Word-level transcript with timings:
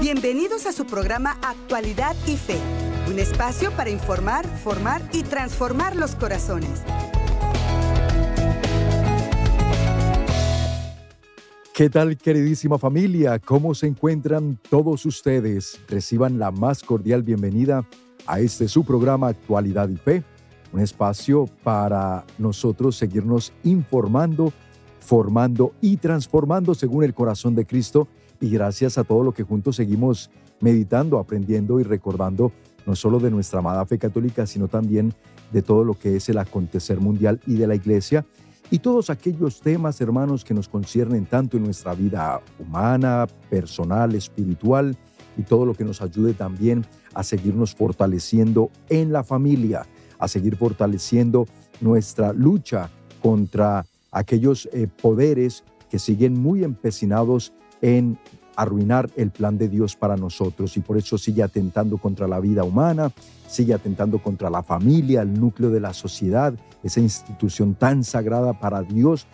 Bienvenidos 0.00 0.66
a 0.66 0.72
su 0.72 0.84
programa 0.86 1.38
Actualidad 1.42 2.14
y 2.26 2.36
Fe, 2.36 2.58
un 3.08 3.18
espacio 3.18 3.70
para 3.72 3.90
informar, 3.90 4.46
formar 4.46 5.00
y 5.12 5.22
transformar 5.22 5.96
los 5.96 6.14
corazones. 6.16 6.82
¿Qué 11.72 11.88
tal 11.88 12.16
queridísima 12.16 12.78
familia? 12.78 13.38
¿Cómo 13.38 13.74
se 13.74 13.86
encuentran 13.86 14.58
todos 14.68 15.06
ustedes? 15.06 15.80
Reciban 15.88 16.38
la 16.38 16.50
más 16.50 16.82
cordial 16.82 17.22
bienvenida 17.22 17.86
a 18.26 18.40
este 18.40 18.68
su 18.68 18.84
programa 18.84 19.28
Actualidad 19.28 19.88
y 19.88 19.96
Fe, 19.96 20.24
un 20.72 20.80
espacio 20.80 21.46
para 21.62 22.24
nosotros 22.36 22.96
seguirnos 22.96 23.52
informando, 23.62 24.52
formando 25.00 25.72
y 25.80 25.96
transformando 25.96 26.74
según 26.74 27.04
el 27.04 27.14
corazón 27.14 27.54
de 27.54 27.64
Cristo 27.64 28.08
y 28.44 28.50
gracias 28.50 28.98
a 28.98 29.04
todo 29.04 29.24
lo 29.24 29.32
que 29.32 29.42
juntos 29.42 29.76
seguimos 29.76 30.30
meditando, 30.60 31.18
aprendiendo 31.18 31.80
y 31.80 31.82
recordando 31.82 32.52
no 32.86 32.94
solo 32.94 33.18
de 33.18 33.30
nuestra 33.30 33.60
amada 33.60 33.86
fe 33.86 33.98
católica, 33.98 34.46
sino 34.46 34.68
también 34.68 35.14
de 35.52 35.62
todo 35.62 35.84
lo 35.84 35.94
que 35.94 36.16
es 36.16 36.28
el 36.28 36.38
acontecer 36.38 37.00
mundial 37.00 37.40
y 37.46 37.54
de 37.54 37.66
la 37.66 37.74
iglesia 37.74 38.26
y 38.70 38.78
todos 38.78 39.10
aquellos 39.10 39.60
temas, 39.60 40.00
hermanos, 40.00 40.44
que 40.44 40.54
nos 40.54 40.68
conciernen 40.68 41.26
tanto 41.26 41.56
en 41.56 41.64
nuestra 41.64 41.94
vida 41.94 42.40
humana, 42.58 43.26
personal, 43.50 44.14
espiritual 44.14 44.96
y 45.36 45.42
todo 45.42 45.66
lo 45.66 45.74
que 45.74 45.84
nos 45.84 46.00
ayude 46.00 46.32
también 46.32 46.84
a 47.14 47.22
seguirnos 47.22 47.74
fortaleciendo 47.74 48.70
en 48.88 49.12
la 49.12 49.22
familia, 49.22 49.86
a 50.18 50.28
seguir 50.28 50.56
fortaleciendo 50.56 51.46
nuestra 51.80 52.32
lucha 52.32 52.90
contra 53.22 53.84
aquellos 54.10 54.68
eh, 54.72 54.88
poderes 54.88 55.64
que 55.90 55.98
siguen 55.98 56.34
muy 56.40 56.64
empecinados 56.64 57.52
en 57.84 58.18
arruinar 58.56 59.10
el 59.14 59.30
plan 59.30 59.58
de 59.58 59.68
Dios 59.68 59.94
para 59.94 60.16
nosotros 60.16 60.74
y 60.78 60.80
por 60.80 60.96
eso 60.96 61.18
sigue 61.18 61.42
atentando 61.42 61.98
contra 61.98 62.26
la 62.26 62.40
vida 62.40 62.64
humana, 62.64 63.12
sigue 63.46 63.74
atentando 63.74 64.22
contra 64.22 64.48
la 64.48 64.62
familia, 64.62 65.20
el 65.20 65.38
núcleo 65.38 65.68
de 65.68 65.80
la 65.80 65.92
sociedad, 65.92 66.54
esa 66.82 67.00
institución 67.00 67.74
tan 67.74 68.02
sagrada 68.02 68.58
para 68.58 68.82
Dios, 68.82 69.26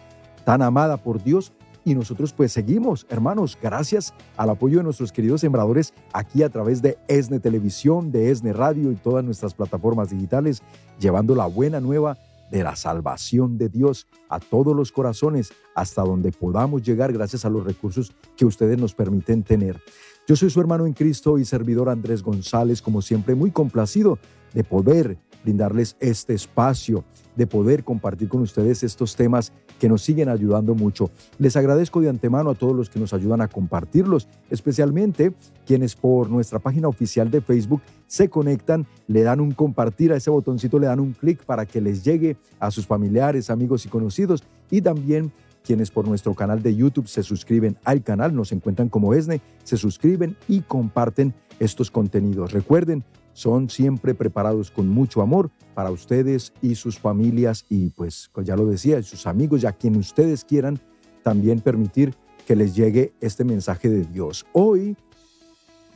tan 0.45 0.63
amada 0.63 0.97
por 0.97 1.23
Dios. 1.23 1.53
Y 1.85 1.95
nosotros 1.95 2.33
pues 2.33 2.53
seguimos, 2.53 3.07
hermanos, 3.09 3.57
gracias 3.61 4.13
al 4.37 4.51
apoyo 4.51 4.79
de 4.79 4.85
nuestros 4.85 5.13
queridos 5.13 5.43
sembradores 5.43 5.95
aquí 6.13 6.43
a 6.43 6.49
través 6.49 6.83
de 6.83 6.99
ESNE 7.07 7.39
Televisión, 7.39 8.11
de 8.11 8.31
ESNE 8.31 8.53
Radio 8.53 8.91
y 8.91 8.97
todas 8.97 9.25
nuestras 9.25 9.55
plataformas 9.55 10.11
digitales, 10.11 10.61
llevando 10.99 11.37
la 11.37 11.47
buena 11.47 11.81
nueva 11.81 12.19
de 12.51 12.65
la 12.65 12.77
salvación 12.77 13.59
de 13.59 13.69
Dios 13.69 14.07
a 14.29 14.41
todos 14.41 14.75
los 14.75 14.93
corazones 14.93 15.53
hasta 15.75 16.03
donde 16.03 16.33
podamos 16.33 16.83
llegar 16.83 17.13
gracias 17.13 17.45
a 17.45 17.51
los 17.51 17.65
recursos 17.65 18.13
que 18.37 18.45
ustedes 18.45 18.79
nos 18.79 18.95
permiten 18.95 19.43
tener. 19.43 19.81
Yo 20.27 20.37
soy 20.37 20.51
su 20.51 20.61
hermano 20.61 20.87
en 20.87 20.93
Cristo 20.93 21.39
y 21.39 21.45
servidor 21.45 21.89
Andrés 21.89 22.23
González, 22.23 22.83
como 22.83 23.03
siempre 23.03 23.35
muy 23.35 23.51
complacido 23.51 24.19
de 24.53 24.65
poder 24.65 25.19
brindarles 25.43 25.97
este 26.01 26.35
espacio, 26.35 27.05
de 27.37 27.47
poder 27.47 27.85
compartir 27.85 28.29
con 28.29 28.43
ustedes 28.43 28.83
estos 28.83 29.17
temas 29.17 29.53
que 29.81 29.89
nos 29.89 30.03
siguen 30.03 30.29
ayudando 30.29 30.75
mucho. 30.77 31.11
Les 31.39 31.57
agradezco 31.57 32.01
de 32.01 32.11
antemano 32.11 32.51
a 32.51 32.55
todos 32.55 32.77
los 32.77 32.91
que 32.91 33.01
nos 33.01 33.15
ayudan 33.15 33.41
a 33.41 33.49
compartirlos, 33.49 34.29
especialmente 34.51 35.33
quienes 35.67 35.97
por 35.97 36.31
nuestra 36.31 36.59
página 36.59 36.87
oficial 36.87 37.31
de 37.31 37.41
Facebook 37.41 37.81
se 38.07 38.29
conectan, 38.29 38.87
le 39.09 39.23
dan 39.23 39.41
un 39.41 39.53
compartir 39.53 40.13
a 40.13 40.17
ese 40.17 40.31
botoncito, 40.31 40.79
le 40.79 40.87
dan 40.87 41.01
un 41.01 41.15
clic 41.15 41.43
para 41.45 41.65
que 41.65 41.81
les 41.81 42.05
llegue 42.05 42.37
a 42.61 42.71
sus 42.71 42.87
familiares, 42.87 43.49
amigos 43.49 43.87
y 43.87 43.89
conocidos 43.89 44.45
y 44.71 44.83
también 44.83 45.33
quienes 45.65 45.91
por 45.91 46.07
nuestro 46.07 46.35
canal 46.35 46.63
de 46.63 46.75
YouTube 46.77 47.09
se 47.09 47.23
suscriben 47.23 47.77
al 47.85 48.03
canal, 48.03 48.35
nos 48.35 48.53
encuentran 48.53 48.89
como 48.89 49.15
ESNE, 49.15 49.41
se 49.65 49.77
suscriben 49.77 50.37
y 50.47 50.61
comparten 50.61 51.35
estos 51.59 51.91
contenidos. 51.91 52.53
Recuerden, 52.53 53.05
son 53.33 53.71
siempre 53.71 54.15
preparados 54.15 54.71
con 54.71 54.89
mucho 54.89 55.23
amor 55.23 55.51
para 55.75 55.91
ustedes 55.91 56.53
y 56.61 56.75
sus 56.75 56.99
familias 56.99 57.65
y 57.69 57.91
pues 57.91 58.31
ya 58.45 58.57
lo 58.57 58.67
decía, 58.67 59.03
sus 59.03 59.27
amigos 59.27 59.63
y 59.63 59.67
a 59.67 59.73
quien 59.73 59.97
ustedes 59.97 60.45
quieran 60.45 60.81
también 61.23 61.61
permitir 61.61 62.15
que 62.47 62.57
les 62.57 62.75
llegue 62.75 63.13
este 63.21 63.45
mensaje 63.45 63.89
de 63.89 64.05
Dios. 64.05 64.47
Hoy 64.53 64.97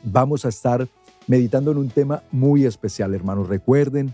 vamos 0.03 0.45
a 0.45 0.49
estar 0.49 0.87
meditando 1.27 1.71
en 1.71 1.77
un 1.77 1.89
tema 1.89 2.23
muy 2.31 2.65
especial, 2.65 3.13
hermanos. 3.13 3.49
Recuerden, 3.49 4.13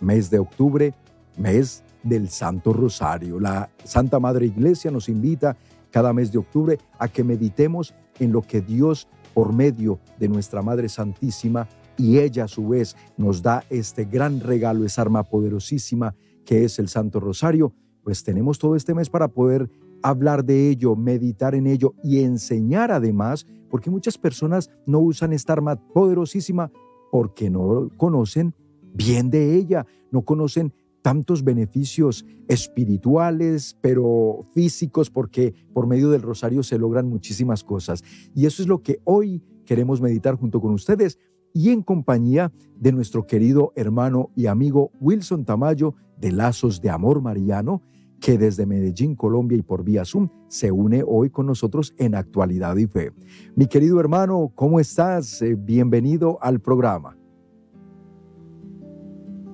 mes 0.00 0.30
de 0.30 0.38
octubre, 0.38 0.94
mes 1.36 1.82
del 2.02 2.28
Santo 2.28 2.72
Rosario. 2.72 3.40
La 3.40 3.70
Santa 3.84 4.18
Madre 4.20 4.46
Iglesia 4.46 4.90
nos 4.90 5.08
invita 5.08 5.56
cada 5.90 6.12
mes 6.12 6.30
de 6.32 6.38
octubre 6.38 6.78
a 6.98 7.08
que 7.08 7.24
meditemos 7.24 7.94
en 8.18 8.32
lo 8.32 8.42
que 8.42 8.60
Dios, 8.60 9.08
por 9.34 9.52
medio 9.52 9.98
de 10.18 10.28
nuestra 10.28 10.62
Madre 10.62 10.88
Santísima, 10.88 11.68
y 12.00 12.18
ella 12.18 12.44
a 12.44 12.48
su 12.48 12.66
vez 12.66 12.96
nos 13.18 13.42
da 13.42 13.64
este 13.68 14.06
gran 14.06 14.40
regalo, 14.40 14.86
esa 14.86 15.02
arma 15.02 15.22
poderosísima 15.22 16.14
que 16.46 16.64
es 16.64 16.78
el 16.78 16.88
Santo 16.88 17.20
Rosario, 17.20 17.74
pues 18.02 18.24
tenemos 18.24 18.58
todo 18.58 18.74
este 18.74 18.94
mes 18.94 19.10
para 19.10 19.28
poder 19.28 19.70
hablar 20.02 20.44
de 20.44 20.70
ello, 20.70 20.96
meditar 20.96 21.54
en 21.54 21.66
ello 21.66 21.94
y 22.02 22.20
enseñar 22.20 22.90
además, 22.90 23.46
porque 23.68 23.90
muchas 23.90 24.16
personas 24.16 24.70
no 24.86 25.00
usan 25.00 25.34
esta 25.34 25.52
arma 25.52 25.76
poderosísima 25.76 26.72
porque 27.12 27.50
no 27.50 27.90
conocen 27.98 28.54
bien 28.94 29.28
de 29.30 29.56
ella, 29.56 29.86
no 30.10 30.22
conocen 30.22 30.72
tantos 31.02 31.44
beneficios 31.44 32.24
espirituales, 32.48 33.76
pero 33.82 34.40
físicos, 34.54 35.10
porque 35.10 35.54
por 35.74 35.86
medio 35.86 36.08
del 36.08 36.22
rosario 36.22 36.62
se 36.62 36.78
logran 36.78 37.08
muchísimas 37.08 37.62
cosas. 37.62 38.02
Y 38.34 38.46
eso 38.46 38.62
es 38.62 38.68
lo 38.68 38.82
que 38.82 39.00
hoy 39.04 39.42
queremos 39.66 40.00
meditar 40.00 40.34
junto 40.34 40.60
con 40.60 40.72
ustedes 40.72 41.18
y 41.52 41.70
en 41.70 41.82
compañía 41.82 42.52
de 42.76 42.92
nuestro 42.92 43.26
querido 43.26 43.72
hermano 43.76 44.30
y 44.36 44.46
amigo 44.46 44.90
Wilson 45.00 45.44
Tamayo 45.44 45.94
de 46.18 46.32
Lazos 46.32 46.80
de 46.80 46.90
Amor 46.90 47.22
Mariano, 47.22 47.82
que 48.20 48.36
desde 48.36 48.66
Medellín, 48.66 49.16
Colombia 49.16 49.56
y 49.56 49.62
por 49.62 49.82
vía 49.82 50.04
Zoom 50.04 50.28
se 50.48 50.70
une 50.70 51.02
hoy 51.06 51.30
con 51.30 51.46
nosotros 51.46 51.94
en 51.98 52.14
Actualidad 52.14 52.76
y 52.76 52.86
Fe. 52.86 53.12
Mi 53.56 53.66
querido 53.66 53.98
hermano, 53.98 54.52
¿cómo 54.54 54.78
estás? 54.78 55.40
Eh, 55.42 55.56
bienvenido 55.58 56.38
al 56.42 56.60
programa. 56.60 57.16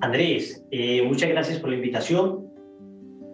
Andrés, 0.00 0.64
eh, 0.70 1.02
muchas 1.06 1.30
gracias 1.30 1.58
por 1.58 1.70
la 1.70 1.76
invitación. 1.76 2.46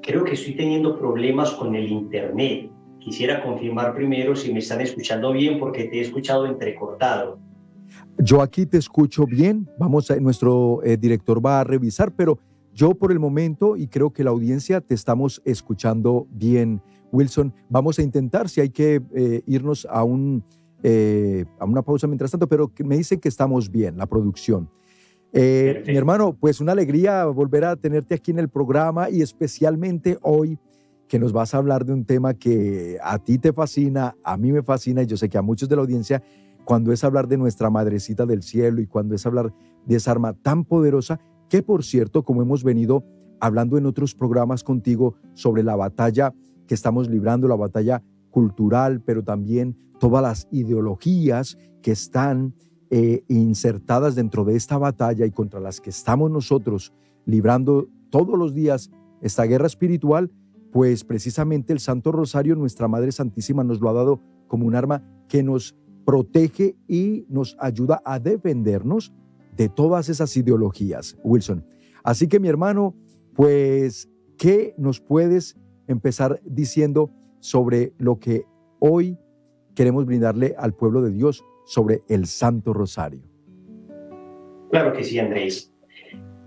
Creo 0.02 0.24
que 0.24 0.34
estoy 0.34 0.54
teniendo 0.54 0.98
problemas 0.98 1.52
con 1.52 1.74
el 1.74 1.88
Internet. 1.88 2.70
Quisiera 2.98 3.42
confirmar 3.42 3.94
primero 3.94 4.36
si 4.36 4.52
me 4.52 4.60
están 4.60 4.80
escuchando 4.80 5.32
bien 5.32 5.58
porque 5.58 5.84
te 5.84 5.98
he 5.98 6.00
escuchado 6.02 6.46
entrecortado. 6.46 7.40
Yo 8.18 8.42
aquí 8.42 8.66
te 8.66 8.78
escucho 8.78 9.26
bien, 9.26 9.68
vamos 9.78 10.10
a, 10.10 10.16
nuestro 10.16 10.80
eh, 10.84 10.96
director 10.96 11.44
va 11.44 11.60
a 11.60 11.64
revisar, 11.64 12.12
pero 12.12 12.38
yo 12.74 12.94
por 12.94 13.10
el 13.10 13.18
momento 13.18 13.76
y 13.76 13.88
creo 13.88 14.12
que 14.12 14.22
la 14.22 14.30
audiencia 14.30 14.80
te 14.80 14.94
estamos 14.94 15.42
escuchando 15.44 16.26
bien, 16.30 16.82
Wilson. 17.10 17.52
Vamos 17.68 17.98
a 17.98 18.02
intentar 18.02 18.48
si 18.48 18.60
hay 18.60 18.70
que 18.70 19.02
eh, 19.14 19.42
irnos 19.46 19.86
a, 19.90 20.04
un, 20.04 20.44
eh, 20.82 21.44
a 21.58 21.64
una 21.64 21.82
pausa 21.82 22.06
mientras 22.06 22.30
tanto, 22.30 22.46
pero 22.48 22.70
me 22.84 22.96
dicen 22.96 23.18
que 23.18 23.28
estamos 23.28 23.70
bien, 23.70 23.96
la 23.96 24.06
producción. 24.06 24.70
mi 25.32 25.96
hermano, 25.96 26.36
pues 26.38 26.60
una 26.60 26.72
alegría 26.72 27.24
volver 27.24 27.64
a 27.64 27.76
tenerte 27.76 28.14
aquí 28.14 28.30
en 28.30 28.38
el 28.38 28.48
programa 28.48 29.10
y 29.10 29.22
especialmente 29.22 30.18
hoy 30.22 30.58
que 31.08 31.18
nos 31.18 31.32
vas 31.32 31.54
a 31.54 31.58
hablar 31.58 31.84
de 31.84 31.92
un 31.92 32.04
tema 32.04 32.32
que 32.32 32.98
a 33.02 33.18
ti 33.18 33.36
te 33.36 33.52
fascina, 33.52 34.16
a 34.24 34.36
mí 34.38 34.50
me 34.50 34.62
fascina 34.62 35.02
y 35.02 35.06
yo 35.06 35.16
sé 35.18 35.28
que 35.28 35.36
a 35.36 35.42
muchos 35.42 35.68
de 35.68 35.76
la 35.76 35.82
audiencia 35.82 36.22
cuando 36.64 36.92
es 36.92 37.04
hablar 37.04 37.28
de 37.28 37.38
nuestra 37.38 37.70
madrecita 37.70 38.26
del 38.26 38.42
cielo 38.42 38.80
y 38.80 38.86
cuando 38.86 39.14
es 39.14 39.26
hablar 39.26 39.52
de 39.86 39.96
esa 39.96 40.12
arma 40.12 40.32
tan 40.34 40.64
poderosa 40.64 41.20
que, 41.48 41.62
por 41.62 41.84
cierto, 41.84 42.24
como 42.24 42.42
hemos 42.42 42.64
venido 42.64 43.04
hablando 43.40 43.76
en 43.76 43.86
otros 43.86 44.14
programas 44.14 44.62
contigo 44.62 45.16
sobre 45.34 45.62
la 45.62 45.76
batalla 45.76 46.32
que 46.66 46.74
estamos 46.74 47.10
librando, 47.10 47.48
la 47.48 47.56
batalla 47.56 48.02
cultural, 48.30 49.02
pero 49.02 49.24
también 49.24 49.76
todas 49.98 50.22
las 50.22 50.48
ideologías 50.50 51.58
que 51.82 51.92
están 51.92 52.54
eh, 52.90 53.24
insertadas 53.28 54.14
dentro 54.14 54.44
de 54.44 54.54
esta 54.54 54.78
batalla 54.78 55.26
y 55.26 55.30
contra 55.30 55.60
las 55.60 55.80
que 55.80 55.90
estamos 55.90 56.30
nosotros 56.30 56.92
librando 57.24 57.88
todos 58.10 58.38
los 58.38 58.54
días 58.54 58.90
esta 59.20 59.44
guerra 59.44 59.66
espiritual, 59.66 60.30
pues 60.72 61.04
precisamente 61.04 61.72
el 61.72 61.80
Santo 61.80 62.12
Rosario, 62.12 62.54
nuestra 62.56 62.88
Madre 62.88 63.12
Santísima, 63.12 63.64
nos 63.64 63.80
lo 63.80 63.88
ha 63.88 63.92
dado 63.92 64.20
como 64.48 64.66
un 64.66 64.74
arma 64.74 65.02
que 65.28 65.42
nos 65.42 65.76
protege 66.04 66.76
y 66.88 67.26
nos 67.28 67.56
ayuda 67.58 68.02
a 68.04 68.18
defendernos 68.18 69.12
de 69.56 69.68
todas 69.68 70.08
esas 70.08 70.36
ideologías, 70.36 71.18
Wilson. 71.22 71.64
Así 72.04 72.28
que 72.28 72.40
mi 72.40 72.48
hermano, 72.48 72.94
pues, 73.34 74.08
¿qué 74.38 74.74
nos 74.76 75.00
puedes 75.00 75.56
empezar 75.86 76.40
diciendo 76.44 77.10
sobre 77.40 77.92
lo 77.98 78.18
que 78.18 78.44
hoy 78.78 79.18
queremos 79.74 80.06
brindarle 80.06 80.54
al 80.58 80.74
pueblo 80.74 81.02
de 81.02 81.12
Dios 81.12 81.44
sobre 81.66 82.02
el 82.08 82.26
Santo 82.26 82.72
Rosario? 82.72 83.22
Claro 84.70 84.92
que 84.92 85.04
sí, 85.04 85.18
Andrés. 85.18 85.72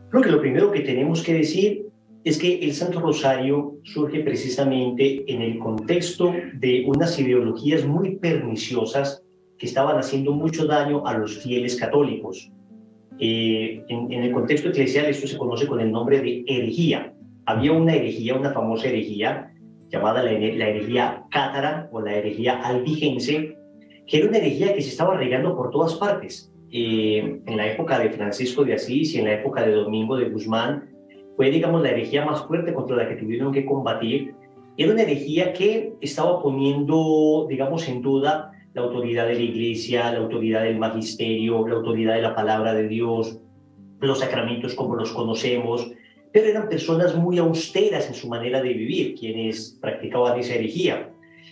Creo 0.09 0.23
que 0.23 0.31
lo 0.31 0.41
primero 0.41 0.71
que 0.71 0.81
tenemos 0.81 1.23
que 1.23 1.33
decir 1.33 1.89
es 2.23 2.39
que 2.39 2.59
el 2.59 2.73
Santo 2.73 2.99
Rosario 2.99 3.77
surge 3.83 4.21
precisamente 4.21 5.31
en 5.31 5.41
el 5.41 5.59
contexto 5.59 6.33
de 6.55 6.83
unas 6.87 7.19
ideologías 7.19 7.85
muy 7.85 8.15
perniciosas 8.15 9.24
que 9.57 9.65
estaban 9.65 9.97
haciendo 9.97 10.31
mucho 10.33 10.65
daño 10.65 11.05
a 11.05 11.17
los 11.17 11.37
fieles 11.39 11.79
católicos. 11.79 12.51
Eh, 13.19 13.83
en, 13.87 14.11
el 14.11 14.31
contexto 14.31 14.69
eclesial 14.69 15.05
esto 15.05 15.27
se 15.27 15.37
conoce 15.37 15.67
con 15.67 15.79
el 15.79 15.91
nombre 15.91 16.21
de 16.21 16.43
herejía. 16.47 17.13
Había 17.45 17.71
una 17.71 17.93
herejía, 17.93 18.35
una 18.35 18.51
famosa 18.51 18.87
herejía, 18.87 19.53
llamada 19.89 20.23
la, 20.23 20.31
herejía 20.31 21.23
cátara 21.31 21.87
o 21.91 22.01
la 22.01 22.15
herejía 22.15 22.61
albigense, 22.61 23.57
que 24.07 24.17
era 24.17 24.27
una 24.27 24.37
herejía 24.37 24.73
que 24.73 24.81
se 24.81 24.89
estaba 24.89 25.15
regando 25.15 25.55
por 25.55 25.71
todas 25.71 25.95
partes. 25.95 26.51
Eh, 26.71 27.39
en 27.45 27.57
la 27.57 27.71
época 27.71 27.99
de 27.99 28.09
Francisco 28.09 28.65
de 28.65 28.73
Asís 28.73 29.13
y 29.13 29.19
en 29.19 29.25
la 29.25 29.35
época 29.35 29.65
de 29.65 29.71
Domingo 29.71 30.17
de 30.17 30.29
Guzmán, 30.29 30.89
fue, 31.37 31.49
digamos, 31.49 31.81
la 31.81 31.89
herejía 31.89 32.25
más 32.25 32.45
fuerte 32.45 32.73
contra 32.73 32.97
la 32.97 33.07
que 33.07 33.15
tuvieron 33.15 33.53
que 33.53 33.65
combatir. 33.65 34.33
Era 34.77 34.91
una 34.91 35.03
herejía 35.03 35.53
que 35.53 35.93
estaba 36.01 36.41
poniendo, 36.41 37.45
digamos, 37.49 37.87
en 37.87 38.01
duda 38.01 38.51
la 38.75 38.81
autoridad 38.81 39.27
de 39.27 39.35
la 39.35 39.41
iglesia, 39.41 40.11
la 40.11 40.19
autoridad 40.19 40.63
del 40.63 40.77
magisterio, 40.77 41.65
la 41.65 41.75
autoridad 41.75 42.15
de 42.15 42.21
la 42.21 42.35
palabra 42.35 42.73
de 42.73 42.89
Dios, 42.89 43.39
los 44.01 44.19
sacramentos 44.19 44.75
como 44.75 44.95
los 44.95 45.13
conocemos, 45.13 45.89
pero 46.33 46.47
eran 46.47 46.67
personas 46.67 47.15
muy 47.15 47.37
austeras 47.37 48.07
en 48.09 48.13
su 48.13 48.27
manera 48.27 48.61
de 48.61 48.73
vivir, 48.73 49.15
quienes 49.15 49.77
practicaban 49.79 50.37
esa 50.37 50.55
herejía. 50.55 51.09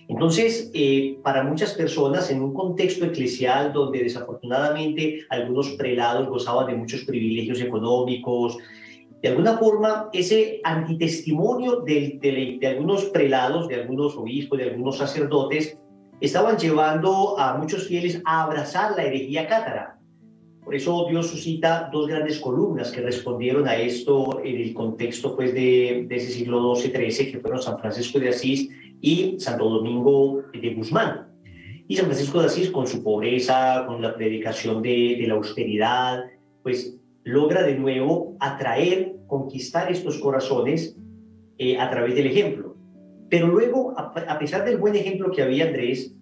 Entonces, 0.10 0.70
eh, 0.74 1.18
para 1.24 1.46
muchas 1.46 1.74
personas, 1.76 2.30
en 2.30 2.42
un 2.42 2.54
contexto 2.54 3.06
eclesial 3.06 3.72
donde 3.72 4.04
desafortunadamente 4.04 5.22
algunos 5.30 5.70
prelados 5.72 6.28
gozaban 6.28 6.68
de 6.68 6.76
muchos 6.76 7.06
privilegios 7.06 7.62
económicos, 7.62 8.58
de 9.22 9.30
alguna 9.30 9.58
forma, 9.58 10.10
ese 10.12 10.60
antitestimonio 10.66 11.78
de, 11.78 12.20
de, 12.22 12.58
de 12.60 12.68
algunos 12.68 13.06
prelados, 13.06 13.70
de 13.70 13.76
algunos 13.76 14.18
obispos, 14.18 14.60
de 14.60 14.66
algunos 14.66 14.98
sacerdotes, 14.98 15.78
estaban 16.22 16.58
llevando 16.58 17.40
a 17.40 17.58
muchos 17.58 17.88
fieles 17.88 18.22
a 18.26 18.44
abrazar 18.44 18.96
la 18.96 19.04
herejía 19.04 19.48
cátara. 19.48 20.00
Por 20.64 20.76
eso 20.76 21.08
Dios 21.10 21.28
suscita 21.28 21.90
dos 21.92 22.08
grandes 22.08 22.40
columnas 22.40 22.92
que 22.92 23.02
respondieron 23.02 23.68
a 23.68 23.76
esto 23.76 24.42
en 24.44 24.56
el 24.56 24.74
contexto 24.74 25.36
pues, 25.36 25.54
de, 25.54 26.08
ese 26.10 26.32
siglo 26.32 26.74
XII-XIII, 26.76 27.32
que 27.32 27.40
fueron 27.40 27.62
San 27.62 27.80
Francisco 27.80 28.20
de 28.20 28.30
Asís 28.30 28.70
y 29.02 29.38
Santo 29.40 29.70
Domingo 29.70 30.44
de 30.54 30.74
Guzmán. 30.74 31.28
Y 31.88 31.98
San 31.98 32.06
Francisco 32.06 32.40
de 32.40 32.46
Asís, 32.46 32.72
con 32.72 32.88
su 32.88 33.04
pobreza, 33.04 33.84
con 33.86 34.02
la 34.02 34.16
predicación 34.16 34.82
de, 34.82 35.18
de 35.20 35.28
la 35.28 35.34
austeridad, 35.34 36.24
pues 36.62 36.98
logra 37.24 37.64
de 37.64 37.76
nuevo 37.76 38.38
atraer, 38.40 39.16
conquistar 39.28 39.92
estos 39.92 40.18
corazones 40.20 40.96
eh, 41.58 41.78
a 41.78 41.90
través 41.90 42.16
del 42.16 42.28
ejemplo. 42.28 42.73
Pero 43.34 43.48
luego, 43.48 43.96
a, 43.98 44.38
pesar 44.38 44.64
del 44.64 44.78
buen 44.78 44.96
ejemplo 44.96 45.32
que 45.32 45.42
había 45.42 45.66
Andrés, 45.66 46.14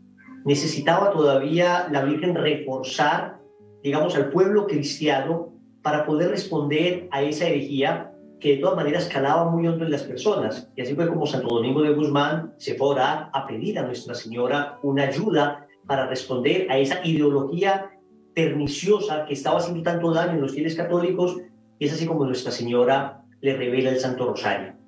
necesitaba 0.45 1.11
todavía 1.11 1.89
la 1.91 2.05
Virgen 2.05 2.35
reforzar, 2.35 3.41
digamos, 3.83 4.15
al 4.15 4.29
pueblo 4.29 4.65
cristiano 4.65 5.53
para 5.81 6.05
poder 6.05 6.29
responder 6.29 7.09
a 7.11 7.21
esa 7.21 7.47
herejía 7.47 8.13
que 8.39 8.55
de 8.55 8.57
todas 8.61 8.77
maneras 8.77 9.09
calaba 9.11 9.51
muy 9.51 9.67
hondo 9.67 9.83
en 9.83 9.91
las 9.91 10.03
personas. 10.03 10.71
Y 10.77 10.83
así 10.83 10.95
fue 10.95 11.09
como 11.09 11.27
Santo 11.27 11.53
Domingo 11.53 11.81
de 11.81 11.93
Guzmán 11.93 12.53
se 12.55 12.75
fue 12.75 12.97
a 12.97 13.29
a 13.33 13.45
pedir 13.45 13.77
a 13.77 13.83
Nuestra 13.83 14.15
Señora 14.15 14.79
una 14.81 15.03
ayuda 15.03 15.67
para 15.85 16.07
responder 16.07 16.67
a 16.71 16.77
esa 16.77 17.05
ideología 17.05 17.91
perniciosa 18.33 19.25
que 19.25 19.33
estaba 19.33 19.57
haciendo 19.57 19.83
tanto 19.83 20.13
daño 20.13 20.35
en 20.35 20.41
los 20.43 20.53
fieles 20.53 20.75
católicos. 20.75 21.35
Y 21.77 21.87
es 21.87 21.91
así 21.91 22.05
como 22.05 22.25
Nuestra 22.25 22.53
Señora 22.53 23.25
le 23.41 23.57
revela 23.57 23.89
el 23.89 23.99
Santo 23.99 24.29
Rosario 24.29 24.80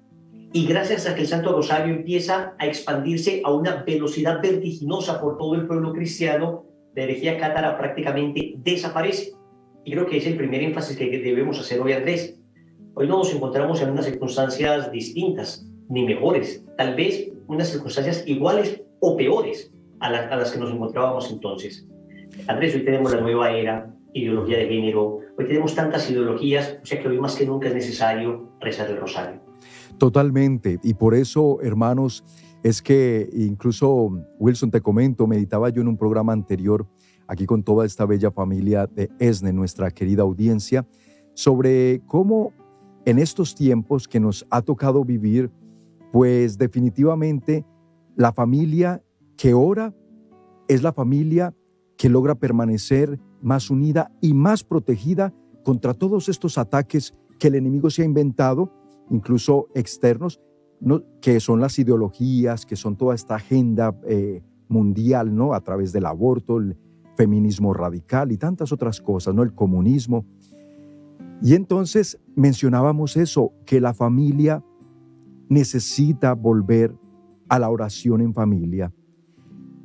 y 0.56 0.68
gracias 0.68 1.08
a 1.08 1.16
que 1.16 1.22
el 1.22 1.28
Santo 1.28 1.52
Rosario 1.52 1.96
empieza 1.96 2.54
a 2.60 2.68
expandirse 2.68 3.42
a 3.44 3.52
una 3.52 3.84
velocidad 3.84 4.40
vertiginosa 4.40 5.20
por 5.20 5.40
todo 5.40 5.56
el 5.56 5.66
pueblo 5.66 5.92
cristiano, 5.94 6.66
la 6.96 7.04
herejía 7.04 7.40
cátara 7.40 7.76
prácticamente 7.76 8.54
desaparece. 8.58 9.32
Y 9.84 9.92
creo 9.92 10.06
que 10.06 10.18
es 10.18 10.28
el 10.28 10.38
primer 10.38 10.62
énfasis 10.62 10.96
que 10.96 11.10
debemos 11.10 11.60
hacer 11.60 11.82
hoy, 11.82 11.94
Andrés. 11.94 12.40
Hoy 12.94 13.08
no 13.08 13.18
nos 13.18 13.34
encontramos 13.34 13.82
en 13.82 13.90
unas 13.90 14.06
circunstancias 14.06 14.92
distintas, 14.92 15.68
ni 15.90 16.06
mejores, 16.06 16.64
tal 16.78 16.96
vez 16.96 17.32
unas 17.48 17.70
circunstancias 17.70 18.24
iguales 18.28 18.84
o 19.00 19.18
peores 19.18 19.74
a, 20.00 20.08
a 20.08 20.36
las 20.36 20.52
que 20.52 20.60
nos 20.60 20.72
encontrábamos 20.72 21.32
entonces. 21.32 21.88
Andrés, 22.48 22.76
hoy 22.76 22.86
tenemos 22.86 23.12
la 23.12 23.22
nueva 23.22 23.52
era, 23.52 23.92
ideología 24.14 24.60
de 24.60 24.68
género, 24.68 25.20
hoy 25.36 25.48
tenemos 25.48 25.74
tantas 25.74 26.10
ideologías, 26.12 26.78
o 26.84 26.86
sea 26.86 27.02
que 27.02 27.08
hoy 27.08 27.20
más 27.20 27.36
que 27.36 27.48
nunca 27.48 27.70
es 27.70 27.74
necesario 27.74 28.52
rezar 28.60 28.90
el 28.92 28.98
rosario. 28.98 29.43
Totalmente. 29.98 30.80
Y 30.84 30.94
por 30.94 31.16
eso, 31.16 31.62
hermanos, 31.62 32.24
es 32.64 32.82
que 32.82 33.30
incluso, 33.34 34.10
Wilson, 34.40 34.72
te 34.72 34.82
comento, 34.82 35.28
meditaba 35.28 35.70
yo 35.70 35.82
en 35.82 35.88
un 35.88 35.98
programa 35.98 36.34
anterior, 36.34 36.88
aquí 37.28 37.46
con 37.46 37.64
toda 37.64 37.86
esta 37.86 38.06
bella 38.06 38.32
familia 38.32 38.88
de 38.88 39.10
ESNE, 39.20 39.54
nuestra 39.54 39.92
querida 39.92 40.24
audiencia, 40.24 40.88
sobre 41.34 42.02
cómo 42.06 42.54
en 43.06 43.20
estos 43.20 43.56
tiempos 43.56 44.08
que 44.08 44.20
nos 44.20 44.46
ha 44.50 44.62
tocado 44.62 45.04
vivir, 45.04 45.52
pues 46.12 46.58
definitivamente 46.58 47.66
la 48.16 48.32
familia 48.32 49.04
que 49.36 49.54
ora 49.54 49.94
es 50.68 50.84
la 50.84 50.94
familia 50.94 51.54
que 51.98 52.10
logra 52.10 52.36
permanecer 52.36 53.20
más 53.42 53.70
unida 53.70 54.12
y 54.22 54.34
más 54.34 54.64
protegida 54.64 55.34
contra 55.64 55.94
todos 55.94 56.30
estos 56.30 56.58
ataques 56.58 57.14
que 57.40 57.48
el 57.48 57.56
enemigo 57.56 57.90
se 57.90 58.04
ha 58.04 58.06
inventado 58.06 58.72
incluso 59.14 59.68
externos, 59.76 60.42
que 61.22 61.40
son 61.40 61.62
las 61.62 61.80
ideologías, 61.80 62.66
que 62.66 62.76
son 62.76 62.98
toda 62.98 63.16
esta 63.16 63.36
agenda 63.36 63.96
eh, 64.06 64.44
mundial, 64.68 65.34
¿no? 65.34 65.54
A 65.54 65.62
través 65.62 65.94
del 65.94 66.06
aborto, 66.08 66.58
el 66.58 66.76
feminismo 67.16 67.74
radical 67.74 68.32
y 68.32 68.38
tantas 68.38 68.72
otras 68.72 69.00
cosas, 69.00 69.34
¿no? 69.34 69.44
El 69.44 69.54
comunismo. 69.54 70.26
Y 71.42 71.54
entonces 71.54 72.20
mencionábamos 72.36 73.16
eso, 73.16 73.54
que 73.66 73.80
la 73.80 73.94
familia 73.94 74.64
necesita 75.48 76.34
volver 76.34 76.96
a 77.48 77.60
la 77.60 77.70
oración 77.70 78.20
en 78.22 78.34
familia, 78.34 78.92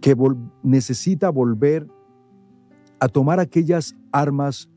que 0.01 0.17
necesita 0.63 1.29
volver 1.29 1.87
a 2.99 3.09
tomar 3.09 3.41
aquellas 3.41 3.95
armas 4.11 4.71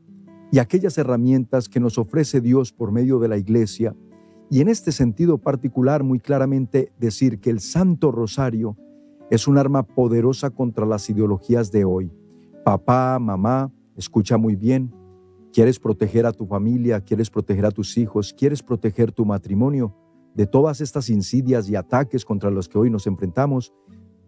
y 0.52 0.58
aquellas 0.58 0.98
herramientas 0.98 1.68
que 1.68 1.80
nos 1.80 1.96
ofrece 1.96 2.40
Dios 2.40 2.72
por 2.72 2.92
medio 2.92 3.18
de 3.18 3.28
la 3.28 3.38
iglesia 3.38 3.96
y 4.52 4.60
en 4.60 4.68
este 4.68 4.92
sentido 4.92 5.38
particular, 5.38 6.04
muy 6.04 6.20
claramente 6.20 6.92
decir 7.00 7.40
que 7.40 7.48
el 7.48 7.60
Santo 7.60 8.12
Rosario 8.12 8.76
es 9.30 9.48
un 9.48 9.56
arma 9.56 9.82
poderosa 9.82 10.50
contra 10.50 10.84
las 10.84 11.08
ideologías 11.08 11.72
de 11.72 11.86
hoy. 11.86 12.12
Papá, 12.62 13.18
mamá, 13.18 13.72
escucha 13.96 14.36
muy 14.36 14.54
bien. 14.54 14.94
¿Quieres 15.54 15.78
proteger 15.78 16.26
a 16.26 16.32
tu 16.32 16.44
familia? 16.44 17.00
¿Quieres 17.00 17.30
proteger 17.30 17.64
a 17.64 17.70
tus 17.70 17.96
hijos? 17.96 18.34
¿Quieres 18.34 18.62
proteger 18.62 19.10
tu 19.10 19.24
matrimonio 19.24 19.96
de 20.34 20.46
todas 20.46 20.82
estas 20.82 21.08
insidias 21.08 21.70
y 21.70 21.74
ataques 21.74 22.22
contra 22.22 22.50
los 22.50 22.68
que 22.68 22.76
hoy 22.76 22.90
nos 22.90 23.06
enfrentamos? 23.06 23.72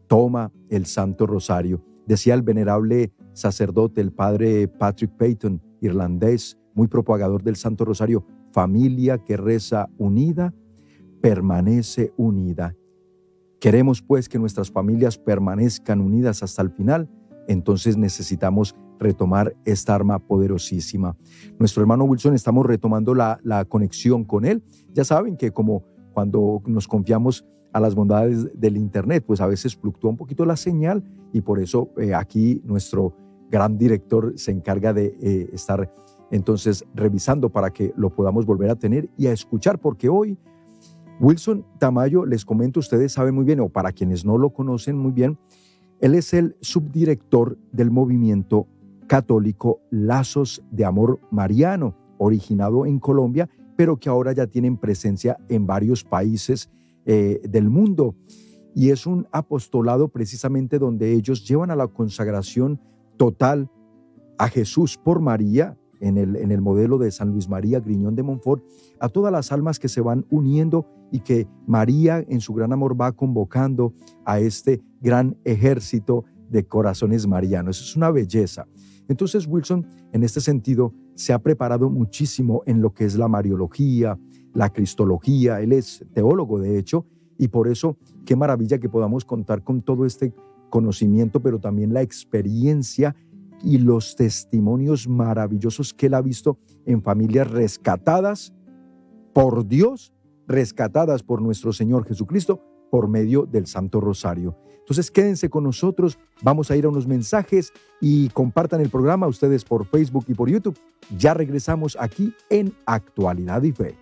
Toma 0.07 0.51
el 0.71 0.87
Santo 0.87 1.27
Rosario. 1.27 1.85
Decía 2.07 2.33
el 2.33 2.41
venerable 2.41 3.13
sacerdote, 3.35 4.01
el 4.01 4.11
padre 4.11 4.69
Patrick 4.69 5.11
Payton, 5.19 5.61
irlandés, 5.83 6.57
muy 6.73 6.89
propagador 6.89 7.43
del 7.43 7.57
Santo 7.57 7.85
Rosario, 7.85 8.25
familia 8.55 9.19
que 9.19 9.37
reza 9.37 9.91
unida, 9.99 10.55
permanece 11.21 12.13
unida. 12.17 12.77
Queremos 13.59 14.01
pues 14.01 14.29
que 14.29 14.39
nuestras 14.39 14.71
familias 14.71 15.19
permanezcan 15.19 16.01
unidas 16.01 16.45
hasta 16.45 16.63
el 16.63 16.71
final, 16.71 17.11
entonces 17.49 17.97
necesitamos 17.97 18.77
retomar 19.01 19.57
esta 19.65 19.97
arma 19.97 20.21
poderosísima. 20.21 21.17
Nuestro 21.59 21.83
hermano 21.83 22.05
Wilson, 22.05 22.35
estamos 22.35 22.65
retomando 22.65 23.13
la, 23.13 23.65
conexión 23.69 24.25
con 24.25 24.45
él. 24.45 24.63
Ya 24.93 25.05
saben 25.05 25.37
que 25.37 25.51
como 25.51 25.83
cuando 26.13 26.63
nos 26.65 26.87
confiamos 26.87 27.45
a 27.73 27.81
las 27.81 27.97
bondades 27.97 28.49
del 28.55 28.77
Internet, 28.77 29.25
pues 29.27 29.41
a 29.41 29.49
veces 29.49 29.75
fluctúa 29.75 30.11
un 30.11 30.17
poquito 30.17 30.45
la 30.45 30.57
señal 30.57 31.03
y 31.33 31.41
por 31.41 31.59
eso 31.59 31.91
eh, 31.97 32.15
aquí 32.15 32.63
nuestro 32.65 33.17
gran 33.51 33.77
director 33.79 34.33
se 34.37 34.53
encarga 34.53 34.93
de 34.93 35.17
eh, 35.21 35.51
estar 35.53 35.93
entonces 36.31 36.85
revisando 36.95 37.51
para 37.51 37.71
que 37.71 37.93
lo 37.97 38.11
podamos 38.11 38.47
volver 38.47 38.71
a 38.71 38.77
tener 38.77 39.09
y 39.17 39.27
a 39.27 39.33
escuchar, 39.33 39.79
porque 39.79 40.09
hoy 40.09 40.39
Wilson 41.21 41.65
Tamayo, 41.79 42.27
les 42.27 42.45
comento, 42.45 42.81
ustedes 42.81 43.13
saben 43.13 43.35
muy 43.35 43.45
bien, 43.45 43.61
o 43.61 43.69
para 43.69 43.93
quienes 43.93 44.25
no 44.25 44.37
lo 44.37 44.51
conocen 44.51 44.99
muy 44.99 45.13
bien, 45.13 45.39
él 46.01 46.15
es 46.15 46.35
el 46.35 46.57
subdirector 46.61 47.57
del 47.73 47.91
movimiento 47.91 48.67
católico 49.07 49.81
Lazos 49.91 50.63
de 50.71 50.85
Amor 50.85 51.21
Mariano, 51.31 51.95
originado 52.19 52.85
en 52.87 52.99
Colombia, 52.99 53.49
pero 53.77 53.97
que 53.97 54.09
ahora 54.09 54.33
ya 54.33 54.47
tienen 54.47 54.77
presencia 54.77 55.39
en 55.49 55.67
varios 55.67 56.05
países 56.05 56.71
eh, 57.07 57.41
del 57.49 57.71
mundo. 57.71 58.15
Y 58.75 58.91
es 58.91 59.07
un 59.07 59.29
apostolado 59.31 60.09
precisamente 60.09 60.79
donde 60.79 61.13
ellos 61.13 61.47
llevan 61.47 61.71
a 61.71 61.77
la 61.77 61.87
consagración 61.87 62.81
total 63.17 63.71
a 64.39 64.49
Jesús 64.49 64.99
por 64.99 65.21
María, 65.21 65.77
en 66.05 66.19
el, 66.19 66.37
en 66.37 66.53
el 66.53 66.61
modelo 66.61 66.99
de 66.99 67.11
San 67.11 67.31
Luis 67.31 67.49
María 67.49 67.81
Griñón 67.81 68.15
de 68.15 68.23
Montfort, 68.23 68.63
a 69.01 69.09
todas 69.09 69.33
las 69.33 69.51
almas 69.53 69.79
que 69.79 69.89
se 69.89 70.01
van 70.01 70.27
uniendo 70.31 70.87
y 71.11 71.21
que 71.21 71.49
María 71.67 72.25
en 72.29 72.41
su 72.41 72.53
gran 72.53 72.73
amor 72.73 73.01
va 73.01 73.13
convocando 73.13 73.95
a 74.25 74.39
este 74.39 74.83
gran 75.01 75.37
ejército 75.45 76.25
de 76.51 76.67
corazones 76.67 77.27
marianos. 77.27 77.81
Es 77.81 77.97
una 77.97 78.11
belleza. 78.11 78.67
Entonces 79.09 79.47
Wilson, 79.47 79.87
en 80.13 80.23
este 80.23 80.41
sentido, 80.41 80.93
se 81.15 81.33
ha 81.33 81.39
preparado 81.39 81.89
muchísimo 81.89 82.63
en 82.67 82.83
lo 82.83 82.93
que 82.93 83.05
es 83.05 83.17
la 83.17 83.29
mariología, 83.29 84.19
la 84.53 84.71
cristología. 84.71 85.61
Él 85.61 85.73
es 85.73 86.05
teólogo, 86.13 86.59
de 86.59 86.79
hecho, 86.79 87.07
y 87.39 87.49
por 87.49 87.69
eso 87.69 87.97
qué 88.25 88.37
maravilla 88.37 88.79
que 88.79 88.89
podamos 88.89 89.25
contar 89.25 89.63
con 89.63 89.83
todo 89.83 90.05
este 90.05 90.35
conocimiento, 90.71 91.41
pero 91.41 91.61
también 91.61 91.95
la 91.95 92.03
experiencia 92.03 93.15
y 93.63 93.79
los 93.79 94.17
testimonios 94.17 95.09
maravillosos 95.09 95.95
que 95.95 96.07
él 96.07 96.15
ha 96.15 96.23
visto 96.23 96.59
en 96.85 97.03
familias 97.03 97.51
rescatadas 97.51 98.53
por 99.33 99.67
Dios, 99.67 100.13
rescatadas 100.47 101.23
por 101.23 101.43
nuestro 101.43 101.73
Señor 101.73 102.07
Jesucristo 102.07 102.61
por 102.91 103.09
medio 103.09 103.45
del 103.45 103.67
Santo 103.67 104.01
Rosario. 104.01 104.57
Entonces 104.79 105.11
quédense 105.11 105.49
con 105.49 105.65
nosotros, 105.65 106.19
vamos 106.43 106.71
a 106.71 106.77
ir 106.77 106.85
a 106.85 106.91
unos 106.91 107.07
mensajes 107.07 107.73
y 108.01 108.29
compartan 108.29 108.81
el 108.83 108.91
programa 108.91 109.27
ustedes 109.27 109.65
por 109.65 109.87
Facebook 109.87 110.27
y 110.29 110.35
por 110.35 110.51
YouTube. 110.51 110.79
Ya 111.19 111.35
regresamos 111.35 111.97
aquí 111.99 112.35
en 112.51 112.73
Actualidad 112.87 113.63
y 113.63 113.73
Fe. 113.73 113.97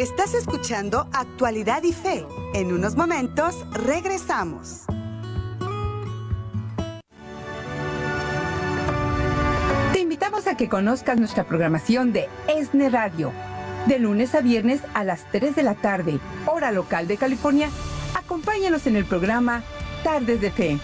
Estás 0.00 0.34
escuchando 0.34 1.08
Actualidad 1.12 1.82
y 1.82 1.92
Fe. 1.92 2.24
En 2.54 2.72
unos 2.72 2.96
momentos 2.96 3.64
regresamos. 3.72 4.86
A 10.44 10.54
que 10.54 10.68
conozcas 10.68 11.18
nuestra 11.18 11.44
programación 11.44 12.12
de 12.12 12.28
ESNE 12.46 12.90
Radio, 12.90 13.32
de 13.86 13.98
lunes 13.98 14.34
a 14.34 14.42
viernes 14.42 14.82
a 14.92 15.02
las 15.02 15.24
3 15.32 15.56
de 15.56 15.62
la 15.62 15.74
tarde, 15.74 16.20
hora 16.44 16.72
local 16.72 17.08
de 17.08 17.16
California 17.16 17.70
Acompáñanos 18.14 18.86
en 18.86 18.96
el 18.96 19.06
programa 19.06 19.62
Tardes 20.04 20.42
de 20.42 20.50
Fe. 20.50 20.78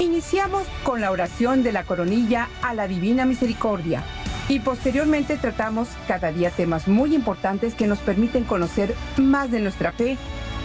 Iniciamos 0.00 0.64
con 0.82 1.00
la 1.00 1.12
oración 1.12 1.62
de 1.62 1.70
la 1.70 1.84
coronilla 1.84 2.48
a 2.60 2.74
la 2.74 2.88
Divina 2.88 3.24
Misericordia 3.24 4.02
y 4.48 4.58
posteriormente 4.58 5.36
tratamos 5.36 5.88
cada 6.08 6.32
día 6.32 6.50
temas 6.50 6.88
muy 6.88 7.14
importantes 7.14 7.74
que 7.74 7.86
nos 7.86 8.00
permiten 8.00 8.42
conocer 8.42 8.96
más 9.16 9.52
de 9.52 9.60
nuestra 9.60 9.92
fe 9.92 10.18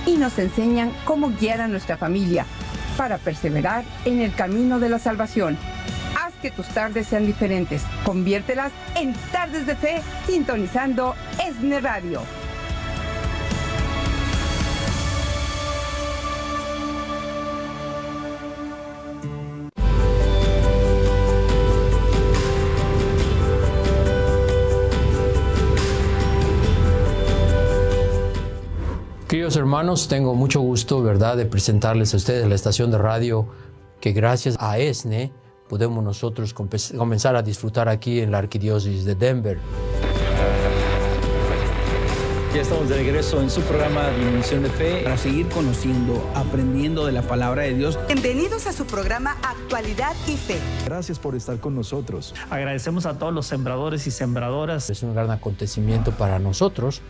y 0.08 0.18
nos 0.18 0.40
enseñan 0.40 0.92
cómo 1.06 1.30
guiar 1.40 1.62
a 1.62 1.68
nuestra 1.68 1.98
familia 1.98 2.48
para 2.98 3.20
perseverar 3.20 3.86
en 4.06 4.22
el 4.22 4.34
camino 4.34 4.80
de 4.80 4.90
la 4.90 4.98
salvación. 4.98 5.58
Que 6.42 6.52
tus 6.52 6.68
tardes 6.68 7.08
sean 7.08 7.26
diferentes. 7.26 7.84
Conviértelas 8.06 8.72
en 8.96 9.14
tardes 9.32 9.66
de 9.66 9.76
fe 9.76 10.02
sintonizando 10.26 11.16
ESNE 11.44 11.80
Radio. 11.80 12.22
Queridos 29.28 29.58
hermanos, 29.58 30.08
tengo 30.08 30.36
mucho 30.36 30.62
gusto, 30.62 31.04
¿verdad?, 31.04 31.36
de 31.36 31.46
presentarles 31.46 32.14
a 32.14 32.18
ustedes 32.18 32.48
la 32.48 32.56
estación 32.56 32.92
de 32.92 32.98
radio 32.98 33.46
que 34.00 34.14
gracias 34.14 34.56
a 34.58 34.80
ESNE 34.80 35.34
podemos 35.68 36.04
nosotros 36.04 36.54
comenzar 36.54 37.36
a 37.36 37.42
disfrutar 37.42 37.90
aquí 37.90 38.22
en 38.22 38.32
la 38.32 38.40
Arquidiócesis 38.40 39.06
de 39.06 39.16
Denver. 39.16 39.60
Ya 42.54 42.62
estamos 42.62 42.90
de 42.90 42.96
regreso 42.96 43.42
en 43.42 43.52
su 43.52 43.62
programa 43.62 44.10
Dimensión 44.10 44.64
de 44.64 44.70
Fe 44.70 45.02
para 45.04 45.18
seguir 45.18 45.48
conociendo, 45.50 46.28
aprendiendo 46.34 47.06
de 47.06 47.12
la 47.12 47.22
palabra 47.22 47.64
de 47.64 47.76
Dios. 47.76 48.00
Bienvenidos 48.08 48.66
a 48.66 48.74
su 48.74 48.86
programa 48.86 49.38
Actualidad 49.44 50.16
y 50.28 50.38
Fe. 50.38 50.58
Gracias 50.86 51.20
por 51.20 51.36
estar 51.36 51.60
con 51.60 51.76
nosotros. 51.76 52.34
Agradecemos 52.50 53.06
a 53.06 53.20
todos 53.20 53.34
los 53.34 53.46
sembradores 53.46 54.08
y 54.08 54.12
sembradoras. 54.12 54.90
Es 54.90 55.04
un 55.04 55.14
gran 55.14 55.30
acontecimiento 55.30 56.12
para 56.14 56.40
nosotros 56.40 57.02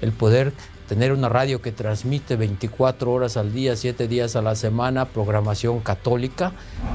el 0.00 0.12
poder 0.12 0.52
tener 0.88 1.12
una 1.12 1.28
radio 1.28 1.60
que 1.60 1.72
transmite 1.72 2.36
24 2.36 3.10
horas 3.12 3.36
al 3.36 3.52
día, 3.52 3.76
7 3.76 4.08
días 4.08 4.36
a 4.36 4.42
la 4.42 4.54
semana, 4.54 5.06
programación 5.06 5.80
católica, 5.80 6.52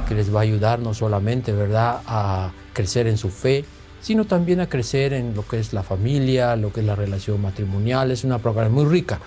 que 0.08 0.16
les 0.16 0.34
va 0.34 0.40
a 0.40 0.44
ayudar 0.44 0.80
no 0.80 0.94
solamente, 0.94 1.52
¿verdad?, 1.52 2.02
a 2.06 2.52
crecer 2.74 3.08
en 3.08 3.18
su 3.18 3.30
fe, 3.30 3.66
sino 4.02 4.26
también 4.26 4.60
a 4.62 4.68
crecer 4.68 5.14
en 5.14 5.36
lo 5.36 5.48
que 5.48 5.60
es 5.60 5.74
la 5.74 5.84
familia, 5.84 6.56
lo 6.56 6.72
que 6.72 6.80
es 6.80 6.86
la 6.86 6.96
relación 6.96 7.42
matrimonial. 7.42 8.12
Es 8.12 8.24
una 8.24 8.40
programación 8.40 8.86
muy 8.86 8.92
rica. 8.92 9.20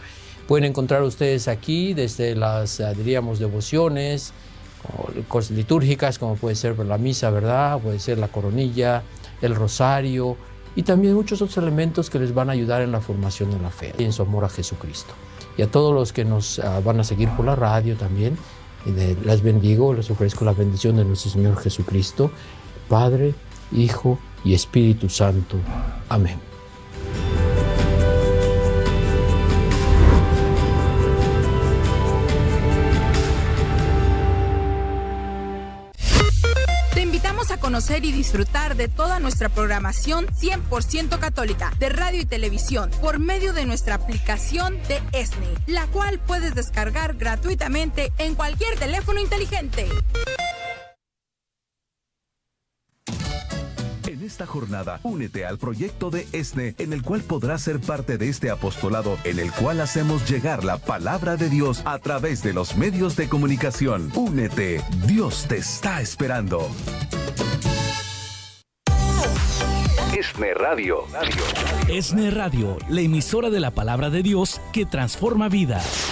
Pueden 0.49 0.65
encontrar 0.65 1.03
ustedes 1.03 1.49
aquí 1.49 1.95
desde 1.95 2.35
las, 2.35 2.81
eh, 2.81 2.93
diríamos, 2.97 3.39
devociones, 3.39 4.33
litúrgicas, 5.51 6.19
como 6.19 6.37
puede 6.37 6.57
ser 6.57 6.79
la 6.79 6.99
misa, 6.99 7.31
¿verdad? 7.31 7.79
Puede 7.81 7.99
ser 7.99 8.19
la 8.19 8.29
coronilla, 8.29 9.03
el 9.41 9.55
rosario, 9.55 10.37
y 10.77 10.83
también 10.83 11.15
muchos 11.15 11.41
otros 11.43 11.57
elementos 11.59 12.11
que 12.11 12.19
les 12.19 12.35
van 12.35 12.49
a 12.51 12.53
ayudar 12.53 12.83
en 12.83 12.93
la 12.93 13.01
formación 13.01 13.51
de 13.51 13.59
la 13.59 13.71
fe 13.71 13.95
y 13.99 14.05
en 14.05 14.13
su 14.13 14.23
amor 14.23 14.45
a 14.45 14.49
Jesucristo. 14.49 15.15
Y 15.57 15.63
a 15.63 15.71
todos 15.71 15.95
los 15.95 16.13
que 16.13 16.25
nos 16.25 16.59
ah, 16.59 16.81
van 16.85 17.01
a 17.01 17.05
seguir 17.05 17.29
por 17.31 17.45
la 17.47 17.55
radio 17.55 17.97
también, 17.97 18.37
les 18.87 19.43
bendigo, 19.43 19.95
les 19.95 20.11
ofrezco 20.11 20.45
la 20.45 20.53
bendición 20.53 20.97
de 20.97 21.05
nuestro 21.05 21.31
Señor 21.31 21.57
Jesucristo, 21.57 22.31
Padre, 22.89 23.35
Hijo 23.73 24.19
y 24.45 24.55
Espíritu 24.55 25.09
Santo. 25.09 25.57
Amén. 26.09 26.54
Y 37.75 38.13
disfrutar 38.13 38.77
de 38.77 38.87
toda 38.87 39.19
nuestra 39.19 39.49
programación 39.49 40.29
100% 40.29 41.19
católica 41.19 41.73
de 41.81 41.89
radio 41.89 42.21
y 42.21 42.25
televisión 42.25 42.89
por 43.01 43.19
medio 43.19 43.53
de 43.53 43.67
nuestra 43.67 43.97
aplicación 43.97 44.79
de 44.87 45.03
ESNE, 45.11 45.49
la 45.67 45.89
cual 45.89 46.21
puedes 46.21 46.55
descargar 46.55 47.15
gratuitamente 47.15 48.13
en 48.19 48.37
cualquier 48.37 48.79
teléfono 48.79 49.19
inteligente. 49.19 49.89
Esta 54.25 54.47
jornada, 54.47 55.01
únete 55.03 55.45
al 55.45 55.59
proyecto 55.59 56.11
de 56.11 56.27
ESNE, 56.33 56.75
en 56.79 56.93
el 56.93 57.03
cual 57.03 57.23
podrás 57.23 57.63
ser 57.63 57.81
parte 57.81 58.19
de 58.19 58.29
este 58.29 58.51
apostolado, 58.51 59.19
en 59.25 59.39
el 59.39 59.53
cual 59.53 59.81
hacemos 59.81 60.29
llegar 60.29 60.65
la 60.65 60.79
palabra 60.79 61.37
de 61.37 61.49
Dios 61.49 61.83
a 61.85 61.99
través 61.99 62.43
de 62.43 62.53
los 62.53 62.77
medios 62.77 63.17
de 63.17 63.29
comunicación. 63.29 64.11
Únete, 64.15 64.83
Dios 65.07 65.47
te 65.49 65.59
está 65.59 66.01
esperando. 66.01 66.69
ESNE 70.17 70.55
Radio. 70.55 71.05
ESNE 71.89 72.31
Radio, 72.31 72.79
la 72.89 73.01
emisora 73.01 73.51
de 73.51 73.61
la 73.61 73.73
palabra 73.73 74.11
de 74.11 74.23
Dios 74.23 74.61
que 74.73 74.87
transforma 74.87 75.49
vidas. 75.49 76.09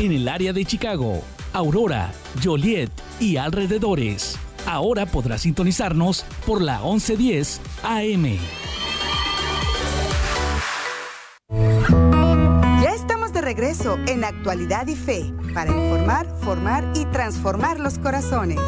En 0.00 0.12
el 0.12 0.28
área 0.28 0.52
de 0.52 0.64
Chicago, 0.64 1.22
Aurora, 1.52 2.12
Joliet 2.42 2.90
y 3.20 3.36
alrededores. 3.36 4.38
Ahora 4.66 5.06
podrás 5.06 5.42
sintonizarnos 5.42 6.24
por 6.46 6.60
la 6.62 6.80
1110 6.80 7.60
AM. 7.82 8.38
Ya 12.82 12.94
estamos 12.94 13.32
de 13.32 13.40
regreso 13.40 13.98
en 14.06 14.24
Actualidad 14.24 14.86
y 14.86 14.94
Fe 14.94 15.32
para 15.54 15.70
informar, 15.70 16.26
formar 16.40 16.92
y 16.94 17.04
transformar 17.06 17.80
los 17.80 17.98
corazones. 17.98 18.60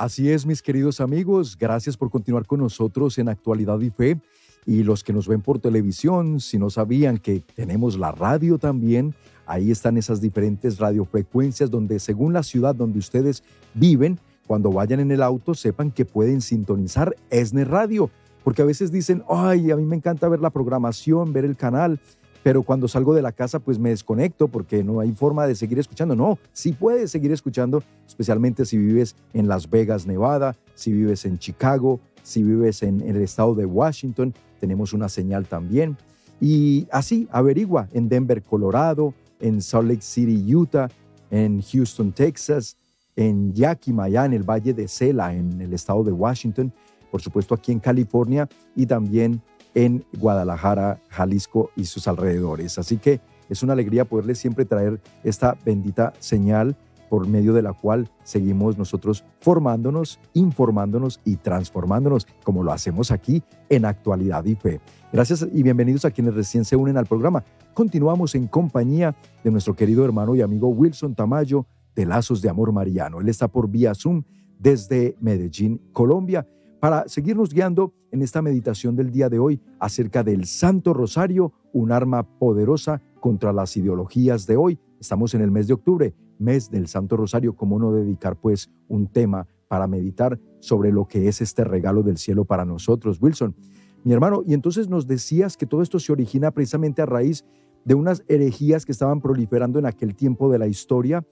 Así 0.00 0.30
es, 0.30 0.46
mis 0.46 0.62
queridos 0.62 1.00
amigos, 1.02 1.58
gracias 1.58 1.94
por 1.94 2.08
continuar 2.08 2.46
con 2.46 2.60
nosotros 2.60 3.18
en 3.18 3.28
Actualidad 3.28 3.78
y 3.80 3.90
Fe. 3.90 4.18
Y 4.64 4.82
los 4.82 5.04
que 5.04 5.12
nos 5.12 5.28
ven 5.28 5.42
por 5.42 5.58
televisión, 5.58 6.40
si 6.40 6.58
no 6.58 6.70
sabían 6.70 7.18
que 7.18 7.40
tenemos 7.40 7.98
la 7.98 8.10
radio 8.12 8.56
también, 8.56 9.14
ahí 9.50 9.70
están 9.70 9.96
esas 9.96 10.20
diferentes 10.20 10.78
radiofrecuencias 10.78 11.70
donde 11.70 11.98
según 11.98 12.32
la 12.32 12.42
ciudad 12.42 12.74
donde 12.74 13.00
ustedes 13.00 13.42
viven, 13.74 14.18
cuando 14.46 14.70
vayan 14.70 15.00
en 15.00 15.10
el 15.10 15.22
auto, 15.22 15.54
sepan 15.54 15.90
que 15.90 16.04
pueden 16.04 16.40
sintonizar 16.40 17.16
ESNE 17.30 17.64
Radio. 17.64 18.10
Porque 18.44 18.62
a 18.62 18.64
veces 18.64 18.90
dicen, 18.90 19.22
ay, 19.28 19.70
a 19.70 19.76
mí 19.76 19.84
me 19.84 19.96
encanta 19.96 20.28
ver 20.28 20.40
la 20.40 20.50
programación, 20.50 21.32
ver 21.32 21.44
el 21.44 21.56
canal, 21.56 22.00
pero 22.42 22.62
cuando 22.62 22.88
salgo 22.88 23.14
de 23.14 23.22
la 23.22 23.32
casa 23.32 23.58
pues 23.58 23.78
me 23.78 23.90
desconecto 23.90 24.48
porque 24.48 24.82
no 24.82 25.00
hay 25.00 25.12
forma 25.12 25.46
de 25.46 25.54
seguir 25.54 25.78
escuchando. 25.78 26.16
No, 26.16 26.38
sí 26.52 26.72
puedes 26.72 27.10
seguir 27.10 27.32
escuchando, 27.32 27.82
especialmente 28.06 28.64
si 28.64 28.78
vives 28.78 29.16
en 29.34 29.48
Las 29.48 29.68
Vegas, 29.68 30.06
Nevada, 30.06 30.56
si 30.74 30.92
vives 30.92 31.24
en 31.24 31.38
Chicago, 31.38 32.00
si 32.22 32.42
vives 32.42 32.82
en, 32.82 33.00
el 33.02 33.16
estado 33.16 33.54
de 33.54 33.66
Washington, 33.66 34.32
tenemos 34.58 34.92
una 34.92 35.08
señal 35.08 35.46
también. 35.46 35.96
Y 36.40 36.86
así 36.90 37.28
averigua 37.30 37.88
en 37.92 38.08
Denver, 38.08 38.42
Colorado, 38.42 39.12
en 39.40 39.60
Salt 39.60 39.88
Lake 39.88 40.02
City, 40.02 40.54
Utah, 40.54 40.88
en 41.30 41.62
Houston, 41.62 42.12
Texas, 42.12 42.76
en 43.16 43.52
Yakima, 43.52 44.08
en 44.08 44.32
el 44.32 44.42
Valle 44.42 44.72
de 44.72 44.88
Sela, 44.88 45.34
en 45.34 45.60
el 45.60 45.72
estado 45.72 46.04
de 46.04 46.12
Washington, 46.12 46.72
por 47.10 47.20
supuesto 47.20 47.54
aquí 47.54 47.72
en 47.72 47.80
California 47.80 48.48
y 48.74 48.86
también 48.86 49.42
en 49.74 50.04
Guadalajara, 50.18 51.00
Jalisco 51.08 51.70
y 51.76 51.84
sus 51.84 52.08
alrededores. 52.08 52.78
Así 52.78 52.96
que 52.96 53.20
Es 53.50 53.64
una 53.64 53.72
alegría 53.72 54.04
poderles 54.04 54.38
siempre 54.38 54.64
traer 54.64 55.00
esta 55.24 55.58
bendita 55.64 56.12
señal 56.20 56.76
por 57.10 57.26
medio 57.26 57.52
de 57.52 57.60
la 57.60 57.74
cual 57.74 58.08
seguimos 58.22 58.78
nosotros 58.78 59.24
formándonos, 59.40 60.20
informándonos 60.32 61.20
y 61.24 61.36
transformándonos, 61.36 62.26
como 62.44 62.62
lo 62.62 62.72
hacemos 62.72 63.10
aquí 63.10 63.42
en 63.68 63.84
Actualidad 63.84 64.44
y 64.44 64.54
Fe. 64.54 64.80
Gracias 65.12 65.46
y 65.52 65.62
bienvenidos 65.64 66.04
a 66.04 66.12
quienes 66.12 66.34
recién 66.34 66.64
se 66.64 66.76
unen 66.76 66.96
al 66.96 67.06
programa. 67.06 67.44
Continuamos 67.74 68.36
en 68.36 68.46
compañía 68.46 69.14
de 69.42 69.50
nuestro 69.50 69.74
querido 69.74 70.04
hermano 70.04 70.36
y 70.36 70.40
amigo 70.40 70.68
Wilson 70.68 71.16
Tamayo 71.16 71.66
de 71.96 72.06
Lazos 72.06 72.40
de 72.40 72.48
Amor 72.48 72.72
Mariano. 72.72 73.20
Él 73.20 73.28
está 73.28 73.48
por 73.48 73.68
vía 73.68 73.92
Zoom 73.94 74.22
desde 74.58 75.16
Medellín, 75.20 75.80
Colombia, 75.92 76.46
para 76.78 77.08
seguirnos 77.08 77.52
guiando 77.52 77.92
en 78.12 78.22
esta 78.22 78.40
meditación 78.40 78.94
del 78.94 79.10
día 79.10 79.28
de 79.28 79.38
hoy 79.38 79.60
acerca 79.80 80.22
del 80.22 80.46
Santo 80.46 80.94
Rosario, 80.94 81.52
un 81.72 81.90
arma 81.90 82.22
poderosa 82.22 83.02
contra 83.20 83.52
las 83.52 83.76
ideologías 83.76 84.46
de 84.46 84.56
hoy. 84.56 84.78
Estamos 85.00 85.34
en 85.34 85.42
el 85.42 85.50
mes 85.50 85.66
de 85.66 85.74
octubre, 85.74 86.14
mes 86.40 86.70
del 86.70 86.88
Santo 86.88 87.16
Rosario, 87.16 87.54
¿cómo 87.54 87.78
no 87.78 87.92
dedicar 87.92 88.36
pues 88.36 88.70
un 88.88 89.06
tema 89.06 89.46
para 89.68 89.86
meditar 89.86 90.40
sobre 90.58 90.90
lo 90.90 91.06
que 91.06 91.28
es 91.28 91.40
este 91.40 91.64
regalo 91.64 92.02
del 92.02 92.16
cielo 92.16 92.44
para 92.44 92.64
nosotros, 92.64 93.18
Wilson? 93.20 93.54
Mi 94.02 94.12
hermano, 94.12 94.42
y 94.46 94.54
entonces 94.54 94.88
nos 94.88 95.06
decías 95.06 95.56
que 95.56 95.66
todo 95.66 95.82
esto 95.82 95.98
se 95.98 96.10
origina 96.10 96.50
precisamente 96.50 97.02
a 97.02 97.06
raíz 97.06 97.44
de 97.84 97.94
unas 97.94 98.24
herejías 98.28 98.84
que 98.84 98.92
estaban 98.92 99.20
proliferando 99.20 99.78
en 99.78 99.86
aquel 99.86 100.14
tiempo 100.14 100.50
de 100.50 100.58
la 100.58 100.66
historia. 100.66 101.24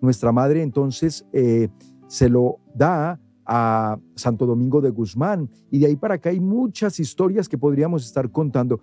Nuestra 0.00 0.32
madre 0.32 0.62
entonces 0.62 1.24
eh, 1.32 1.68
se 2.08 2.28
lo 2.28 2.58
da 2.74 3.20
a 3.44 3.98
Santo 4.16 4.44
Domingo 4.44 4.80
de 4.80 4.90
Guzmán 4.90 5.48
y 5.70 5.78
de 5.78 5.86
ahí 5.86 5.96
para 5.96 6.14
acá 6.14 6.30
hay 6.30 6.40
muchas 6.40 6.98
historias 6.98 7.48
que 7.48 7.58
podríamos 7.58 8.04
estar 8.04 8.30
contando. 8.30 8.80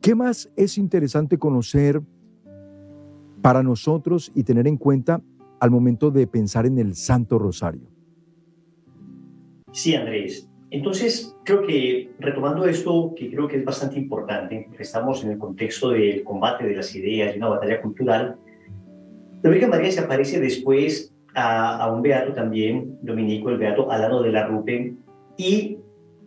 ¿Qué 0.00 0.14
más 0.14 0.50
es 0.56 0.76
interesante 0.76 1.38
conocer 1.38 2.02
para 3.42 3.62
nosotros 3.62 4.32
y 4.34 4.44
tener 4.44 4.66
en 4.66 4.76
cuenta 4.76 5.20
al 5.60 5.70
momento 5.70 6.10
de 6.10 6.26
pensar 6.26 6.64
en 6.64 6.78
el 6.78 6.94
Santo 6.94 7.38
Rosario? 7.38 7.88
Sí, 9.72 9.94
Andrés. 9.94 10.48
Entonces, 10.70 11.36
creo 11.44 11.66
que 11.66 12.12
retomando 12.18 12.64
esto, 12.64 13.12
que 13.14 13.30
creo 13.30 13.46
que 13.46 13.58
es 13.58 13.64
bastante 13.64 13.98
importante, 13.98 14.68
estamos 14.78 15.22
en 15.22 15.32
el 15.32 15.38
contexto 15.38 15.90
del 15.90 16.24
combate 16.24 16.66
de 16.66 16.76
las 16.76 16.94
ideas 16.94 17.34
y 17.34 17.38
una 17.38 17.48
batalla 17.48 17.82
cultural, 17.82 18.36
la 19.42 19.50
Virgen 19.50 19.70
María 19.70 19.90
se 19.90 20.00
aparece 20.00 20.40
después 20.40 21.12
a, 21.34 21.84
a, 21.84 21.92
un 21.92 22.00
beato 22.00 22.32
también, 22.32 22.98
dominico, 23.02 23.50
el 23.50 23.58
beato 23.58 23.90
Alano 23.90 24.22
de 24.22 24.32
la 24.32 24.46
Rupe, 24.46 24.94
y 25.36 25.78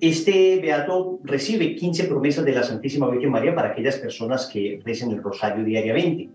este 0.02 0.60
beato 0.60 1.20
recibe 1.24 1.76
15 1.76 2.04
promesas 2.06 2.46
de 2.46 2.54
la 2.54 2.64
Santísima 2.64 3.10
Virgen 3.10 3.32
María 3.32 3.56
para 3.56 3.70
aquellas 3.70 3.98
personas 3.98 4.48
que 4.52 4.80
recen 4.84 5.12
el 5.12 5.24
rosario 5.24 5.64
diariamente. 5.64 6.30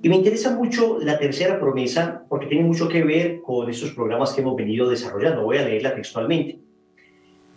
Y 0.00 0.08
me 0.08 0.16
interesa 0.16 0.54
mucho 0.54 0.98
la 1.00 1.18
tercera 1.18 1.58
promesa 1.58 2.24
porque 2.28 2.46
tiene 2.46 2.64
mucho 2.64 2.88
que 2.88 3.02
ver 3.02 3.40
con 3.40 3.68
estos 3.68 3.92
programas 3.92 4.32
que 4.32 4.42
hemos 4.42 4.54
venido 4.54 4.88
desarrollando. 4.88 5.42
Voy 5.42 5.56
a 5.58 5.64
leerla 5.64 5.94
textualmente. 5.94 6.60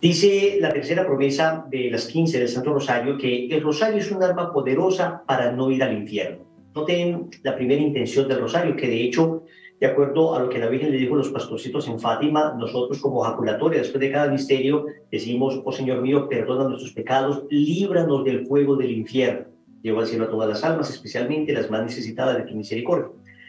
Dice 0.00 0.58
la 0.60 0.72
tercera 0.72 1.06
promesa 1.06 1.64
de 1.70 1.88
las 1.88 2.06
15 2.06 2.40
del 2.40 2.48
Santo 2.48 2.74
Rosario 2.74 3.16
que 3.16 3.46
el 3.46 3.62
rosario 3.62 3.98
es 3.98 4.10
un 4.10 4.24
arma 4.24 4.52
poderosa 4.52 5.22
para 5.24 5.52
no 5.52 5.70
ir 5.70 5.84
al 5.84 5.96
infierno. 5.96 6.44
Noten 6.74 7.30
la 7.44 7.54
primera 7.54 7.80
intención 7.80 8.26
del 8.26 8.40
rosario, 8.40 8.74
que 8.74 8.88
de 8.88 9.04
hecho, 9.04 9.44
de 9.78 9.86
acuerdo 9.86 10.34
a 10.34 10.40
lo 10.40 10.48
que 10.48 10.58
la 10.58 10.68
Virgen 10.68 10.90
le 10.90 10.96
dijo 10.96 11.14
a 11.14 11.18
los 11.18 11.28
pastorcitos 11.28 11.86
en 11.86 12.00
Fátima, 12.00 12.56
nosotros 12.58 12.98
como 13.00 13.20
jaculatoria, 13.20 13.78
después 13.78 14.00
de 14.00 14.10
cada 14.10 14.28
misterio, 14.28 14.86
decimos, 15.12 15.62
oh 15.64 15.70
Señor 15.70 16.02
mío, 16.02 16.28
perdona 16.28 16.68
nuestros 16.68 16.92
pecados, 16.92 17.44
líbranos 17.50 18.24
del 18.24 18.46
fuego 18.46 18.74
del 18.74 18.90
infierno. 18.90 19.51
Llevo 19.82 20.00
al 20.00 20.06
cielo 20.06 20.24
a 20.24 20.30
todas 20.30 20.48
las 20.48 20.64
almas, 20.64 20.90
especialmente 20.90 21.52
las 21.52 21.70
más 21.70 21.84
necesitadas 21.84 22.36
de 22.36 22.44
tu 22.44 22.54
misericordia. 22.54 23.08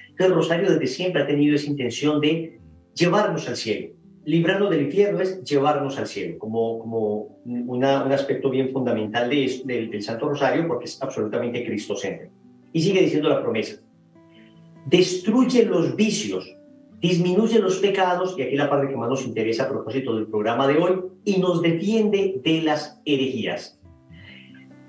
Entonces, 0.09 0.27
el 0.27 0.33
rosario 0.33 0.71
desde 0.71 0.87
siempre 0.87 1.21
ha 1.21 1.27
tenido 1.27 1.55
esa 1.55 1.69
intención 1.69 2.19
de 2.21 2.59
llevarnos 2.95 3.47
al 3.47 3.55
cielo 3.55 3.93
librarnos 4.25 4.69
del 4.69 4.83
infierno 4.83 5.19
es 5.19 5.43
llevarnos 5.43 5.97
al 5.97 6.07
cielo, 6.07 6.37
como, 6.39 6.79
como 6.79 7.39
un 7.45 7.83
aspecto 7.83 8.49
bien 8.49 8.71
fundamental 8.71 9.29
de, 9.29 9.61
del 9.65 10.03
Santo 10.03 10.29
Rosario, 10.29 10.67
porque 10.67 10.85
es 10.85 11.01
absolutamente 11.01 11.65
cristocéntrico. 11.65 12.33
Y 12.71 12.81
sigue 12.81 13.01
diciendo 13.01 13.29
la 13.29 13.41
promesa, 13.41 13.81
destruye 14.85 15.65
los 15.65 15.95
vicios, 15.95 16.55
disminuye 16.99 17.59
los 17.59 17.77
pecados, 17.79 18.35
y 18.37 18.43
aquí 18.43 18.55
la 18.55 18.69
parte 18.69 18.87
que 18.87 18.95
más 18.95 19.09
nos 19.09 19.25
interesa 19.25 19.63
a 19.63 19.69
propósito 19.69 20.15
del 20.15 20.27
programa 20.27 20.67
de 20.67 20.77
hoy, 20.77 21.01
y 21.25 21.37
nos 21.37 21.61
defiende 21.61 22.39
de 22.43 22.61
las 22.61 23.01
herejías. 23.05 23.79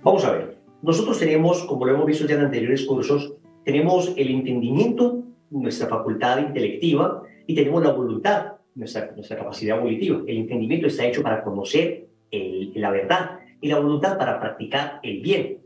Vamos 0.02 0.24
a 0.24 0.32
ver, 0.32 0.53
nosotros 0.84 1.18
tenemos, 1.18 1.64
como 1.64 1.86
lo 1.86 1.94
hemos 1.94 2.04
visto 2.04 2.26
ya 2.26 2.34
en 2.34 2.42
anteriores 2.42 2.84
cursos, 2.84 3.32
tenemos 3.64 4.12
el 4.18 4.28
entendimiento, 4.28 5.22
nuestra 5.50 5.88
facultad 5.88 6.40
intelectiva, 6.40 7.22
y 7.46 7.54
tenemos 7.54 7.82
la 7.82 7.92
voluntad, 7.92 8.52
nuestra, 8.74 9.12
nuestra 9.16 9.38
capacidad 9.38 9.80
volitiva. 9.80 10.22
El 10.26 10.36
entendimiento 10.38 10.86
está 10.86 11.06
hecho 11.06 11.22
para 11.22 11.42
conocer 11.42 12.08
el, 12.30 12.72
la 12.74 12.90
verdad 12.90 13.38
y 13.62 13.68
la 13.68 13.78
voluntad 13.78 14.18
para 14.18 14.38
practicar 14.38 15.00
el 15.02 15.22
bien. 15.22 15.62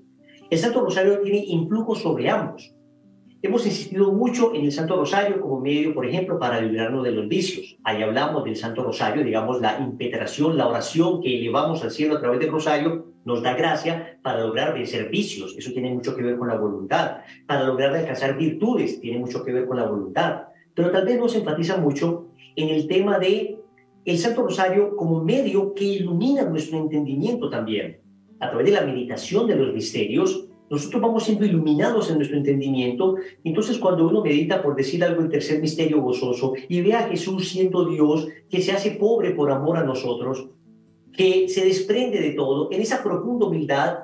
El 0.51 0.59
Santo 0.59 0.83
Rosario 0.83 1.21
tiene 1.21 1.45
influjo 1.47 1.97
sobre 1.97 2.31
ambos. 2.31 2.73
Hemos 3.43 3.67
insistido 3.67 4.13
mucho 4.13 4.55
en 4.55 4.67
el 4.67 4.73
Santo 4.73 4.97
Rosario 4.97 5.41
como 5.41 5.61
medio, 5.61 5.95
por 5.95 6.07
ejemplo, 6.07 6.39
para 6.39 6.61
librarnos 6.61 7.03
de 7.03 7.11
los 7.11 7.27
vicios. 7.27 7.77
Ahí 7.83 8.03
hablamos 8.03 8.45
del 8.45 8.55
Santo 8.55 8.85
Rosario, 8.85 9.25
digamos, 9.25 9.61
la 9.61 9.81
impetración, 9.81 10.57
la 10.57 10.69
oración 10.69 11.21
que 11.21 11.41
elevamos 11.41 11.83
al 11.83 11.91
cielo 11.91 12.17
a 12.17 12.21
través 12.21 12.39
del 12.39 12.53
Rosario 12.53 13.08
nos 13.29 13.43
da 13.43 13.53
gracia 13.53 14.19
para 14.23 14.41
lograr 14.41 14.73
vencer 14.73 15.11
vicios. 15.11 15.55
Eso 15.59 15.71
tiene 15.73 15.93
mucho 15.93 16.17
que 16.17 16.23
ver 16.23 16.39
con 16.39 16.49
la 16.49 16.57
voluntad. 16.57 17.19
Para 17.47 17.65
lograr 17.65 17.95
alcanzar 17.95 18.39
virtudes, 18.39 19.01
tiene 19.01 19.19
mucho 19.19 19.45
que 19.45 19.53
ver 19.53 19.67
con 19.67 19.77
la 19.77 19.85
voluntad. 19.85 20.45
Pero 20.75 20.91
tal 20.91 21.05
vez 21.05 21.19
nos 21.19 21.35
enfatiza 21.35 21.77
mucho 21.77 22.29
en 22.57 22.71
el 22.71 22.89
tema 22.89 23.19
de 23.19 23.59
el 24.07 24.19
Santo 24.19 24.43
Rosario 24.43 24.97
como 24.97 25.23
medio 25.23 25.75
que 25.75 25.85
ilumina 25.85 26.45
nuestro 26.45 26.79
entendimiento 26.79 27.51
también. 27.51 28.01
A 28.41 28.49
través 28.49 28.67
de 28.67 28.73
la 28.73 28.87
meditación 28.87 29.47
de 29.47 29.57
los 29.57 29.75
misterios, 29.75 30.49
nosotros 30.71 31.03
vamos 31.03 31.25
siendo 31.25 31.45
iluminados 31.45 32.11
en 32.11 32.17
nuestro 32.17 32.39
entendimiento. 32.39 33.17
Entonces, 33.45 33.77
cuando 33.77 34.09
uno 34.09 34.23
medita, 34.23 34.63
por 34.63 34.75
decir 34.75 35.05
algo, 35.05 35.21
el 35.21 35.29
tercer 35.29 35.61
misterio 35.61 36.01
gozoso 36.01 36.55
y 36.67 36.81
ve 36.81 36.95
a 36.95 37.09
Jesús 37.09 37.51
siendo 37.51 37.85
Dios, 37.85 38.27
que 38.49 38.63
se 38.63 38.73
hace 38.73 38.93
pobre 38.93 39.33
por 39.33 39.51
amor 39.51 39.77
a 39.77 39.85
nosotros, 39.85 40.49
que 41.19 41.49
se 41.49 41.65
desprende 41.67 42.21
de 42.21 42.31
todo, 42.31 42.71
en 42.73 42.81
esa 42.81 43.03
profunda 43.03 43.47
humildad, 43.47 43.99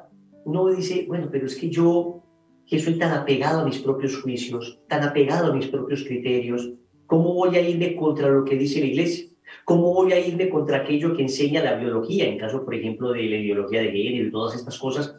uno 0.45 0.67
dice, 0.67 1.07
bueno, 1.09 1.29
pero 1.33 1.47
es 1.47 1.57
que 1.57 1.71
yo, 1.71 2.23
que 2.67 2.79
soy 2.79 2.99
tan 2.99 3.13
apegado 3.13 3.61
a 3.61 3.65
mis 3.65 3.79
propios 3.79 4.21
juicios, 4.21 4.81
tan 4.89 5.03
apegado 5.03 5.53
a 5.53 5.55
mis 5.55 5.69
propios 5.69 6.03
criterios, 6.05 6.75
¿Cómo 7.07 7.35
voy 7.35 7.55
a 7.57 7.61
irme 7.61 7.97
contra 7.97 8.29
lo 8.29 8.45
que 8.45 8.57
dice 8.57 8.81
la 8.81 8.87
iglesia? 8.87 9.27
¿Cómo 9.65 9.93
voy 9.93 10.13
a 10.13 10.19
irme 10.19 10.49
contra 10.49 10.79
aquello 10.79 11.15
que 11.15 11.23
enseña 11.23 11.63
la 11.63 11.77
biología, 11.77 12.27
en 12.27 12.39
caso, 12.39 12.65
por 12.65 12.75
ejemplo, 12.75 13.13
de 13.13 13.23
la 13.25 13.37
ideología 13.37 13.83
de 13.83 13.93
género 13.93 14.29
y 14.29 14.31
todas 14.31 14.57
estas 14.57 14.79
cosas? 14.79 15.15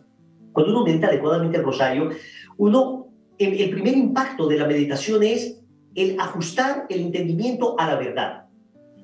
Cuando 0.52 0.72
uno 0.72 0.84
medita 0.84 1.08
adecuadamente 1.08 1.58
el 1.58 1.64
rosario, 1.64 2.10
uno, 2.58 3.08
el, 3.38 3.60
el 3.60 3.70
primer 3.70 3.96
impacto 3.96 4.48
de 4.48 4.58
la 4.58 4.68
meditación 4.68 5.24
es 5.24 5.62
el 5.94 6.20
ajustar 6.20 6.86
el 6.90 7.02
entendimiento 7.02 7.80
a 7.80 7.88
la 7.88 7.96
verdad. 7.98 8.46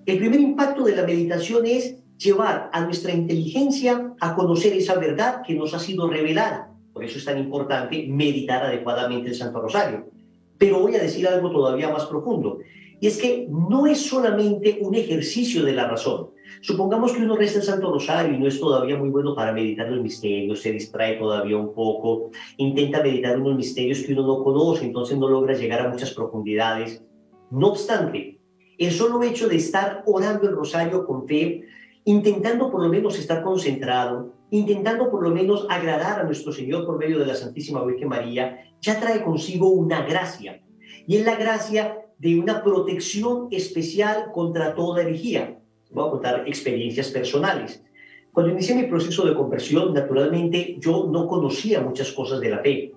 El 0.06 0.18
primer 0.18 0.40
impacto 0.40 0.84
de 0.84 0.96
la 0.96 1.04
meditación 1.04 1.66
es 1.66 2.01
llevar 2.22 2.70
a 2.72 2.86
nuestra 2.86 3.14
inteligencia 3.14 4.14
a 4.20 4.36
conocer 4.36 4.74
esa 4.74 4.96
verdad 4.96 5.42
que 5.46 5.56
nos 5.56 5.74
ha 5.74 5.80
sido 5.80 6.08
revelada. 6.08 6.72
Por 6.94 7.04
eso 7.04 7.18
es 7.18 7.26
tan 7.26 7.38
importante 7.38 8.06
meditar 8.08 8.64
adecuadamente 8.64 9.30
el 9.30 9.36
Santo 9.36 9.62
Rosario. 9.62 10.10
Pero 10.58 10.80
voy 10.80 10.96
a 10.96 11.02
decir 11.02 11.28
algo 11.28 11.52
todavía 11.52 11.90
más 11.90 12.06
profundo. 12.06 12.60
Y 13.00 13.08
es 13.08 13.20
que 13.20 13.48
no 13.50 13.88
es 13.88 14.06
solamente 14.06 14.78
un 14.82 14.94
ejercicio 14.94 15.64
de 15.64 15.74
la 15.74 15.88
razón. 15.88 16.30
Supongamos 16.62 17.14
que 17.14 17.24
uno 17.24 17.36
resta 17.36 17.60
el 17.60 17.66
Santo 17.66 17.92
Rosario 17.92 18.36
y 18.36 18.40
no 18.40 18.48
es 18.48 18.60
todavía 18.60 18.96
muy 18.98 19.10
bueno 19.10 19.34
para 19.34 19.54
meditar 19.54 19.90
los 19.90 20.04
misterios, 20.04 20.62
se 20.62 20.72
distrae 20.72 21.16
todavía 21.16 21.58
un 21.58 21.74
poco, 21.74 22.30
intenta 22.58 23.02
meditar 23.02 23.40
unos 23.40 23.56
misterios 23.56 24.04
que 24.04 24.14
uno 24.14 24.28
no 24.28 24.44
conoce, 24.44 24.86
entonces 24.86 25.18
no 25.18 25.28
logra 25.28 25.56
llegar 25.56 25.82
a 25.82 25.90
muchas 25.90 26.12
profundidades. 26.12 27.02
No 27.50 27.70
obstante, 27.70 28.40
el 28.78 28.92
solo 28.92 29.24
hecho 29.24 29.48
de 29.48 29.56
estar 29.56 30.04
orando 30.06 30.48
el 30.48 30.56
rosario 30.56 31.06
con 31.06 31.28
fe, 31.28 31.64
intentando 32.06 32.72
por 32.72 32.82
lo 32.84 32.90
menos 32.90 33.18
estar 33.20 33.44
concentrado, 33.44 34.34
intentando 34.50 35.10
por 35.10 35.24
lo 35.24 35.30
menos 35.30 35.66
agradar 35.70 36.20
a 36.20 36.24
nuestro 36.24 36.52
Señor 36.52 36.86
por 36.86 36.98
medio 36.98 37.20
de 37.20 37.26
la 37.26 37.36
Santísima 37.36 37.84
Virgen 37.86 38.10
María, 38.10 38.60
ya 38.82 39.00
trae 39.00 39.24
consigo 39.24 39.70
una 39.70 40.06
gracia. 40.06 40.62
Y 41.08 41.18
es 41.18 41.26
la 41.26 41.36
gracia 41.36 41.98
de 42.18 42.40
una 42.40 42.64
protección 42.64 43.48
especial 43.52 44.32
contra 44.34 44.76
toda 44.76 45.02
herejía. 45.02 45.58
Voy 45.92 46.08
a 46.08 46.12
contar 46.12 46.44
experiencias 46.48 47.10
personales. 47.10 47.84
Cuando 48.32 48.52
inicié 48.54 48.76
mi 48.76 48.84
proceso 48.84 49.26
de 49.26 49.36
conversión, 49.36 49.94
naturalmente 49.94 50.78
yo 50.80 51.08
no 51.12 51.28
conocía 51.28 51.82
muchas 51.82 52.12
cosas 52.12 52.40
de 52.40 52.50
la 52.50 52.60
fe. 52.60 52.94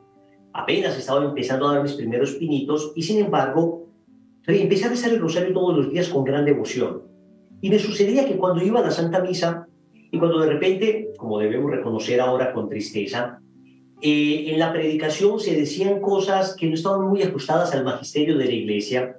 Apenas 0.53 0.97
estaba 0.97 1.25
empezando 1.25 1.67
a 1.67 1.75
dar 1.75 1.83
mis 1.83 1.95
primeros 1.95 2.35
pinitos 2.35 2.93
y 2.95 3.03
sin 3.03 3.25
embargo 3.25 3.89
empecé 4.47 4.85
a 4.85 4.91
rezar 4.91 5.13
el 5.13 5.21
rosario 5.21 5.53
todos 5.53 5.77
los 5.77 5.91
días 5.91 6.09
con 6.09 6.25
gran 6.25 6.45
devoción. 6.45 7.14
Y 7.65 7.71
me 7.71 7.79
sucedía 7.79 8.27
que 8.27 8.37
cuando 8.37 8.63
iba 8.63 8.81
a 8.81 8.83
la 8.83 8.91
Santa 8.91 9.23
Misa 9.23 9.67
y 10.11 10.19
cuando 10.19 10.39
de 10.41 10.53
repente, 10.53 11.09
como 11.17 11.39
debemos 11.39 11.71
reconocer 11.71 12.21
ahora 12.21 12.53
con 12.53 12.69
tristeza, 12.69 13.41
eh, 14.03 14.45
en 14.49 14.59
la 14.59 14.71
predicación 14.71 15.41
se 15.41 15.57
decían 15.57 16.03
cosas 16.03 16.57
que 16.57 16.67
no 16.67 16.75
estaban 16.75 17.09
muy 17.09 17.23
ajustadas 17.23 17.73
al 17.73 17.83
magisterio 17.83 18.37
de 18.37 18.45
la 18.45 18.53
iglesia, 18.53 19.17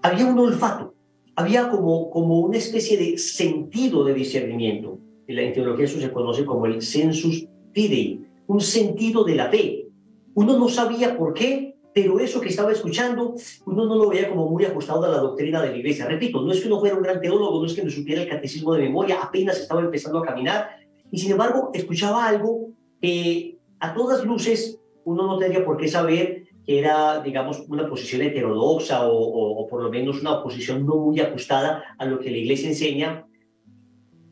había 0.00 0.24
un 0.24 0.38
olfato, 0.38 0.94
había 1.36 1.68
como, 1.68 2.08
como 2.08 2.38
una 2.38 2.56
especie 2.56 2.96
de 2.96 3.18
sentido 3.18 4.04
de 4.04 4.14
discernimiento. 4.14 4.98
En 5.26 5.36
la 5.36 5.52
teología 5.52 5.84
eso 5.84 6.00
se 6.00 6.10
conoce 6.10 6.46
como 6.46 6.64
el 6.64 6.80
sensus 6.80 7.46
fidei, 7.74 8.24
un 8.46 8.62
sentido 8.62 9.22
de 9.22 9.34
la 9.34 9.50
fe. 9.50 9.86
Uno 10.32 10.58
no 10.58 10.70
sabía 10.70 11.14
por 11.14 11.34
qué, 11.34 11.76
pero 11.92 12.20
eso 12.20 12.40
que 12.40 12.48
estaba 12.48 12.72
escuchando, 12.72 13.34
uno 13.66 13.84
no 13.86 13.96
lo 13.96 14.08
veía 14.08 14.28
como 14.28 14.48
muy 14.48 14.64
ajustado 14.64 15.04
a 15.04 15.08
la 15.08 15.18
doctrina 15.18 15.60
de 15.60 15.70
la 15.70 15.76
iglesia. 15.76 16.06
Repito, 16.06 16.40
no 16.42 16.52
es 16.52 16.60
que 16.60 16.68
uno 16.68 16.78
fuera 16.78 16.96
un 16.96 17.02
gran 17.02 17.20
teólogo, 17.20 17.60
no 17.60 17.66
es 17.66 17.74
que 17.74 17.82
no 17.82 17.90
supiera 17.90 18.22
el 18.22 18.28
catecismo 18.28 18.74
de 18.74 18.82
memoria, 18.82 19.20
apenas 19.22 19.58
estaba 19.58 19.80
empezando 19.80 20.18
a 20.18 20.26
caminar, 20.26 20.70
y 21.10 21.18
sin 21.18 21.32
embargo 21.32 21.70
escuchaba 21.74 22.26
algo 22.26 22.70
que 23.00 23.58
a 23.80 23.94
todas 23.94 24.24
luces 24.24 24.78
uno 25.04 25.26
no 25.26 25.38
tendría 25.38 25.64
por 25.64 25.76
qué 25.76 25.88
saber 25.88 26.44
que 26.64 26.78
era, 26.78 27.20
digamos, 27.20 27.64
una 27.68 27.88
posición 27.88 28.22
heterodoxa 28.22 29.08
o, 29.08 29.16
o, 29.16 29.66
por 29.66 29.82
lo 29.82 29.90
menos 29.90 30.20
una 30.20 30.42
posición 30.42 30.86
no 30.86 30.96
muy 30.96 31.18
ajustada 31.18 31.82
a 31.98 32.04
lo 32.04 32.20
que 32.20 32.30
la 32.30 32.36
iglesia 32.36 32.68
enseña. 32.68 33.26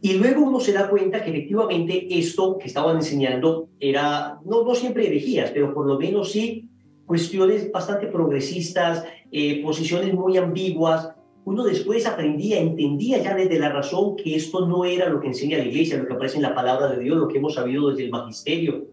Y 0.01 0.13
luego 0.15 0.43
uno 0.43 0.61
se 0.61 0.73
da 0.73 0.89
cuenta 0.89 1.25
que 1.25 1.31
efectivamente 1.31 2.07
esto 2.11 2.57
que 2.59 2.69
estaban 2.69 2.97
enseñando 2.97 3.71
era, 3.81 4.39
no, 4.45 4.63
no 4.63 4.75
siempre 4.75 5.07
herejías, 5.07 5.51
pero 5.51 5.75
por 5.75 5.87
lo 5.87 5.99
menos 5.99 6.31
sí 6.31 6.68
cuestiones 7.09 7.73
bastante 7.73 8.07
progresistas, 8.07 9.05
eh, 9.33 9.63
posiciones 9.63 10.13
muy 10.13 10.37
ambiguas. 10.37 11.11
Uno 11.45 11.65
después 11.65 12.07
aprendía, 12.07 12.61
entendía 12.61 13.19
ya 13.19 13.35
desde 13.35 13.59
la 13.59 13.71
razón 13.71 14.15
que 14.15 14.37
esto 14.37 14.67
no 14.69 14.85
era 14.85 15.09
lo 15.09 15.19
que 15.19 15.29
enseña 15.29 15.57
la 15.57 15.65
iglesia, 15.65 15.97
lo 15.97 16.07
que 16.07 16.13
aparece 16.13 16.37
en 16.37 16.43
la 16.43 16.55
palabra 16.55 16.89
de 16.89 17.03
Dios, 17.03 17.17
lo 17.17 17.27
que 17.27 17.39
hemos 17.39 17.55
sabido 17.55 17.89
desde 17.89 18.05
el 18.05 18.11
magisterio. 18.11 18.89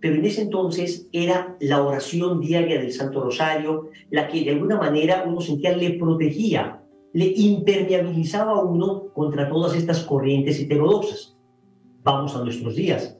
Pero 0.00 0.14
en 0.14 0.24
ese 0.24 0.42
entonces 0.42 1.08
era 1.12 1.56
la 1.58 1.82
oración 1.82 2.40
diaria 2.40 2.80
del 2.80 2.92
Santo 2.92 3.20
Rosario 3.20 3.88
la 4.10 4.28
que 4.28 4.44
de 4.44 4.52
alguna 4.52 4.76
manera 4.78 5.24
uno 5.26 5.40
sentía 5.40 5.76
le 5.76 5.90
protegía, 5.98 6.80
le 7.12 7.26
impermeabilizaba 7.26 8.52
a 8.52 8.62
uno 8.62 9.08
contra 9.12 9.48
todas 9.48 9.74
estas 9.74 10.04
corrientes 10.04 10.60
heterodoxas. 10.60 11.36
Vamos 12.04 12.36
a 12.36 12.44
nuestros 12.44 12.76
días. 12.76 13.18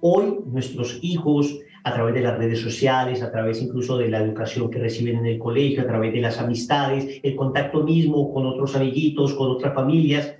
Hoy 0.00 0.40
nuestros 0.44 0.98
hijos, 1.02 1.56
a 1.86 1.94
través 1.94 2.14
de 2.14 2.20
las 2.20 2.36
redes 2.36 2.60
sociales, 2.60 3.22
a 3.22 3.30
través 3.30 3.62
incluso 3.62 3.96
de 3.96 4.08
la 4.08 4.20
educación 4.20 4.68
que 4.68 4.80
reciben 4.80 5.18
en 5.18 5.26
el 5.26 5.38
colegio, 5.38 5.82
a 5.82 5.86
través 5.86 6.12
de 6.12 6.20
las 6.20 6.40
amistades, 6.40 7.20
el 7.22 7.36
contacto 7.36 7.84
mismo 7.84 8.34
con 8.34 8.44
otros 8.44 8.74
amiguitos, 8.74 9.34
con 9.34 9.52
otras 9.52 9.72
familias, 9.72 10.34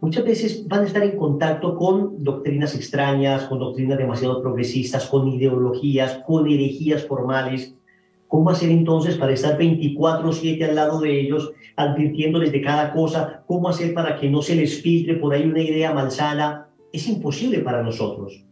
muchas 0.00 0.24
veces 0.24 0.68
van 0.68 0.82
a 0.82 0.86
estar 0.86 1.02
en 1.02 1.16
contacto 1.16 1.76
con 1.76 2.22
doctrinas 2.22 2.76
extrañas, 2.76 3.42
con 3.46 3.58
doctrinas 3.58 3.98
demasiado 3.98 4.40
progresistas, 4.40 5.08
con 5.08 5.26
ideologías, 5.26 6.22
con 6.24 6.46
herejías 6.46 7.04
formales. 7.04 7.74
¿Cómo 8.28 8.50
hacer 8.50 8.70
entonces 8.70 9.16
para 9.16 9.32
estar 9.32 9.58
24/7 9.58 10.64
al 10.64 10.76
lado 10.76 11.00
de 11.00 11.20
ellos, 11.20 11.54
advirtiéndoles 11.74 12.52
de 12.52 12.62
cada 12.62 12.92
cosa? 12.92 13.42
¿Cómo 13.48 13.68
hacer 13.68 13.94
para 13.94 14.16
que 14.20 14.30
no 14.30 14.42
se 14.42 14.54
les 14.54 14.80
filtre 14.80 15.16
por 15.16 15.34
ahí 15.34 15.44
una 15.44 15.60
idea 15.60 15.92
malsana? 15.92 16.68
Es 16.92 17.08
imposible 17.08 17.58
para 17.58 17.82
nosotros. 17.82 18.44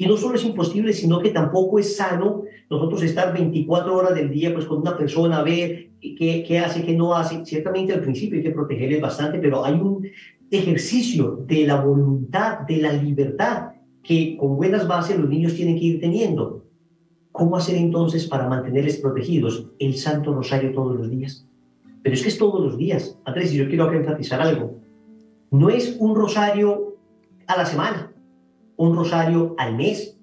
Y 0.00 0.06
no 0.06 0.16
solo 0.16 0.36
es 0.36 0.44
imposible, 0.44 0.92
sino 0.92 1.18
que 1.18 1.30
tampoco 1.30 1.80
es 1.80 1.96
sano 1.96 2.44
nosotros 2.70 3.02
estar 3.02 3.34
24 3.34 3.96
horas 3.96 4.14
del 4.14 4.30
día 4.30 4.54
pues 4.54 4.64
con 4.64 4.78
una 4.78 4.96
persona, 4.96 5.38
a 5.38 5.42
ver 5.42 5.90
qué, 6.00 6.44
qué 6.46 6.58
hace, 6.60 6.84
qué 6.84 6.94
no 6.94 7.14
hace. 7.14 7.44
Ciertamente 7.44 7.92
al 7.92 8.00
principio 8.00 8.38
hay 8.38 8.44
que 8.44 8.52
protegerles 8.52 9.00
bastante, 9.00 9.40
pero 9.40 9.64
hay 9.64 9.74
un 9.74 10.06
ejercicio 10.50 11.44
de 11.46 11.66
la 11.66 11.80
voluntad, 11.80 12.60
de 12.60 12.76
la 12.76 12.92
libertad 12.92 13.72
que 14.02 14.36
con 14.36 14.56
buenas 14.56 14.86
bases 14.86 15.18
los 15.18 15.28
niños 15.28 15.54
tienen 15.54 15.76
que 15.76 15.84
ir 15.84 16.00
teniendo. 16.00 16.64
¿Cómo 17.32 17.56
hacer 17.56 17.76
entonces 17.76 18.26
para 18.26 18.48
mantenerles 18.48 18.98
protegidos? 18.98 19.66
El 19.80 19.96
Santo 19.96 20.32
Rosario 20.32 20.72
todos 20.72 20.96
los 20.96 21.10
días. 21.10 21.46
Pero 22.02 22.14
es 22.14 22.22
que 22.22 22.28
es 22.28 22.38
todos 22.38 22.64
los 22.64 22.78
días. 22.78 23.18
Andrés, 23.24 23.52
yo 23.52 23.66
quiero 23.68 23.92
enfatizar 23.92 24.40
algo. 24.40 24.76
No 25.50 25.70
es 25.70 25.96
un 25.98 26.14
rosario 26.14 26.96
a 27.46 27.56
la 27.56 27.66
semana 27.66 28.12
un 28.78 28.96
rosario 28.96 29.54
al 29.58 29.76
mes. 29.76 30.18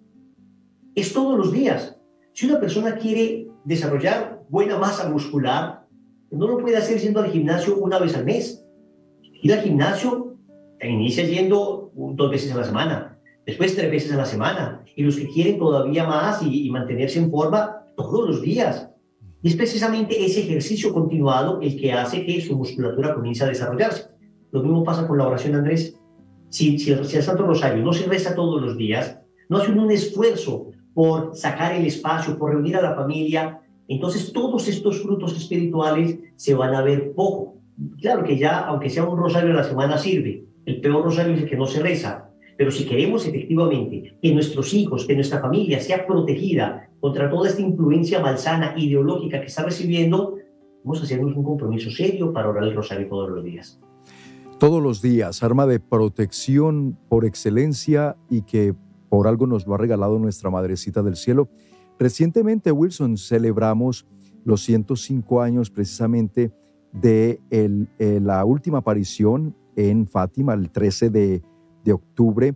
Es 0.96 1.14
todos 1.14 1.38
los 1.38 1.52
días. 1.52 1.98
Si 2.34 2.48
una 2.48 2.60
persona 2.60 2.96
quiere 2.96 3.48
desarrollar 3.66 4.44
buena 4.50 4.78
masa 4.78 5.10
muscular, 5.10 5.86
no 6.32 6.48
lo 6.48 6.58
puede 6.58 6.78
hacer 6.78 6.98
yendo 7.00 7.20
al 7.20 7.32
gimnasio 7.32 7.78
una 7.78 8.00
vez 8.00 8.16
al 8.16 8.26
mes. 8.26 8.66
Ir 9.22 9.54
al 9.54 9.62
gimnasio 9.62 10.38
inicia 10.82 11.26
yendo 11.26 11.92
dos 11.96 12.32
veces 12.32 12.52
a 12.54 12.58
la 12.58 12.64
semana, 12.64 13.20
después 13.46 13.76
tres 13.76 13.92
veces 13.92 14.14
a 14.14 14.18
la 14.18 14.26
semana, 14.26 14.84
y 14.96 15.04
los 15.04 15.18
que 15.18 15.28
quieren 15.28 15.58
todavía 15.58 16.06
más 16.06 16.42
y, 16.42 16.68
y 16.68 16.70
mantenerse 16.70 17.20
en 17.20 17.32
forma 17.32 17.84
todos 17.96 18.28
los 18.28 18.42
días. 18.42 18.90
Y 19.42 19.50
es 19.50 19.56
precisamente 19.56 20.26
ese 20.26 20.42
ejercicio 20.42 20.94
continuado 20.94 21.60
el 21.62 21.80
que 21.80 21.92
hace 21.94 22.26
que 22.26 22.42
su 22.42 22.58
musculatura 22.58 23.14
comience 23.14 23.44
a 23.44 23.48
desarrollarse. 23.48 24.10
Lo 24.52 24.64
mismo 24.64 24.84
pasa 24.84 25.08
con 25.08 25.18
la 25.18 25.28
oración, 25.28 25.56
Andrés 25.56 26.00
si, 26.56 26.80
si, 26.80 26.92
el, 26.92 27.06
Santo 27.06 27.46
Rosario 27.46 27.84
no 27.84 27.92
se 27.92 28.08
reza 28.08 28.34
todos 28.34 28.62
los 28.62 28.78
días, 28.78 29.20
no 29.50 29.58
hace 29.58 29.72
un 29.74 29.92
esfuerzo 29.92 30.72
por 30.94 31.36
sacar 31.36 31.76
el 31.76 31.86
espacio, 31.86 32.38
por 32.38 32.52
reunir 32.52 32.78
a 32.78 32.82
la 32.82 32.96
familia, 32.96 33.60
entonces 33.90 34.32
todos 34.32 34.70
estos 34.70 35.02
frutos 35.02 35.36
espirituales 35.36 36.18
se 36.38 36.54
van 36.54 36.74
a 36.74 36.82
ver 36.82 37.12
poco. 37.14 37.56
Claro 38.00 38.24
que 38.24 38.38
ya, 38.38 38.60
aunque 38.60 38.90
sea 38.90 39.04
un 39.04 39.18
rosario 39.18 39.52
a 39.52 39.56
la 39.56 39.64
semana, 39.66 39.98
sirve. 39.98 40.46
El 40.66 40.80
peor 40.80 41.04
rosario 41.04 41.34
es 41.34 41.42
el 41.42 41.50
que 41.50 41.58
no 41.58 41.66
se 41.66 41.84
reza. 41.84 42.30
Pero 42.58 42.72
si 42.72 42.86
queremos 42.86 43.28
efectivamente 43.28 44.16
que 44.22 44.34
nuestros 44.34 44.74
hijos, 44.74 45.06
que 45.06 45.14
nuestra 45.14 45.42
familia 45.42 45.82
sea 45.82 46.08
protegida 46.08 46.90
contra 47.02 47.30
toda 47.30 47.50
esta 47.50 47.62
influencia 47.62 48.22
malsana 48.22 48.74
ideológica 48.78 49.42
que 49.42 49.48
está 49.48 49.64
recibiendo, 49.64 50.38
vamos 50.86 51.02
a 51.02 51.04
hacernos 51.04 51.36
un 51.36 51.44
compromiso 51.44 51.92
serio 51.92 52.32
para 52.32 52.50
orar 52.50 52.64
el 52.64 52.76
rosario 52.76 53.10
todos 53.10 53.30
los 53.30 53.44
días 53.44 53.82
todos 54.58 54.82
los 54.82 55.02
días, 55.02 55.44
arma 55.44 55.66
de 55.66 55.80
protección 55.80 56.98
por 57.10 57.26
excelencia 57.26 58.16
y 58.30 58.44
que 58.44 58.74
por 59.10 59.28
algo 59.28 59.48
nos 59.48 59.68
lo 59.68 59.76
ha 59.76 59.78
regalado 59.78 60.18
nuestra 60.18 60.50
Madrecita 60.50 61.04
del 61.04 61.18
Cielo. 61.18 61.50
Recientemente, 62.00 62.72
Wilson, 62.72 63.18
celebramos 63.18 64.06
los 64.46 64.64
105 64.64 65.42
años 65.42 65.70
precisamente 65.70 66.54
de 66.94 67.42
eh, 67.50 68.20
la 68.22 68.46
última 68.46 68.78
aparición 68.78 69.56
en 69.76 70.08
Fátima, 70.08 70.54
el 70.54 70.70
13 70.72 71.10
de, 71.10 71.44
octubre, 71.92 72.56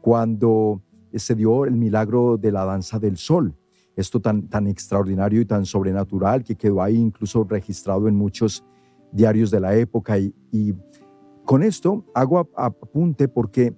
cuando 0.00 0.80
se 1.12 1.34
dio 1.34 1.64
el 1.64 1.76
milagro 1.76 2.38
de 2.38 2.52
la 2.52 2.64
danza 2.64 2.98
del 2.98 3.16
sol. 3.16 3.54
Esto 3.96 4.20
tan, 4.20 4.48
tan 4.48 4.68
extraordinario 4.68 5.40
y 5.40 5.44
tan 5.44 5.66
sobrenatural 5.66 6.44
que 6.44 6.54
quedó 6.54 6.80
ahí 6.80 6.96
incluso 6.96 7.44
registrado 7.44 8.08
en 8.08 8.14
muchos 8.14 8.64
diarios 9.12 9.50
de 9.50 9.60
la 9.60 9.76
época 9.76 10.18
y 10.18 10.32
con 11.50 11.64
esto 11.64 12.04
hago 12.14 12.48
apunte 12.54 13.26
porque 13.26 13.74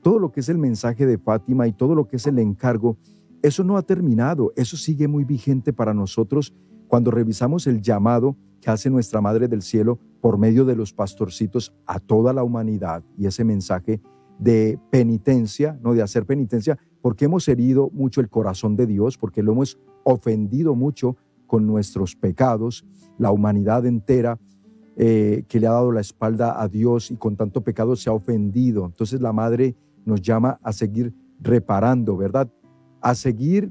todo 0.00 0.20
lo 0.20 0.30
que 0.30 0.38
es 0.38 0.48
el 0.48 0.58
mensaje 0.58 1.06
de 1.06 1.18
Fátima 1.18 1.66
y 1.66 1.72
todo 1.72 1.96
lo 1.96 2.06
que 2.06 2.18
es 2.18 2.26
el 2.28 2.38
encargo, 2.38 2.98
eso 3.42 3.64
no 3.64 3.76
ha 3.76 3.82
terminado, 3.82 4.52
eso 4.54 4.76
sigue 4.76 5.08
muy 5.08 5.24
vigente 5.24 5.72
para 5.72 5.92
nosotros 5.92 6.54
cuando 6.86 7.10
revisamos 7.10 7.66
el 7.66 7.82
llamado 7.82 8.36
que 8.60 8.70
hace 8.70 8.90
nuestra 8.90 9.20
Madre 9.20 9.48
del 9.48 9.62
Cielo 9.62 9.98
por 10.20 10.38
medio 10.38 10.64
de 10.64 10.76
los 10.76 10.92
pastorcitos 10.92 11.74
a 11.84 11.98
toda 11.98 12.32
la 12.32 12.44
humanidad 12.44 13.02
y 13.18 13.26
ese 13.26 13.42
mensaje 13.42 14.00
de 14.38 14.78
penitencia, 14.92 15.80
no 15.82 15.94
de 15.94 16.02
hacer 16.02 16.26
penitencia, 16.26 16.78
porque 17.02 17.24
hemos 17.24 17.48
herido 17.48 17.90
mucho 17.92 18.20
el 18.20 18.28
corazón 18.28 18.76
de 18.76 18.86
Dios, 18.86 19.18
porque 19.18 19.42
lo 19.42 19.50
hemos 19.50 19.80
ofendido 20.04 20.76
mucho 20.76 21.16
con 21.48 21.66
nuestros 21.66 22.14
pecados, 22.14 22.86
la 23.18 23.32
humanidad 23.32 23.84
entera 23.84 24.38
eh, 24.96 25.44
que 25.46 25.60
le 25.60 25.66
ha 25.66 25.72
dado 25.72 25.92
la 25.92 26.00
espalda 26.00 26.60
a 26.60 26.68
Dios 26.68 27.10
y 27.10 27.16
con 27.16 27.36
tanto 27.36 27.62
pecado 27.62 27.96
se 27.96 28.08
ha 28.08 28.14
ofendido. 28.14 28.86
Entonces 28.86 29.20
la 29.20 29.32
madre 29.32 29.76
nos 30.06 30.22
llama 30.22 30.58
a 30.62 30.72
seguir 30.72 31.14
reparando, 31.38 32.16
¿verdad? 32.16 32.50
A 33.02 33.14
seguir 33.14 33.70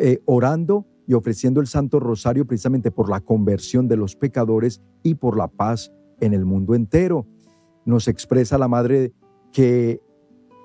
eh, 0.00 0.20
orando 0.24 0.86
y 1.06 1.14
ofreciendo 1.14 1.60
el 1.60 1.66
Santo 1.66 1.98
Rosario 1.98 2.46
precisamente 2.46 2.90
por 2.90 3.10
la 3.10 3.20
conversión 3.20 3.88
de 3.88 3.96
los 3.96 4.14
pecadores 4.14 4.80
y 5.02 5.16
por 5.16 5.36
la 5.36 5.48
paz 5.48 5.90
en 6.20 6.32
el 6.32 6.44
mundo 6.44 6.74
entero. 6.74 7.26
Nos 7.84 8.06
expresa 8.06 8.58
la 8.58 8.68
madre 8.68 9.12
que 9.52 10.00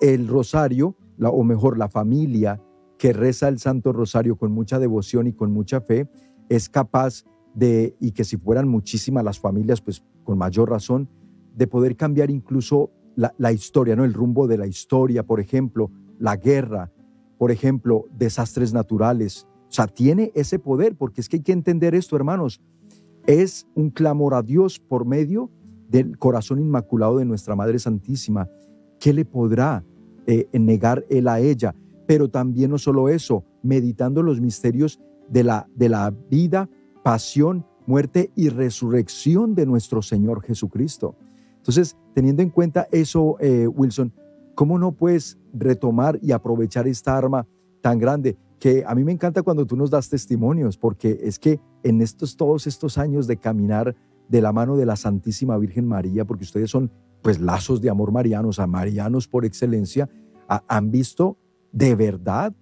el 0.02 0.28
rosario, 0.28 0.96
o 1.20 1.44
mejor, 1.44 1.78
la 1.78 1.90
familia 1.90 2.62
que 2.98 3.14
reza 3.14 3.48
el 3.48 3.58
Santo 3.58 3.94
Rosario 3.94 4.36
con 4.36 4.52
mucha 4.52 4.78
devoción 4.78 5.28
y 5.28 5.34
con 5.34 5.52
mucha 5.52 5.82
fe, 5.82 6.08
es 6.50 6.70
capaz 6.70 7.24
y 7.56 8.12
que 8.12 8.24
si 8.24 8.38
fueran 8.38 8.68
muchísimas 8.68 9.24
las 9.24 9.40
familias, 9.40 9.82
pues 9.82 10.04
con 10.24 10.38
mayor 10.38 10.70
razón, 10.70 11.10
de 11.56 11.68
poder 11.68 11.96
cambiar 11.96 12.32
incluso 12.32 12.92
la, 13.16 13.34
la, 13.38 13.52
historia, 13.52 13.96
¿no? 13.96 14.06
El 14.06 14.14
rumbo 14.14 14.48
de 14.48 14.58
la 14.58 14.66
historia, 14.66 15.24
por 15.24 15.40
ejemplo, 15.40 15.92
la 16.18 16.36
guerra, 16.38 16.92
por 17.38 17.52
ejemplo, 17.52 18.06
desastres 18.18 18.74
naturales. 18.74 19.48
O 19.70 19.72
sea, 19.72 19.88
tiene 19.88 20.32
ese 20.34 20.58
poder, 20.58 20.96
porque 20.96 21.22
es 21.22 21.30
que 21.30 21.38
hay 21.38 21.44
que 21.44 21.52
entender 21.52 21.94
esto, 21.94 22.16
hermanos. 22.16 22.62
Es 23.28 23.68
un 23.76 23.92
clamor 23.92 24.34
a 24.34 24.42
Dios 24.42 24.80
por 24.80 25.06
medio 25.06 25.52
del 25.90 26.18
corazón 26.18 26.60
inmaculado 26.60 27.18
de 27.18 27.26
nuestra 27.26 27.56
Madre 27.56 27.78
Santísima. 27.78 28.50
¿Qué 29.00 29.14
le 29.14 29.26
podrá 29.26 29.84
eh, 30.26 30.48
negar 30.54 31.06
él 31.10 31.28
a 31.28 31.40
ella? 31.40 31.76
pero 32.06 32.30
también 32.30 32.72
no 32.72 32.78
solo 32.78 33.10
eso, 33.10 33.46
meditando 33.62 34.22
los 34.24 34.42
misterios 34.42 35.00
de 35.30 35.44
la, 35.44 35.68
de 35.76 35.90
la 35.90 36.14
vida, 36.30 36.70
pasión, 37.04 37.66
muerte 37.86 38.32
y 38.36 38.50
resurrección 38.50 39.56
de 39.56 39.66
nuestro 39.66 40.02
Señor 40.02 40.42
Jesucristo. 40.42 41.16
Entonces, 41.58 41.98
teniendo 42.14 42.42
en 42.42 42.50
cuenta 42.50 42.88
eso, 42.92 43.38
eh, 43.40 43.68
Wilson, 43.68 44.14
¿cómo 44.56 44.80
no 44.80 44.94
puedes 44.94 45.38
retomar 45.54 46.20
y 46.22 46.32
aprovechar 46.32 46.88
esta 46.88 47.18
arma 47.18 47.48
tan 47.82 48.00
grande? 48.00 48.38
Que 48.60 48.84
a 48.88 48.96
mí 48.96 49.04
me 49.04 49.12
encanta 49.12 49.44
cuando 49.44 49.66
tú 49.66 49.76
nos 49.76 49.90
das 49.90 50.10
testimonios, 50.10 50.78
porque 50.78 51.20
es 51.22 51.38
que 51.40 51.60
en 51.84 52.02
estos, 52.02 52.38
todos 52.38 52.68
estos 52.68 52.98
años 52.98 53.28
de 53.28 53.38
caminar 53.38 53.96
de 54.30 54.42
la 54.42 54.54
mano 54.54 54.78
de 54.78 54.86
la 54.86 54.96
Santísima 54.96 55.58
Virgen 55.58 55.88
María, 55.88 56.26
porque 56.26 56.44
ustedes 56.44 56.70
son 56.70 56.92
pues 57.22 57.40
lazos 57.40 57.82
de 57.82 57.90
amor 57.90 58.12
marianos, 58.12 58.60
a 58.60 58.68
marianos 58.68 59.28
por 59.28 59.46
excelencia, 59.46 60.10
han 60.68 60.92
visto 60.92 61.38
de 61.72 61.96
verdad 61.96 62.54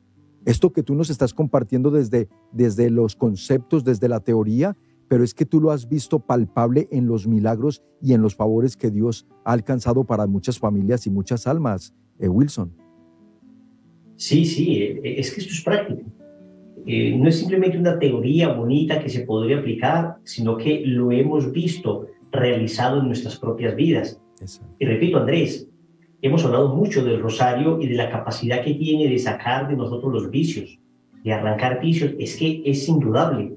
esto 0.45 0.71
que 0.71 0.83
tú 0.83 0.95
nos 0.95 1.09
estás 1.09 1.33
compartiendo 1.33 1.91
desde, 1.91 2.27
desde 2.51 2.89
los 2.89 3.15
conceptos, 3.15 3.83
desde 3.83 4.09
la 4.09 4.19
teoría, 4.19 4.75
pero 5.07 5.23
es 5.23 5.33
que 5.33 5.45
tú 5.45 5.59
lo 5.59 5.71
has 5.71 5.89
visto 5.89 6.19
palpable 6.19 6.87
en 6.91 7.05
los 7.05 7.27
milagros 7.27 7.83
y 8.01 8.13
en 8.13 8.21
los 8.21 8.35
favores 8.35 8.77
que 8.77 8.91
Dios 8.91 9.27
ha 9.43 9.51
alcanzado 9.51 10.05
para 10.05 10.25
muchas 10.25 10.57
familias 10.57 11.05
y 11.05 11.09
muchas 11.09 11.47
almas, 11.47 11.93
eh, 12.17 12.29
Wilson. 12.29 12.73
Sí, 14.15 14.45
sí, 14.45 14.77
eh, 14.77 15.01
es 15.03 15.33
que 15.33 15.41
esto 15.41 15.53
es 15.53 15.61
práctico. 15.61 16.03
Eh, 16.85 17.15
no 17.17 17.27
es 17.27 17.37
simplemente 17.37 17.77
una 17.77 17.99
teoría 17.99 18.53
bonita 18.53 18.99
que 18.99 19.09
se 19.09 19.21
podría 19.21 19.59
aplicar, 19.59 20.15
sino 20.23 20.57
que 20.57 20.81
lo 20.85 21.11
hemos 21.11 21.51
visto 21.51 22.07
realizado 22.31 23.01
en 23.01 23.07
nuestras 23.07 23.37
propias 23.37 23.75
vidas. 23.75 24.19
Y 24.79 24.85
repito, 24.85 25.17
Andrés, 25.17 25.69
hemos 26.21 26.45
hablado 26.45 26.75
mucho 26.75 27.03
del 27.03 27.19
rosario 27.19 27.79
y 27.81 27.87
de 27.87 27.95
la 27.95 28.09
capacidad 28.09 28.63
que 28.63 28.73
tiene 28.73 29.09
de 29.09 29.17
sacar 29.17 29.67
de 29.67 29.75
nosotros 29.75 30.13
los 30.13 30.29
vicios, 30.29 30.79
de 31.23 31.33
arrancar 31.33 31.79
vicios. 31.81 32.13
Es 32.19 32.37
que 32.37 32.61
es 32.65 32.87
indudable. 32.87 33.55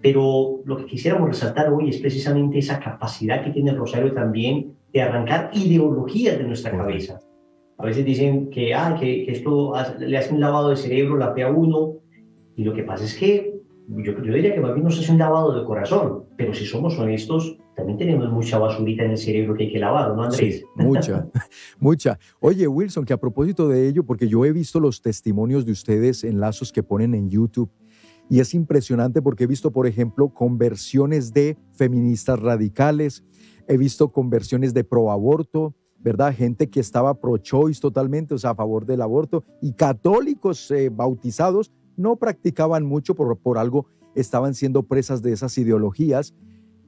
Pero 0.00 0.60
lo 0.64 0.76
que 0.76 0.86
quisiéramos 0.86 1.28
resaltar 1.28 1.72
hoy 1.72 1.90
es 1.90 1.98
precisamente 1.98 2.58
esa 2.58 2.78
capacidad 2.78 3.42
que 3.42 3.50
tiene 3.50 3.70
el 3.70 3.76
rosario 3.76 4.12
también 4.12 4.74
de 4.92 5.02
arrancar 5.02 5.50
ideologías 5.52 6.38
de 6.38 6.44
nuestra 6.44 6.70
cabeza. 6.70 7.18
A 7.78 7.84
veces 7.84 8.04
dicen 8.04 8.50
que, 8.50 8.74
ah, 8.74 8.96
que, 8.98 9.30
esto 9.30 9.72
le 9.98 10.16
hace 10.16 10.34
un 10.34 10.40
lavado 10.40 10.70
de 10.70 10.76
cerebro, 10.76 11.16
la 11.16 11.26
a 11.26 11.50
uno, 11.50 11.94
y 12.56 12.64
lo 12.64 12.74
que 12.74 12.82
pasa 12.82 13.04
es 13.04 13.16
que 13.16 13.57
yo, 13.88 14.22
yo 14.22 14.34
diría 14.34 14.54
que 14.54 14.60
más 14.60 14.74
bien 14.74 14.84
nos 14.84 14.98
hace 14.98 15.10
un 15.10 15.18
lavado 15.18 15.58
de 15.58 15.64
corazón, 15.64 16.24
pero 16.36 16.52
si 16.52 16.66
somos 16.66 16.98
honestos, 16.98 17.56
también 17.74 17.98
tenemos 17.98 18.30
mucha 18.30 18.58
basurita 18.58 19.04
en 19.04 19.12
el 19.12 19.18
cerebro 19.18 19.54
que 19.54 19.64
hay 19.64 19.72
que 19.72 19.78
lavar, 19.78 20.14
¿no, 20.14 20.24
Andrés? 20.24 20.58
Sí, 20.58 20.64
mucha, 20.74 21.26
mucha. 21.78 22.18
Oye, 22.40 22.68
Wilson, 22.68 23.04
que 23.04 23.14
a 23.14 23.20
propósito 23.20 23.68
de 23.68 23.88
ello, 23.88 24.04
porque 24.04 24.28
yo 24.28 24.44
he 24.44 24.52
visto 24.52 24.78
los 24.78 25.00
testimonios 25.00 25.64
de 25.64 25.72
ustedes 25.72 26.22
en 26.22 26.38
lazos 26.38 26.70
que 26.70 26.82
ponen 26.82 27.14
en 27.14 27.30
YouTube, 27.30 27.70
y 28.28 28.40
es 28.40 28.52
impresionante 28.52 29.22
porque 29.22 29.44
he 29.44 29.46
visto, 29.46 29.70
por 29.72 29.86
ejemplo, 29.86 30.28
conversiones 30.28 31.32
de 31.32 31.56
feministas 31.72 32.38
radicales, 32.38 33.24
he 33.66 33.78
visto 33.78 34.12
conversiones 34.12 34.74
de 34.74 34.84
pro-aborto, 34.84 35.74
¿verdad? 35.98 36.34
Gente 36.34 36.68
que 36.68 36.80
estaba 36.80 37.18
pro-choice 37.18 37.80
totalmente, 37.80 38.34
o 38.34 38.38
sea, 38.38 38.50
a 38.50 38.54
favor 38.54 38.84
del 38.84 39.00
aborto, 39.00 39.44
y 39.62 39.72
católicos 39.72 40.70
eh, 40.70 40.90
bautizados 40.90 41.72
no 41.98 42.16
practicaban 42.16 42.86
mucho 42.86 43.14
por, 43.14 43.36
por 43.38 43.58
algo, 43.58 43.86
estaban 44.14 44.54
siendo 44.54 44.84
presas 44.84 45.20
de 45.20 45.32
esas 45.32 45.58
ideologías, 45.58 46.34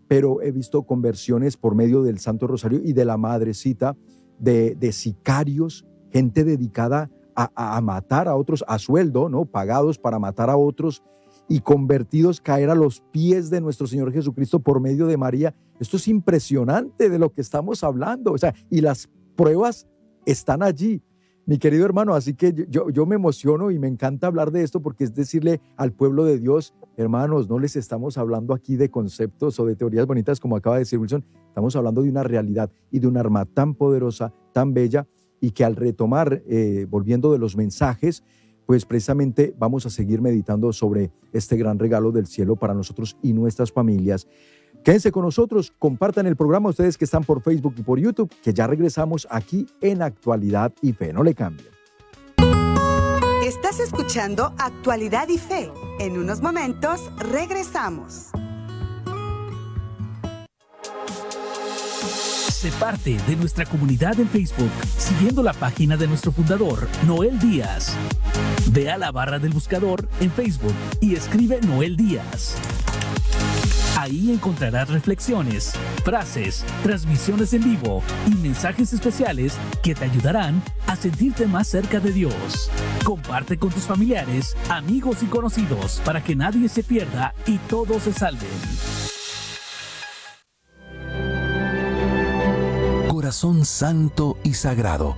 pero 0.09 0.41
he 0.41 0.51
visto 0.51 0.85
conversiones 0.85 1.57
por 1.57 1.75
medio 1.75 2.03
del 2.03 2.19
Santo 2.19 2.47
Rosario 2.47 2.81
y 2.83 2.95
de 2.95 3.05
la 3.05 3.17
Madrecita, 3.17 3.97
de, 4.39 4.75
de 4.75 4.93
sicarios, 4.93 5.87
gente 6.11 6.45
dedicada 6.45 7.11
a, 7.37 7.77
a, 7.77 7.81
matar 7.81 8.27
a 8.27 8.37
otros 8.37 8.65
a 8.67 8.79
sueldo, 8.79 9.29
¿no? 9.29 9.45
Pagados 9.45 9.99
para 9.99 10.19
matar 10.19 10.49
a 10.49 10.57
otros 10.57 11.03
y 11.49 11.61
convertidos 11.61 12.41
caer 12.41 12.71
a 12.71 12.75
los 12.75 13.01
pies 13.13 13.51
de 13.51 13.61
nuestro 13.61 13.87
Señor 13.87 14.13
Jesucristo 14.13 14.61
por 14.61 14.81
medio 14.81 15.07
de 15.07 15.17
María. 15.17 15.55
Esto 15.79 15.97
es 15.97 16.09
impresionante 16.09 17.09
de 17.09 17.19
lo 17.19 17.33
que 17.33 17.41
estamos 17.41 17.85
hablando, 17.85 18.33
o 18.33 18.39
sea, 18.39 18.55
y 18.71 18.81
las 18.81 19.09
pruebas 19.37 19.87
están 20.27 20.63
allí 20.63 21.03
mi 21.51 21.59
querido 21.59 21.85
hermano, 21.85 22.15
así 22.15 22.35
que 22.35 22.55
yo, 22.69 23.07
me 23.07 23.17
emociono 23.17 23.73
y 23.73 23.81
me 23.81 23.89
encanta 23.89 24.29
hablar 24.29 24.53
de 24.53 24.63
esto 24.63 24.81
porque 24.81 25.03
es 25.03 25.17
decirle 25.17 25.61
al 25.77 25.93
pueblo 25.93 26.25
de 26.25 26.39
Dios, 26.39 26.75
hermanos, 26.97 27.51
no 27.51 27.59
les 27.59 27.75
estamos 27.75 28.19
hablando 28.19 28.55
aquí 28.55 28.77
de 28.77 28.89
conceptos 28.89 29.59
o 29.59 29.67
de 29.67 29.75
teorías 29.75 30.07
bonitas 30.07 30.39
como 30.39 30.55
acaba 30.55 30.77
de 30.77 30.83
decir 30.83 31.01
Wilson, 31.01 31.25
estamos 31.49 31.75
hablando 31.75 32.05
de 32.05 32.09
una 32.09 32.23
realidad 32.23 32.71
y 32.93 33.01
de 33.01 33.09
un 33.09 33.17
arma 33.17 33.47
tan 33.47 33.75
poderosa, 33.75 34.33
tan 34.53 34.75
bella 34.75 35.09
y 35.41 35.51
que 35.51 35.65
al 35.65 35.75
retomar, 35.75 36.41
eh, 36.47 36.87
volviendo 36.89 37.33
de 37.33 37.41
los 37.41 37.57
mensajes, 37.57 38.23
pues 38.65 38.87
precisamente 38.87 39.53
vamos 39.59 39.85
a 39.87 39.91
seguir 39.91 40.21
meditando 40.21 40.73
sobre 40.73 41.11
este 41.33 41.57
gran 41.57 41.81
regalo 41.81 42.13
del 42.13 42.29
cielo 42.29 42.55
para 42.55 42.75
nosotros 42.75 43.17
y 43.23 43.33
nuestras 43.33 43.73
familias. 43.73 44.29
Quédense 44.85 45.13
con 45.13 45.25
nosotros, 45.25 45.73
compartan 45.79 46.27
el 46.27 46.37
programa 46.37 46.71
ustedes 46.71 46.97
que 46.97 47.05
están 47.05 47.23
por 47.23 47.43
Facebook 47.43 47.75
y 47.77 47.83
por 47.83 47.99
YouTube, 47.99 48.33
que 48.43 48.55
ya 48.55 48.67
regresamos 48.67 49.27
aquí 49.31 49.67
en 49.81 50.03
Actualidad 50.03 50.73
y 50.81 50.93
Fe. 50.93 51.13
No 51.13 51.23
le 51.23 51.35
cambien. 51.35 51.69
Estás 53.45 53.81
escuchando 53.81 54.55
Actualidad 54.59 55.29
y 55.29 55.39
Fe. 55.39 55.71
En 55.99 56.17
unos 56.17 56.41
momentos 56.41 57.11
regresamos. 57.19 58.31
Se 62.61 62.71
parte 62.73 63.17
de 63.27 63.37
nuestra 63.37 63.65
comunidad 63.65 64.21
en 64.21 64.29
Facebook 64.29 64.71
siguiendo 64.99 65.43
la 65.43 65.55
página 65.55 65.97
de 65.97 66.07
nuestro 66.07 66.31
fundador, 66.31 66.87
Noel 67.07 67.39
Díaz. 67.39 67.97
Ve 68.71 68.91
a 68.91 68.99
la 68.99 69.11
barra 69.11 69.39
del 69.39 69.53
buscador 69.53 70.09
en 70.21 70.31
Facebook 70.31 70.75
y 71.01 71.15
escribe 71.15 71.61
Noel 71.63 71.97
Díaz. 71.97 72.57
Ahí 74.01 74.33
encontrarás 74.33 74.89
reflexiones, 74.89 75.75
frases, 76.07 76.65
transmisiones 76.83 77.53
en 77.53 77.63
vivo 77.63 78.03
y 78.27 78.35
mensajes 78.35 78.95
especiales 78.95 79.59
que 79.83 79.95
te 79.95 80.07
ayudarán 80.07 80.63
a 80.87 80.97
sentirte 80.97 81.47
más 81.47 81.69
cerca 81.69 82.01
de 82.01 82.11
Dios. 82.11 82.71
Comparte 83.05 83.59
con 83.59 83.69
tus 83.69 83.83
familiares, 83.83 84.57
amigos 84.71 85.23
y 85.23 85.27
conocidos 85.27 86.01
para 86.03 86.25
que 86.25 86.35
nadie 86.35 86.71
se 86.71 86.83
pierda 86.83 87.35
y 87.45 87.59
todos 87.59 88.05
se 88.05 88.15
salven. 88.15 88.49
Corazón 93.07 93.67
santo 93.67 94.39
y 94.43 94.55
sagrado. 94.55 95.15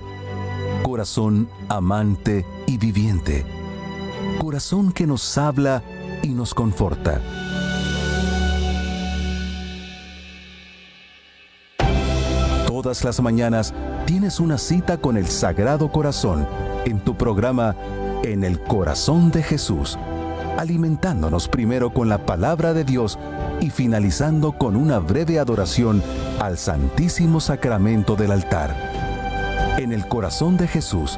Corazón 0.83 1.47
amante 1.69 2.45
y 2.67 2.77
viviente. 2.77 3.45
Corazón 4.41 4.91
que 4.91 5.07
nos 5.07 5.37
habla 5.37 5.81
y 6.21 6.33
nos 6.33 6.53
conforta 6.53 7.21
todas 12.83 13.05
las 13.05 13.21
mañanas 13.21 13.73
tienes 14.05 14.41
una 14.41 14.57
cita 14.57 14.97
con 14.97 15.15
el 15.15 15.27
Sagrado 15.27 15.89
Corazón 15.89 16.45
en 16.83 16.99
tu 16.99 17.15
programa 17.15 17.77
En 18.23 18.43
el 18.43 18.59
Corazón 18.59 19.31
de 19.31 19.41
Jesús, 19.41 19.97
alimentándonos 20.57 21.47
primero 21.47 21.93
con 21.93 22.09
la 22.09 22.25
palabra 22.25 22.73
de 22.73 22.83
Dios 22.83 23.17
y 23.61 23.69
finalizando 23.69 24.51
con 24.51 24.75
una 24.75 24.99
breve 24.99 25.39
adoración 25.39 26.03
al 26.41 26.57
Santísimo 26.57 27.39
Sacramento 27.39 28.17
del 28.17 28.33
altar. 28.33 28.75
En 29.77 29.93
el 29.93 30.05
Corazón 30.09 30.57
de 30.57 30.67
Jesús, 30.67 31.17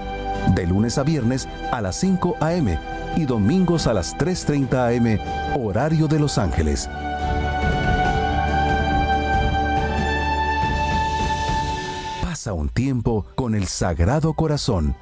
de 0.54 0.67
lunes 0.67 0.99
a 0.99 1.04
viernes 1.04 1.49
a 1.71 1.82
las 1.82 1.95
5 1.95 2.36
a.m. 2.41 2.78
y 3.17 3.25
domingos 3.25 3.88
a 3.88 3.93
las 3.93 4.15
3.30 4.15 4.73
a.m., 4.75 5.19
horario 5.60 6.08
de 6.08 6.19
Los 6.19 6.38
Ángeles 6.38 6.88
un 12.53 12.69
tiempo 12.69 13.25
con 13.36 13.55
el 13.55 13.67
Sagrado 13.67 14.34
Corazón, 14.34 14.95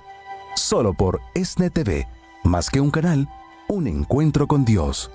solo 0.55 0.93
por 0.93 1.19
ESNE 1.35 1.69
TV, 1.69 2.07
más 2.43 2.69
que 2.69 2.79
un 2.79 2.91
canal, 2.91 3.27
un 3.67 3.87
encuentro 3.87 4.47
con 4.47 4.65
Dios. 4.65 5.11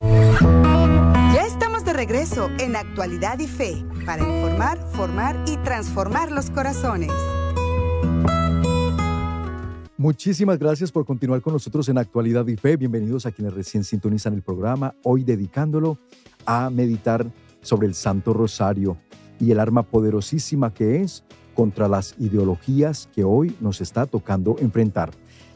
Ya 0.00 1.44
estamos 1.46 1.84
de 1.84 1.92
regreso 1.92 2.50
en 2.58 2.76
Actualidad 2.76 3.38
y 3.38 3.46
Fe, 3.46 3.84
para 4.04 4.22
informar, 4.22 4.78
formar 4.92 5.42
y 5.46 5.56
transformar 5.58 6.30
los 6.30 6.50
corazones. 6.50 7.12
Muchísimas 9.96 10.60
gracias 10.60 10.92
por 10.92 11.04
continuar 11.04 11.42
con 11.42 11.54
nosotros 11.54 11.88
en 11.88 11.98
Actualidad 11.98 12.46
y 12.46 12.56
Fe. 12.56 12.76
Bienvenidos 12.76 13.26
a 13.26 13.32
quienes 13.32 13.52
recién 13.52 13.82
sintonizan 13.82 14.32
el 14.34 14.42
programa, 14.42 14.94
hoy 15.02 15.24
dedicándolo 15.24 15.98
a 16.46 16.70
meditar 16.70 17.26
sobre 17.62 17.86
el 17.86 17.94
Santo 17.94 18.32
Rosario 18.32 18.96
y 19.40 19.50
el 19.50 19.60
arma 19.60 19.82
poderosísima 19.82 20.72
que 20.72 21.00
es 21.02 21.24
contra 21.54 21.88
las 21.88 22.14
ideologías 22.18 23.08
que 23.14 23.24
hoy 23.24 23.54
nos 23.60 23.80
está 23.80 24.06
tocando 24.06 24.56
enfrentar. 24.60 25.10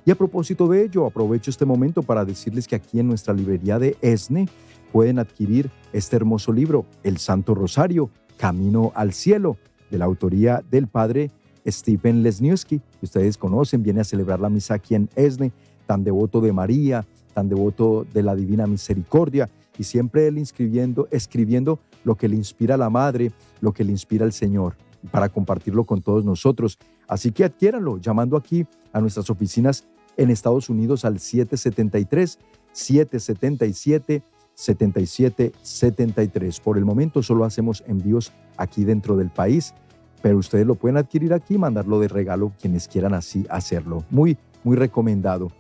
Y 0.05 0.11
a 0.11 0.17
propósito 0.17 0.67
de 0.67 0.85
ello, 0.85 1.07
aprovecho 1.07 1.51
este 1.51 1.65
momento 1.65 2.03
para 2.03 2.25
decirles 2.25 2.67
que 2.67 2.75
aquí 2.75 2.99
en 2.99 3.07
nuestra 3.07 3.33
librería 3.35 3.79
de 3.79 3.97
ESNE 4.03 4.49
pueden 4.91 5.19
adquirir 5.21 5.71
este 5.93 6.17
hermoso 6.17 6.53
libro, 6.53 6.87
El 7.05 7.19
Santo 7.19 7.55
Rosario, 7.55 8.11
Camino 8.37 8.91
al 8.97 9.13
Cielo, 9.13 9.57
de 9.91 9.99
la 9.99 10.07
autoría 10.07 10.63
del 10.71 10.89
Padre 10.89 11.31
Stephen 11.67 12.23
Lesniewski, 12.23 12.79
que 12.79 13.07
ustedes 13.07 13.39
conocen, 13.39 13.83
viene 13.83 14.01
a 14.01 14.05
celebrar 14.05 14.41
la 14.41 14.51
misa 14.51 14.75
aquí 14.75 14.95
en 14.95 15.09
Esne, 15.15 15.53
tan 15.87 16.03
devoto 16.03 16.41
de 16.41 16.53
María, 16.53 17.07
tan 17.35 17.49
devoto 17.49 18.05
de 18.13 18.23
la 18.23 18.35
Divina 18.35 18.67
Misericordia, 18.67 19.49
y 19.79 19.85
siempre 19.85 20.27
él 20.27 20.39
inscribiendo, 20.39 21.09
escribiendo 21.11 21.79
lo 22.05 22.17
que 22.17 22.29
le 22.29 22.37
inspira 22.37 22.77
la 22.77 22.91
Madre, 22.91 23.33
lo 23.61 23.73
que 23.73 23.85
le 23.85 23.93
inspira 23.93 24.25
al 24.25 24.33
Señor, 24.33 24.77
para 25.11 25.29
compartirlo 25.29 25.85
con 25.85 26.03
todos 26.03 26.25
nosotros. 26.25 26.79
Así 27.09 27.33
que 27.33 27.45
adquiéranlo 27.45 27.99
llamando 27.99 28.37
aquí 28.37 28.67
a 28.93 29.01
nuestras 29.01 29.31
oficinas 29.31 29.85
en 30.17 30.31
Estados 30.31 30.69
Unidos 30.69 31.05
al 31.05 31.19
773 31.19 32.39
777 32.73 34.23
7773. 34.55 36.61
Por 36.61 36.79
el 36.79 36.85
momento 36.85 37.23
solo 37.23 37.45
hacemos 37.45 37.83
envíos 37.87 38.33
aquí 38.57 38.85
dentro 38.85 39.17
del 39.17 39.31
país, 39.31 39.75
pero 40.21 40.39
ustedes 40.39 40.67
lo 40.67 40.75
pueden 40.75 40.99
adquirir 40.99 41.33
aquí 41.33 41.59
mandarlo 41.59 42.01
de 42.01 42.09
regalo 42.09 42.53
quienes 42.61 42.89
quieran 42.89 43.15
así 43.15 43.47
hacerlo. 43.49 44.05
Muy, 44.11 44.37
muy 44.63 44.77
recomendado. 44.77 45.51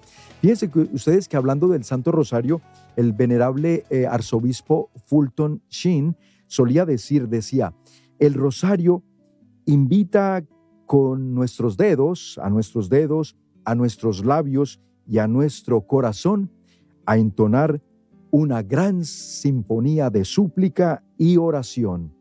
Fíjense 0.42 0.70
que 0.70 0.81
ustedes 0.81 1.28
que 1.28 1.37
hablando 1.37 1.68
del 1.68 1.85
Santo 1.85 2.11
Rosario, 2.11 2.61
el 2.96 3.12
venerable 3.12 3.85
eh, 3.90 4.09
arzobispo 4.09 4.90
Fulton 5.07 5.62
Sheen 5.70 6.16
solía 6.48 6.85
decir, 6.85 7.28
decía, 7.28 7.72
el 8.18 8.35
rosario 8.35 9.05
invita 9.66 10.44
con 10.85 11.33
nuestros 11.33 11.76
dedos, 11.76 12.40
a 12.42 12.50
nuestros 12.50 12.88
dedos, 12.88 13.37
a 13.64 13.76
nuestros 13.76 14.24
labios 14.24 14.81
y 15.07 15.18
a 15.18 15.28
nuestro 15.28 15.83
corazón 15.83 16.50
a 17.07 17.18
entonar 17.18 17.81
una 18.33 18.64
gran 18.64 19.05
sinfonía 19.05 20.11
de 20.11 20.24
súplica 20.24 21.05
y 21.18 21.37
oración. 21.37 22.12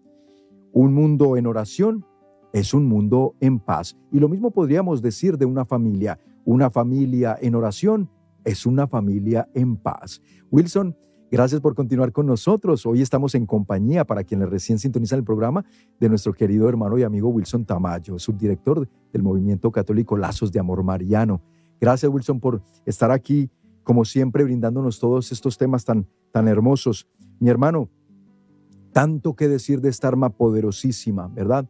Un 0.73 0.93
mundo 0.93 1.37
en 1.37 1.47
oración 1.47 2.05
es 2.53 2.75
un 2.75 2.85
mundo 2.85 3.33
en 3.39 3.57
paz. 3.59 3.97
Y 4.11 4.19
lo 4.19 4.29
mismo 4.29 4.51
podríamos 4.51 5.01
decir 5.01 5.39
de 5.39 5.45
una 5.45 5.65
familia. 5.65 6.19
Una 6.45 6.69
familia 6.69 7.37
en 7.39 7.55
oración 7.55 8.09
es 8.43 8.65
una 8.65 8.87
familia 8.87 9.47
en 9.53 9.77
paz. 9.77 10.21
Wilson, 10.49 10.95
gracias 11.29 11.61
por 11.61 11.75
continuar 11.75 12.11
con 12.11 12.25
nosotros. 12.25 12.85
Hoy 12.85 13.01
estamos 13.01 13.35
en 13.35 13.45
compañía, 13.45 14.05
para 14.05 14.23
quienes 14.23 14.49
recién 14.49 14.79
sintonizan 14.79 15.19
el 15.19 15.25
programa, 15.25 15.63
de 15.99 16.09
nuestro 16.09 16.33
querido 16.33 16.67
hermano 16.67 16.97
y 16.97 17.03
amigo 17.03 17.29
Wilson 17.29 17.65
Tamayo, 17.65 18.17
subdirector 18.17 18.89
del 19.13 19.23
Movimiento 19.23 19.71
Católico 19.71 20.17
Lazos 20.17 20.51
de 20.51 20.59
Amor 20.59 20.83
Mariano. 20.83 21.41
Gracias, 21.79 22.11
Wilson, 22.11 22.39
por 22.39 22.61
estar 22.85 23.11
aquí 23.11 23.49
como 23.83 24.05
siempre, 24.05 24.43
brindándonos 24.43 24.99
todos 24.99 25.31
estos 25.31 25.57
temas 25.57 25.85
tan, 25.85 26.07
tan 26.31 26.47
hermosos. 26.47 27.07
Mi 27.39 27.49
hermano, 27.49 27.89
tanto 28.93 29.35
que 29.35 29.47
decir 29.47 29.81
de 29.81 29.89
esta 29.89 30.07
arma 30.07 30.29
poderosísima, 30.29 31.27
¿verdad? 31.27 31.67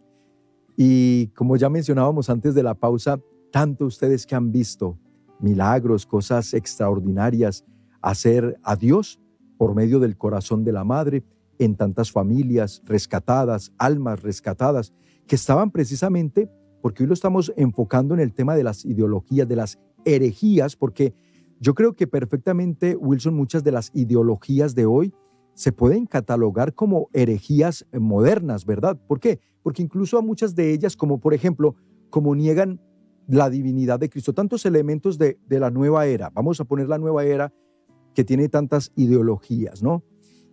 Y 0.76 1.28
como 1.28 1.56
ya 1.58 1.70
mencionábamos 1.70 2.30
antes 2.30 2.54
de 2.56 2.64
la 2.64 2.74
pausa, 2.74 3.20
tanto 3.52 3.86
ustedes 3.86 4.26
que 4.26 4.36
han 4.36 4.52
visto 4.52 4.98
milagros, 5.40 6.06
cosas 6.06 6.54
extraordinarias, 6.54 7.66
hacer 8.02 8.58
a 8.64 8.76
Dios 8.76 9.20
por 9.58 9.76
medio 9.76 10.00
del 10.00 10.18
corazón 10.18 10.64
de 10.64 10.72
la 10.72 10.84
madre 10.84 11.24
en 11.60 11.76
tantas 11.76 12.12
familias 12.12 12.82
rescatadas, 12.86 13.72
almas 13.78 14.24
rescatadas, 14.24 14.94
que 15.28 15.36
estaban 15.36 15.72
precisamente, 15.72 16.50
porque 16.82 17.04
hoy 17.04 17.08
lo 17.08 17.14
estamos 17.14 17.54
enfocando 17.56 18.14
en 18.14 18.20
el 18.20 18.34
tema 18.34 18.56
de 18.56 18.64
las 18.64 18.86
ideologías, 18.86 19.48
de 19.48 19.56
las 19.56 19.80
herejías, 20.04 20.76
porque 20.76 21.14
yo 21.60 21.76
creo 21.76 21.94
que 21.94 22.08
perfectamente, 22.08 22.96
Wilson, 22.96 23.36
muchas 23.36 23.64
de 23.64 23.72
las 23.72 23.92
ideologías 23.94 24.74
de 24.74 24.88
hoy 24.88 25.14
se 25.54 25.72
pueden 25.72 26.08
catalogar 26.08 26.74
como 26.74 27.10
herejías 27.14 27.86
modernas, 27.94 28.66
¿verdad? 28.66 29.00
¿Por 29.08 29.20
qué? 29.20 29.40
Porque 29.62 29.84
incluso 29.84 30.18
a 30.18 30.24
muchas 30.24 30.56
de 30.56 30.74
ellas, 30.74 30.98
como 30.98 31.20
por 31.20 31.36
ejemplo, 31.36 31.76
como 32.10 32.36
niegan 32.36 32.82
la 33.28 33.50
divinidad 33.50 34.00
de 34.00 34.10
Cristo, 34.10 34.34
tantos 34.34 34.66
elementos 34.66 35.18
de, 35.18 35.40
de 35.48 35.60
la 35.60 35.72
nueva 35.72 36.06
era, 36.06 36.30
vamos 36.30 36.60
a 36.60 36.66
poner 36.66 36.88
la 36.88 36.98
nueva 36.98 37.24
era 37.24 37.54
que 38.14 38.24
tiene 38.24 38.50
tantas 38.50 38.92
ideologías, 38.96 39.82
¿no? 39.82 40.04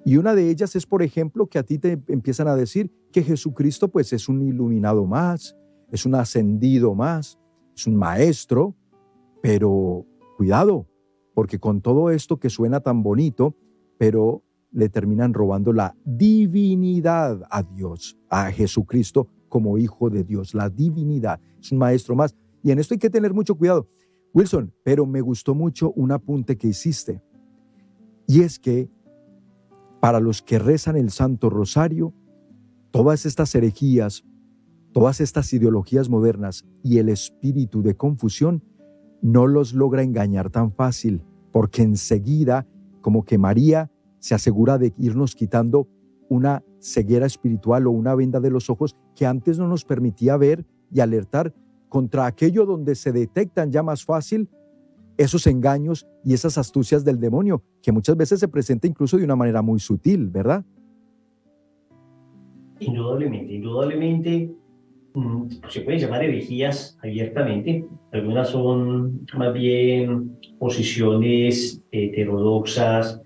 Y 0.05 0.17
una 0.17 0.35
de 0.35 0.49
ellas 0.49 0.77
es, 0.77 0.87
por 0.87 1.03
ejemplo, 1.03 1.49
que 1.49 1.59
a 1.59 1.65
ti 1.65 1.79
te 1.79 2.01
empiezan 2.09 2.49
a 2.49 2.57
decir 2.57 2.91
que 3.13 3.23
Jesucristo 3.23 3.89
pues 3.89 4.13
es 4.13 4.29
un 4.29 4.43
iluminado 4.43 5.05
más, 5.05 5.57
es 5.91 6.07
un 6.07 6.15
ascendido 6.15 6.95
más, 6.95 7.39
es 7.77 7.87
un 7.87 7.97
maestro, 7.97 8.75
pero 9.43 10.07
cuidado, 10.37 10.87
porque 11.35 11.59
con 11.59 11.81
todo 11.81 12.11
esto 12.11 12.39
que 12.39 12.51
suena 12.51 12.81
tan 12.81 13.03
bonito, 13.03 13.55
pero 13.99 14.43
le 14.71 14.89
terminan 14.89 15.35
robando 15.35 15.73
la 15.73 15.97
divinidad 16.05 17.43
a 17.51 17.63
Dios, 17.63 18.19
a 18.29 18.51
Jesucristo 18.51 19.29
como 19.49 19.79
hijo 19.79 20.11
de 20.11 20.25
Dios, 20.25 20.55
la 20.55 20.69
divinidad. 20.69 21.41
Es 21.61 21.73
un 21.73 21.79
maestro 21.79 22.15
más. 22.15 22.37
Y 22.63 22.71
en 22.71 22.79
esto 22.79 22.95
hay 22.95 22.99
que 22.99 23.11
tener 23.11 23.35
mucho 23.35 23.55
cuidado. 23.55 23.89
Wilson, 24.35 24.73
pero 24.85 25.07
me 25.07 25.21
gustó 25.21 25.55
mucho 25.55 25.93
un 25.93 26.13
apunte 26.13 26.57
que 26.57 26.69
hiciste. 26.69 27.23
Y 28.27 28.43
es 28.43 28.59
que 28.59 28.91
para 30.01 30.21
los 30.21 30.43
que 30.43 30.59
rezan 30.59 30.97
el 30.97 31.11
Santo 31.11 31.51
Rosario, 31.51 32.15
todas 32.91 33.27
estas 33.27 33.55
herejías, 33.55 34.25
todas 34.93 35.21
estas 35.21 35.53
ideologías 35.53 36.09
modernas 36.09 36.65
y 36.83 36.99
el 36.99 37.09
espíritu 37.09 37.83
de 37.83 37.97
confusión 37.97 38.63
no 39.23 39.47
los 39.47 39.75
logra 39.75 40.03
engañar 40.03 40.51
tan 40.51 40.73
fácil 40.73 41.23
porque 41.53 41.83
enseguida 41.83 42.67
como 43.01 43.25
que 43.25 43.39
María 43.39 43.91
se 44.21 44.35
asegura 44.35 44.79
de 44.79 44.95
irnos 44.99 45.35
quitando 45.35 45.89
una 46.29 46.63
ceguera 46.81 47.27
espiritual 47.27 47.87
o 47.87 47.91
una 47.91 48.15
venda 48.15 48.41
de 48.41 48.51
los 48.51 48.71
ojos 48.71 48.95
que 49.17 49.27
antes 49.27 49.59
no 49.59 49.67
nos 49.67 49.85
permitía 49.85 50.37
ver 50.37 50.67
y 50.93 51.01
alertar 51.01 51.55
contra 51.89 52.27
aquello 52.27 52.67
donde 52.67 52.95
se 52.95 53.13
detectan 53.13 53.71
ya 53.71 53.83
más 53.83 54.05
fácil 54.05 54.49
esos 55.17 55.47
engaños 55.47 56.07
y 56.25 56.35
esas 56.35 56.59
astucias 56.59 57.05
del 57.05 57.19
demonio, 57.19 57.63
que 57.83 57.91
muchas 57.91 58.17
veces 58.17 58.39
se 58.41 58.49
presenta 58.49 58.87
incluso 58.87 59.17
de 59.17 59.25
una 59.25 59.35
manera 59.35 59.63
muy 59.63 59.81
sutil, 59.81 60.29
¿verdad? 60.29 60.65
Indudablemente, 62.79 63.53
indudablemente 63.53 64.55
Mm, 65.19 65.49
se 65.69 65.81
pueden 65.81 66.01
llamar 66.01 66.23
herejías 66.23 66.97
abiertamente. 67.03 67.85
Algunas 68.13 68.51
son 68.51 69.27
más 69.37 69.53
bien 69.53 70.39
posiciones 70.59 71.83
heterodoxas 71.91 73.21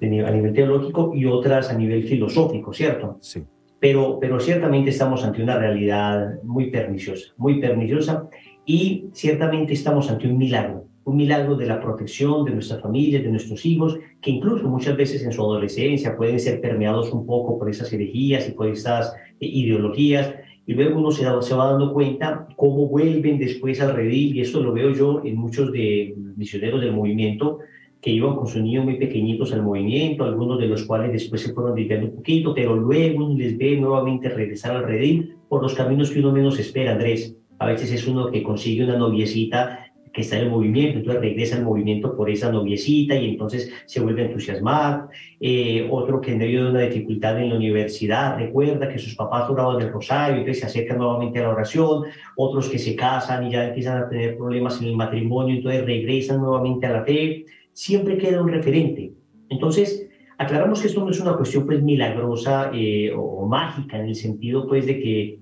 a 0.00 0.06
nivel 0.06 0.52
teológico 0.54 1.12
y 1.14 1.26
otras 1.26 1.70
a 1.70 1.76
nivel 1.76 2.04
filosófico, 2.04 2.72
¿cierto? 2.72 3.18
Sí. 3.20 3.44
Pero, 3.78 4.18
pero 4.20 4.40
ciertamente 4.40 4.90
estamos 4.90 5.24
ante 5.24 5.42
una 5.42 5.58
realidad 5.58 6.42
muy 6.42 6.70
perniciosa, 6.70 7.32
muy 7.36 7.60
perniciosa 7.60 8.28
y 8.64 9.06
ciertamente 9.12 9.74
estamos 9.74 10.10
ante 10.10 10.26
un 10.26 10.38
milagro, 10.38 10.86
un 11.04 11.16
milagro 11.16 11.54
de 11.54 11.66
la 11.66 11.80
protección 11.80 12.44
de 12.44 12.50
nuestra 12.50 12.80
familia, 12.80 13.22
de 13.22 13.28
nuestros 13.28 13.64
hijos, 13.64 13.96
que 14.20 14.32
incluso 14.32 14.68
muchas 14.68 14.96
veces 14.96 15.22
en 15.24 15.30
su 15.30 15.40
adolescencia 15.40 16.16
pueden 16.16 16.40
ser 16.40 16.60
permeados 16.60 17.12
un 17.12 17.24
poco 17.26 17.58
por 17.58 17.70
esas 17.70 17.92
herejías 17.92 18.48
y 18.48 18.52
por 18.52 18.68
estas 18.68 19.14
eh, 19.40 19.46
ideologías, 19.46 20.34
y 20.66 20.74
luego 20.74 20.98
uno 20.98 21.12
se, 21.12 21.22
se, 21.42 21.54
va 21.54 21.70
dando 21.70 21.92
cuenta 21.92 22.48
cómo 22.56 22.88
vuelven 22.88 23.38
después 23.38 23.80
al 23.80 23.94
redil, 23.94 24.34
y 24.34 24.40
esto 24.40 24.60
lo 24.60 24.72
veo 24.72 24.90
yo 24.90 25.22
en 25.24 25.36
muchos 25.36 25.70
de 25.70 26.16
misioneros 26.36 26.80
del 26.80 26.92
movimiento 26.92 27.60
que 28.06 28.12
iban 28.12 28.36
con 28.36 28.46
sus 28.46 28.62
niños 28.62 28.84
muy 28.84 28.98
pequeñitos 28.98 29.52
al 29.52 29.64
movimiento, 29.64 30.22
algunos 30.22 30.60
de 30.60 30.68
los 30.68 30.84
cuales 30.84 31.10
después 31.10 31.42
se 31.42 31.52
fueron 31.52 31.74
desviando 31.74 32.06
un 32.06 32.14
poquito, 32.14 32.54
pero 32.54 32.76
luego 32.76 33.34
les 33.36 33.58
ve 33.58 33.76
nuevamente 33.80 34.28
regresar 34.28 34.76
al 34.76 34.84
redil 34.84 35.34
por 35.48 35.60
los 35.60 35.74
caminos 35.74 36.12
que 36.12 36.20
uno 36.20 36.30
menos 36.30 36.56
espera, 36.56 36.92
Andrés. 36.92 37.34
A 37.58 37.66
veces 37.66 37.90
es 37.90 38.06
uno 38.06 38.30
que 38.30 38.44
consigue 38.44 38.84
una 38.84 38.96
noviecita 38.96 39.90
que 40.12 40.20
está 40.20 40.36
en 40.36 40.44
el 40.44 40.50
movimiento, 40.50 40.98
entonces 41.00 41.20
regresa 41.20 41.56
al 41.56 41.64
movimiento 41.64 42.16
por 42.16 42.30
esa 42.30 42.52
noviecita 42.52 43.16
y 43.16 43.30
entonces 43.30 43.72
se 43.86 43.98
vuelve 43.98 44.22
a 44.22 44.26
entusiasmar. 44.26 45.08
Eh, 45.40 45.88
otro 45.90 46.20
que 46.20 46.30
en 46.30 46.38
medio 46.38 46.62
de 46.62 46.70
una 46.70 46.82
dificultad 46.82 47.42
en 47.42 47.48
la 47.48 47.56
universidad 47.56 48.38
recuerda 48.38 48.88
que 48.88 49.00
sus 49.00 49.16
papás 49.16 49.50
oraban 49.50 49.82
el 49.82 49.92
rosario, 49.92 50.36
entonces 50.36 50.60
se 50.60 50.66
acercan 50.66 50.98
nuevamente 50.98 51.40
a 51.40 51.42
la 51.42 51.50
oración. 51.50 52.04
Otros 52.36 52.68
que 52.68 52.78
se 52.78 52.94
casan 52.94 53.48
y 53.48 53.50
ya 53.50 53.66
empiezan 53.66 53.98
a 54.00 54.08
tener 54.08 54.36
problemas 54.36 54.80
en 54.80 54.86
el 54.86 54.96
matrimonio, 54.96 55.56
entonces 55.56 55.84
regresan 55.84 56.38
nuevamente 56.38 56.86
a 56.86 56.92
la 56.92 57.04
fe. 57.04 57.44
Siempre 57.76 58.16
queda 58.16 58.40
un 58.40 58.48
referente. 58.48 59.12
Entonces, 59.50 60.08
aclaramos 60.38 60.80
que 60.80 60.88
esto 60.88 61.04
no 61.04 61.10
es 61.10 61.20
una 61.20 61.36
cuestión 61.36 61.66
pues 61.66 61.82
milagrosa 61.82 62.70
eh, 62.72 63.12
o 63.14 63.46
mágica 63.46 63.98
en 63.98 64.06
el 64.06 64.14
sentido 64.14 64.66
pues 64.66 64.86
de 64.86 64.98
que 64.98 65.40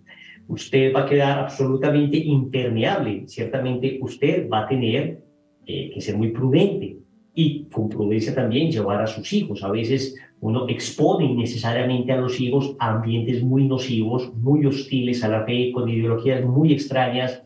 usted 0.49 0.93
va 0.93 1.03
a 1.03 1.07
quedar 1.07 1.39
absolutamente 1.39 2.17
impermeable. 2.17 3.23
Ciertamente 3.29 4.01
usted 4.03 4.49
va 4.51 4.65
a 4.65 4.67
tener 4.67 5.23
eh, 5.65 5.93
que 5.95 6.01
ser 6.01 6.17
muy 6.17 6.33
prudente 6.33 6.97
y 7.37 7.67
con 7.67 7.89
prudencia 7.89 8.35
también 8.35 8.69
llevar 8.69 9.01
a 9.01 9.07
sus 9.07 9.33
hijos. 9.33 9.63
A 9.63 9.71
veces 9.71 10.17
uno 10.41 10.69
expone 10.69 11.27
innecesariamente 11.27 12.11
a 12.11 12.21
los 12.21 12.41
hijos 12.41 12.75
a 12.81 12.95
ambientes 12.95 13.45
muy 13.45 13.69
nocivos, 13.69 14.35
muy 14.35 14.67
hostiles 14.67 15.23
a 15.23 15.29
la 15.29 15.45
fe, 15.45 15.71
con 15.71 15.89
ideologías 15.89 16.45
muy 16.45 16.73
extrañas, 16.73 17.44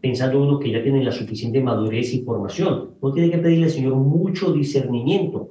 pensando 0.00 0.42
uno 0.42 0.58
que 0.58 0.70
ya 0.70 0.82
tiene 0.82 1.04
la 1.04 1.12
suficiente 1.12 1.60
madurez 1.60 2.14
y 2.14 2.22
formación. 2.22 2.90
Uno 3.00 3.14
tiene 3.14 3.30
que 3.30 3.38
pedirle 3.38 3.64
al 3.64 3.70
Señor 3.70 3.96
mucho 3.96 4.52
discernimiento, 4.52 5.50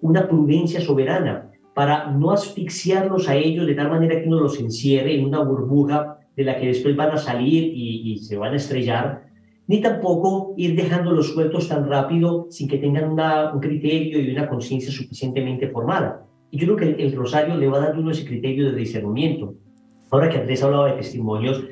una 0.00 0.28
prudencia 0.28 0.80
soberana 0.80 1.50
para 1.74 2.10
no 2.10 2.32
asfixiarlos 2.32 3.28
a 3.28 3.36
ellos 3.36 3.66
de 3.66 3.74
tal 3.74 3.88
manera 3.88 4.20
que 4.20 4.26
uno 4.26 4.40
los 4.40 4.58
encierre 4.58 5.14
en 5.14 5.24
una 5.24 5.44
burbuja 5.44 6.18
de 6.36 6.44
la 6.44 6.56
que 6.56 6.66
después 6.66 6.96
van 6.96 7.10
a 7.10 7.18
salir 7.18 7.72
y, 7.74 8.16
se 8.18 8.36
van 8.36 8.52
a 8.52 8.56
estrellar, 8.56 9.28
ni 9.66 9.80
tampoco 9.80 10.54
ir 10.56 10.74
dejándolos 10.74 11.32
sueltos 11.32 11.68
tan 11.68 11.88
rápido 11.88 12.46
sin 12.50 12.68
que 12.68 12.78
tengan 12.78 13.10
un 13.10 13.60
criterio 13.60 14.20
y 14.20 14.30
una 14.30 14.48
conciencia 14.48 14.90
suficientemente 14.90 15.68
formada. 15.68 16.26
Y 16.50 16.58
yo 16.58 16.74
creo 16.74 16.96
que 16.96 17.02
el, 17.04 17.14
rosario 17.14 17.56
le 17.56 17.68
va 17.68 17.80
dando 17.80 18.00
uno 18.00 18.10
ese 18.10 18.24
criterio 18.24 18.72
de 18.72 18.76
discernimiento. 18.76 19.54
Ahora 20.10 20.28
que 20.28 20.38
Andrés 20.38 20.62
hablaba 20.62 20.88
de 20.88 20.96
testimonios, 20.96 21.64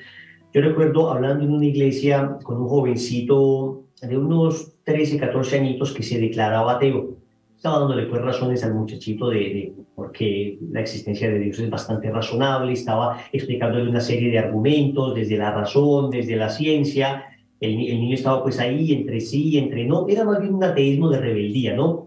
yo 0.57 0.63
recuerdo 0.63 1.11
hablando 1.11 1.45
en 1.45 1.53
una 1.53 1.67
iglesia 1.67 2.39
con 2.43 2.57
un 2.57 2.67
jovencito 2.67 3.83
de 4.01 4.17
unos 4.17 4.73
13, 4.85 5.19
14 5.19 5.59
añitos 5.59 5.93
que 5.93 6.03
se 6.03 6.19
declaraba 6.19 6.77
ateo. 6.77 7.19
Estaba 7.55 7.81
dándole 7.81 8.07
pues 8.07 8.23
razones 8.23 8.65
al 8.65 8.73
muchachito 8.73 9.29
de, 9.29 9.39
de 9.39 9.75
por 9.95 10.13
qué 10.13 10.59
la 10.73 10.81
existencia 10.81 11.29
de 11.29 11.41
Dios 11.41 11.59
es 11.59 11.69
bastante 11.69 12.11
razonable, 12.11 12.73
estaba 12.73 13.19
explicándole 13.33 13.91
una 13.91 14.01
serie 14.01 14.31
de 14.31 14.39
argumentos 14.39 15.15
desde 15.15 15.37
la 15.37 15.51
razón, 15.51 16.09
desde 16.09 16.37
la 16.37 16.49
ciencia. 16.49 17.25
El, 17.61 17.73
el 17.73 18.01
niño 18.01 18.15
estaba 18.15 18.43
pues 18.43 18.59
ahí 18.59 18.95
entre 18.95 19.21
sí, 19.21 19.59
entre 19.59 19.85
no, 19.85 20.09
era 20.09 20.25
más 20.25 20.41
bien 20.41 20.55
un 20.55 20.65
ateísmo 20.65 21.11
de 21.11 21.21
rebeldía, 21.21 21.77
¿no? 21.77 22.07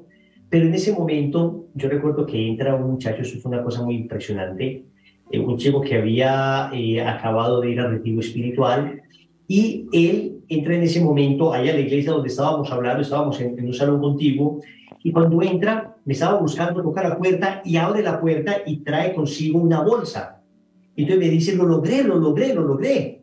Pero 0.49 0.65
en 0.65 0.73
ese 0.73 0.91
momento 0.91 1.65
yo 1.75 1.87
recuerdo 1.87 2.25
que 2.25 2.47
entra 2.47 2.73
un 2.73 2.89
muchacho, 2.89 3.21
eso 3.21 3.39
fue 3.39 3.51
una 3.51 3.63
cosa 3.63 3.83
muy 3.83 3.95
impresionante, 3.95 4.85
eh, 5.31 5.39
un 5.39 5.57
chico 5.57 5.81
que 5.81 5.95
había 5.95 6.71
eh, 6.73 7.01
acabado 7.01 7.61
de 7.61 7.71
ir 7.71 7.79
al 7.79 7.91
retiro 7.91 8.19
espiritual 8.19 9.01
y 9.47 9.87
él 9.93 10.43
entra 10.47 10.75
en 10.75 10.83
ese 10.83 11.01
momento 11.01 11.53
allá 11.53 11.71
a 11.71 11.75
la 11.75 11.81
iglesia 11.81 12.11
donde 12.11 12.29
estábamos 12.29 12.71
hablando, 12.71 13.01
estábamos 13.01 13.39
en, 13.39 13.65
un 13.65 13.73
salón 13.73 13.99
contiguo, 13.99 14.61
y 15.03 15.11
cuando 15.11 15.41
entra, 15.41 15.95
me 16.05 16.13
estaba 16.13 16.39
buscando, 16.39 16.83
toca 16.83 17.07
la 17.07 17.17
puerta 17.17 17.61
y 17.63 17.77
abre 17.77 18.03
la 18.03 18.19
puerta 18.19 18.57
y 18.65 18.77
trae 18.77 19.13
consigo 19.13 19.59
una 19.59 19.81
bolsa. 19.81 20.41
Entonces 20.95 21.25
me 21.25 21.31
dice, 21.31 21.55
lo 21.55 21.65
logré, 21.65 22.03
lo 22.03 22.19
logré, 22.19 22.53
lo 22.53 22.63
logré. 22.63 23.21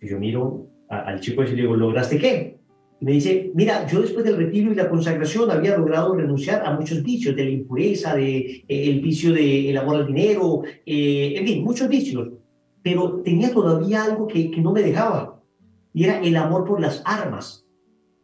Y 0.00 0.08
yo 0.08 0.18
miro 0.18 0.68
al 0.88 1.20
chico 1.20 1.42
y 1.42 1.48
le 1.48 1.62
digo, 1.62 1.74
¿lograste 1.74 2.18
qué? 2.18 2.57
Me 3.00 3.12
dice, 3.12 3.52
mira, 3.54 3.86
yo 3.86 4.00
después 4.00 4.24
del 4.24 4.36
retiro 4.36 4.72
y 4.72 4.74
la 4.74 4.88
consagración 4.88 5.50
había 5.50 5.76
logrado 5.76 6.14
renunciar 6.14 6.66
a 6.66 6.72
muchos 6.72 7.02
vicios, 7.02 7.36
de 7.36 7.44
la 7.44 7.50
impureza, 7.50 8.16
de, 8.16 8.38
eh, 8.38 8.64
el 8.68 9.00
vicio 9.00 9.32
del 9.32 9.76
amor 9.78 9.96
al 9.96 10.06
dinero, 10.06 10.62
eh, 10.84 11.34
en 11.36 11.46
fin, 11.46 11.64
muchos 11.64 11.88
vicios. 11.88 12.28
Pero 12.82 13.20
tenía 13.22 13.52
todavía 13.52 14.04
algo 14.04 14.26
que, 14.26 14.50
que 14.50 14.60
no 14.60 14.72
me 14.72 14.82
dejaba 14.82 15.38
y 15.98 16.04
era 16.04 16.20
el 16.20 16.36
amor 16.36 16.64
por 16.64 16.80
las 16.80 17.02
armas. 17.04 17.66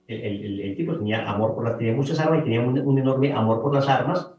El, 0.07 0.61
el, 0.61 0.77
tipo 0.77 0.97
tenía 0.97 1.29
amor 1.29 1.57
por 1.57 1.65
las, 1.65 1.77
tenía 1.77 1.93
muchas 1.95 2.21
armas 2.21 2.41
y 2.41 2.45
tenía 2.45 2.61
un, 2.61 2.99
enorme 2.99 3.33
amor 3.33 3.63
por 3.63 3.75
las 3.75 3.89
armas. 3.89 4.31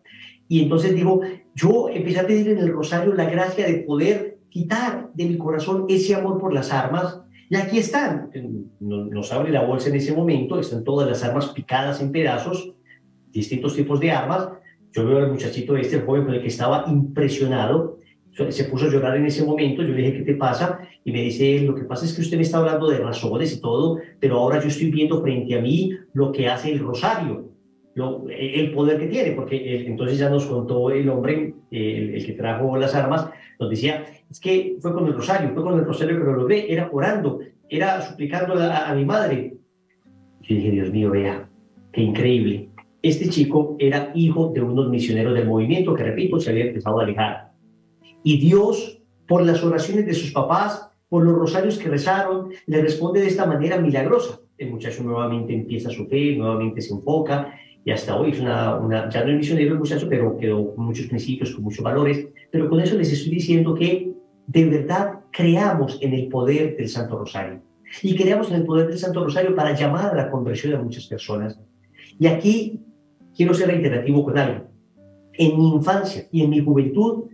Y 0.47 0.63
entonces 0.63 0.95
digo, 0.95 1.19
yo 1.53 1.89
empecé 1.89 2.21
a 2.21 2.27
pedir 2.27 2.49
en 2.49 2.59
el 2.59 2.71
rosario 2.71 3.13
la 3.13 3.29
gracia 3.29 3.65
de 3.67 3.79
poder 3.79 4.37
quitar 4.49 5.09
de 5.13 5.25
mi 5.25 5.37
corazón 5.37 5.85
ese 5.89 6.15
amor 6.15 6.39
por 6.39 6.53
las 6.53 6.71
armas. 6.71 7.24
Y 7.49 7.55
aquí 7.55 7.77
están, 7.77 8.31
nos 8.79 9.31
abre 9.31 9.51
la 9.51 9.63
bolsa 9.63 9.89
en 9.89 9.95
ese 9.95 10.13
momento, 10.13 10.59
están 10.59 10.83
todas 10.83 11.07
las 11.07 11.23
armas 11.23 11.49
picadas 11.49 12.01
en 12.01 12.11
pedazos, 12.11 12.73
distintos 13.31 13.75
tipos 13.75 13.99
de 13.99 14.11
armas. 14.11 14.49
Yo 14.91 15.05
veo 15.05 15.19
al 15.19 15.31
muchachito 15.31 15.75
este, 15.77 15.97
el 15.97 16.05
joven 16.05 16.25
con 16.25 16.33
el 16.33 16.41
que 16.41 16.47
estaba 16.47 16.85
impresionado, 16.87 17.99
se 18.49 18.65
puso 18.65 18.85
a 18.85 18.89
llorar 18.89 19.15
en 19.15 19.25
ese 19.25 19.45
momento, 19.45 19.81
yo 19.81 19.93
le 19.93 20.01
dije, 20.01 20.17
¿qué 20.17 20.23
te 20.23 20.35
pasa? 20.35 20.79
Y 21.05 21.11
me 21.11 21.21
dice, 21.21 21.61
lo 21.61 21.73
que 21.73 21.83
pasa 21.83 22.05
es 22.05 22.13
que 22.13 22.21
usted 22.21 22.35
me 22.35 22.43
está 22.43 22.57
hablando 22.57 22.89
de 22.89 22.97
razones 22.97 23.55
y 23.55 23.61
todo, 23.61 23.99
pero 24.19 24.37
ahora 24.37 24.59
yo 24.59 24.67
estoy 24.67 24.91
viendo 24.91 25.21
frente 25.21 25.57
a 25.57 25.61
mí 25.61 25.91
lo 26.13 26.31
que 26.31 26.47
hace 26.49 26.71
el 26.71 26.79
rosario, 26.79 27.51
lo, 27.93 28.25
el 28.29 28.73
poder 28.73 28.99
que 28.99 29.07
tiene, 29.07 29.31
porque 29.31 29.85
entonces 29.85 30.17
ya 30.17 30.29
nos 30.29 30.45
contó 30.47 30.91
el 30.91 31.07
hombre, 31.07 31.53
el, 31.71 32.25
que 32.25 32.33
trajo 32.33 32.75
las 32.75 32.93
armas, 32.93 33.29
nos 33.57 33.69
decía, 33.69 34.05
es 34.35 34.39
que 34.41 34.75
fue 34.81 34.93
con 34.93 35.07
el 35.07 35.13
rosario, 35.13 35.53
fue 35.53 35.63
con 35.63 35.79
el 35.79 35.85
rosario 35.85 36.17
que 36.17 36.25
lo 36.25 36.33
logré, 36.33 36.71
era 36.71 36.89
orando, 36.91 37.39
era 37.69 38.01
suplicando 38.01 38.55
a, 38.55 38.89
a 38.89 38.93
mi 38.93 39.05
madre. 39.05 39.55
Y 40.41 40.55
dije, 40.55 40.71
Dios 40.71 40.91
mío, 40.91 41.11
vea, 41.11 41.49
qué 41.93 42.01
increíble. 42.01 42.69
Este 43.01 43.29
chico 43.29 43.77
era 43.79 44.11
hijo 44.13 44.51
de 44.53 44.61
unos 44.61 44.89
misioneros 44.89 45.33
del 45.35 45.47
movimiento 45.47 45.93
que, 45.93 46.03
repito, 46.03 46.39
se 46.39 46.49
había 46.49 46.65
empezado 46.65 46.99
a 46.99 47.03
alejar 47.03 47.55
y 48.23 48.39
Dios, 48.39 48.99
por 49.27 49.45
las 49.45 49.63
oraciones 49.63 50.07
de 50.07 50.13
sus 50.15 50.31
papás, 50.31 50.89
por 51.07 51.23
los 51.23 51.35
rosarios 51.35 51.77
que 51.77 51.87
rezaron, 51.87 52.49
le 52.65 52.81
responde 52.81 53.21
de 53.21 53.27
esta 53.27 53.45
manera 53.45 53.77
milagrosa. 53.77 54.41
El 54.57 54.71
muchacho 54.71 55.03
nuevamente 55.03 55.53
empieza 55.53 55.91
su 55.91 56.07
fe, 56.07 56.35
nuevamente 56.35 56.81
se 56.81 56.93
enfoca 56.93 57.53
y 57.85 57.91
hasta 57.91 58.19
hoy 58.19 58.31
es 58.31 58.39
una, 58.39 58.77
una, 58.77 59.09
ya 59.09 59.23
no 59.23 59.31
es 59.31 59.37
misionero 59.37 59.73
el 59.73 59.79
muchacho, 59.79 60.07
pero 60.09 60.35
quedó 60.37 60.73
con 60.73 60.85
muchos 60.85 61.05
principios, 61.05 61.51
con 61.51 61.63
muchos 61.63 61.83
valores. 61.83 62.27
Pero 62.51 62.67
con 62.67 62.79
eso 62.79 62.97
les 62.97 63.13
estoy 63.13 63.29
diciendo 63.29 63.75
que 63.75 64.14
de 64.47 64.65
verdad 64.65 65.19
creamos 65.31 65.97
en 66.01 66.13
el 66.13 66.27
poder 66.27 66.77
del 66.77 66.89
Santo 66.89 67.17
Rosario. 67.17 67.61
Y 68.01 68.15
creamos 68.15 68.49
en 68.49 68.57
el 68.57 68.65
poder 68.65 68.87
del 68.87 68.97
Santo 68.97 69.23
Rosario 69.23 69.55
para 69.55 69.75
llamar 69.75 70.11
a 70.11 70.15
la 70.15 70.29
conversión 70.29 70.73
de 70.73 70.79
muchas 70.79 71.05
personas. 71.07 71.59
Y 72.19 72.27
aquí 72.27 72.81
quiero 73.35 73.53
ser 73.53 73.67
reiterativo 73.67 74.23
con 74.23 74.37
algo. 74.37 74.65
En 75.33 75.57
mi 75.57 75.73
infancia 75.73 76.27
y 76.31 76.43
en 76.43 76.49
mi 76.49 76.63
juventud 76.63 77.25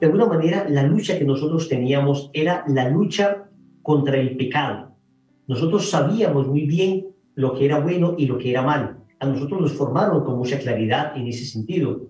de 0.00 0.06
alguna 0.06 0.26
manera 0.26 0.66
la 0.68 0.82
lucha 0.82 1.18
que 1.18 1.24
nosotros 1.24 1.68
teníamos 1.68 2.30
era 2.32 2.64
la 2.68 2.88
lucha 2.90 3.48
contra 3.82 4.18
el 4.18 4.36
pecado. 4.36 4.96
Nosotros 5.46 5.88
sabíamos 5.88 6.46
muy 6.46 6.66
bien 6.66 7.06
lo 7.34 7.54
que 7.54 7.64
era 7.64 7.80
bueno 7.80 8.14
y 8.18 8.26
lo 8.26 8.38
que 8.38 8.50
era 8.50 8.62
malo. 8.62 8.96
A 9.20 9.26
nosotros 9.26 9.60
nos 9.60 9.72
formaron 9.72 10.24
con 10.24 10.36
mucha 10.36 10.58
claridad 10.58 11.16
en 11.16 11.28
ese 11.28 11.44
sentido. 11.44 12.08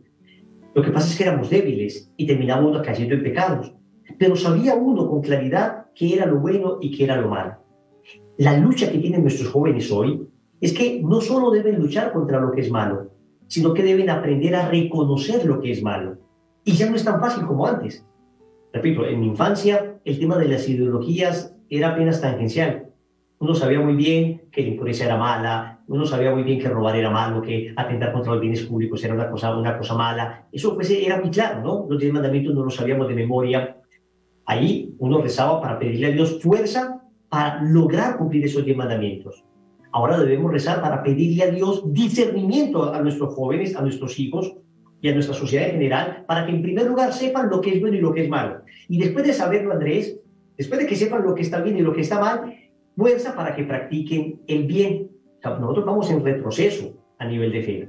Lo 0.74 0.82
que 0.82 0.90
pasa 0.90 1.08
es 1.08 1.16
que 1.16 1.24
éramos 1.24 1.50
débiles 1.50 2.10
y 2.16 2.26
terminábamos 2.26 2.80
cayendo 2.82 3.14
en 3.14 3.22
pecados. 3.22 3.72
Pero 4.18 4.36
sabía 4.36 4.74
uno 4.74 5.08
con 5.08 5.22
claridad 5.22 5.86
qué 5.94 6.14
era 6.14 6.26
lo 6.26 6.40
bueno 6.40 6.78
y 6.80 6.96
qué 6.96 7.04
era 7.04 7.16
lo 7.16 7.28
malo. 7.28 7.56
La 8.38 8.56
lucha 8.58 8.90
que 8.90 8.98
tienen 8.98 9.22
nuestros 9.22 9.50
jóvenes 9.50 9.90
hoy 9.92 10.28
es 10.60 10.72
que 10.72 11.00
no 11.02 11.20
solo 11.20 11.50
deben 11.50 11.80
luchar 11.80 12.12
contra 12.12 12.40
lo 12.40 12.52
que 12.52 12.62
es 12.62 12.70
malo, 12.70 13.10
sino 13.46 13.74
que 13.74 13.82
deben 13.82 14.10
aprender 14.10 14.54
a 14.56 14.68
reconocer 14.68 15.44
lo 15.44 15.60
que 15.60 15.70
es 15.70 15.82
malo 15.82 16.18
y 16.64 16.72
ya 16.72 16.88
no 16.88 16.96
es 16.96 17.04
tan 17.04 17.20
fácil 17.20 17.44
como 17.44 17.66
antes. 17.66 18.06
Repito, 18.72 19.04
en 19.06 19.20
mi 19.20 19.26
infancia 19.26 20.00
el 20.04 20.18
tema 20.18 20.38
de 20.38 20.48
las 20.48 20.68
ideologías 20.68 21.54
era 21.68 21.90
apenas 21.90 22.20
tangencial. 22.20 22.90
Uno 23.38 23.54
sabía 23.54 23.80
muy 23.80 23.94
bien 23.94 24.48
que 24.50 24.62
la 24.62 24.68
impureza 24.68 25.04
era 25.04 25.16
mala, 25.16 25.82
uno 25.86 26.06
sabía 26.06 26.32
muy 26.32 26.42
bien 26.42 26.58
que 26.58 26.68
robar 26.68 26.96
era 26.96 27.10
malo, 27.10 27.42
que 27.42 27.74
atentar 27.76 28.12
contra 28.12 28.32
los 28.32 28.40
bienes 28.40 28.62
públicos 28.62 29.04
era 29.04 29.14
una 29.14 29.30
cosa, 29.30 29.56
una 29.56 29.76
cosa 29.76 29.94
mala. 29.94 30.46
Eso 30.50 30.74
pues, 30.74 30.90
era 30.90 31.20
muy 31.20 31.30
claro, 31.30 31.62
¿no? 31.62 31.86
Los 31.88 32.00
diez 32.00 32.12
mandamientos 32.12 32.54
no 32.54 32.64
los 32.64 32.74
sabíamos 32.74 33.08
de 33.08 33.14
memoria. 33.14 33.76
Ahí 34.46 34.94
uno 34.98 35.20
rezaba 35.22 35.60
para 35.60 35.78
pedirle 35.78 36.08
a 36.08 36.10
Dios 36.10 36.40
fuerza 36.42 37.00
para 37.28 37.62
lograr 37.62 38.18
cumplir 38.18 38.44
esos 38.44 38.64
diez 38.64 38.76
mandamientos. 38.76 39.44
Ahora 39.92 40.18
debemos 40.18 40.52
rezar 40.52 40.80
para 40.80 41.02
pedirle 41.02 41.44
a 41.44 41.50
Dios 41.50 41.82
discernimiento 41.92 42.92
a 42.92 43.00
nuestros 43.00 43.34
jóvenes, 43.34 43.76
a 43.76 43.82
nuestros 43.82 44.18
hijos, 44.18 44.56
y 45.04 45.10
a 45.10 45.12
nuestra 45.12 45.34
sociedad 45.34 45.66
en 45.66 45.72
general 45.72 46.24
para 46.26 46.46
que 46.46 46.52
en 46.52 46.62
primer 46.62 46.86
lugar 46.86 47.12
sepan 47.12 47.50
lo 47.50 47.60
que 47.60 47.74
es 47.74 47.80
bueno 47.82 47.94
y 47.94 48.00
lo 48.00 48.14
que 48.14 48.22
es 48.22 48.30
malo. 48.30 48.62
Y 48.88 48.98
después 48.98 49.26
de 49.26 49.34
saberlo, 49.34 49.70
Andrés, 49.70 50.18
después 50.56 50.80
de 50.80 50.86
que 50.86 50.96
sepan 50.96 51.22
lo 51.22 51.34
que 51.34 51.42
está 51.42 51.60
bien 51.60 51.76
y 51.76 51.82
lo 51.82 51.92
que 51.92 52.00
está 52.00 52.18
mal, 52.18 52.56
fuerza 52.96 53.36
para 53.36 53.54
que 53.54 53.64
practiquen 53.64 54.40
el 54.46 54.66
bien. 54.66 55.10
nosotros 55.44 55.84
vamos 55.84 56.10
en 56.10 56.24
retroceso 56.24 56.96
a 57.18 57.26
nivel 57.26 57.52
de 57.52 57.62
fe. 57.62 57.88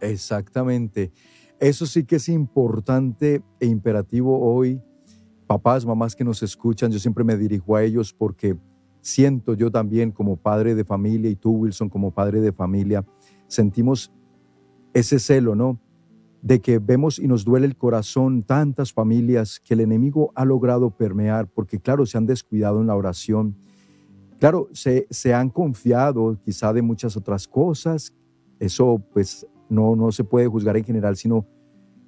Exactamente. 0.00 1.12
Eso 1.60 1.86
sí 1.86 2.04
que 2.04 2.16
es 2.16 2.28
importante 2.28 3.42
e 3.60 3.66
imperativo 3.66 4.36
hoy. 4.40 4.80
Papás, 5.50 5.84
mamás 5.84 6.14
que 6.14 6.22
nos 6.22 6.44
escuchan, 6.44 6.92
yo 6.92 7.00
siempre 7.00 7.24
me 7.24 7.36
dirijo 7.36 7.74
a 7.74 7.82
ellos 7.82 8.12
porque 8.12 8.56
siento 9.00 9.54
yo 9.54 9.68
también 9.68 10.12
como 10.12 10.36
padre 10.36 10.76
de 10.76 10.84
familia 10.84 11.28
y 11.28 11.34
tú, 11.34 11.50
Wilson, 11.50 11.88
como 11.88 12.12
padre 12.12 12.40
de 12.40 12.52
familia, 12.52 13.04
sentimos 13.48 14.12
ese 14.94 15.18
celo, 15.18 15.56
¿no? 15.56 15.80
de 16.40 16.60
que 16.60 16.78
vemos 16.78 17.18
y 17.18 17.26
nos 17.26 17.44
duele 17.44 17.66
el 17.66 17.76
corazón 17.76 18.44
tantas 18.44 18.92
familias 18.92 19.58
que 19.58 19.74
el 19.74 19.80
enemigo 19.80 20.30
ha 20.36 20.44
logrado 20.44 20.92
permear, 20.96 21.48
porque 21.48 21.80
claro, 21.80 22.06
se 22.06 22.16
han 22.16 22.26
descuidado 22.26 22.80
en 22.80 22.86
la 22.86 22.94
oración, 22.94 23.56
claro, 24.38 24.68
se, 24.70 25.08
se 25.10 25.34
han 25.34 25.50
confiado 25.50 26.38
quizá 26.44 26.72
de 26.72 26.82
muchas 26.82 27.16
otras 27.16 27.48
cosas, 27.48 28.14
eso 28.60 29.02
pues 29.12 29.44
no, 29.68 29.96
no 29.96 30.12
se 30.12 30.22
puede 30.22 30.46
juzgar 30.46 30.76
en 30.76 30.84
general, 30.84 31.16
sino 31.16 31.44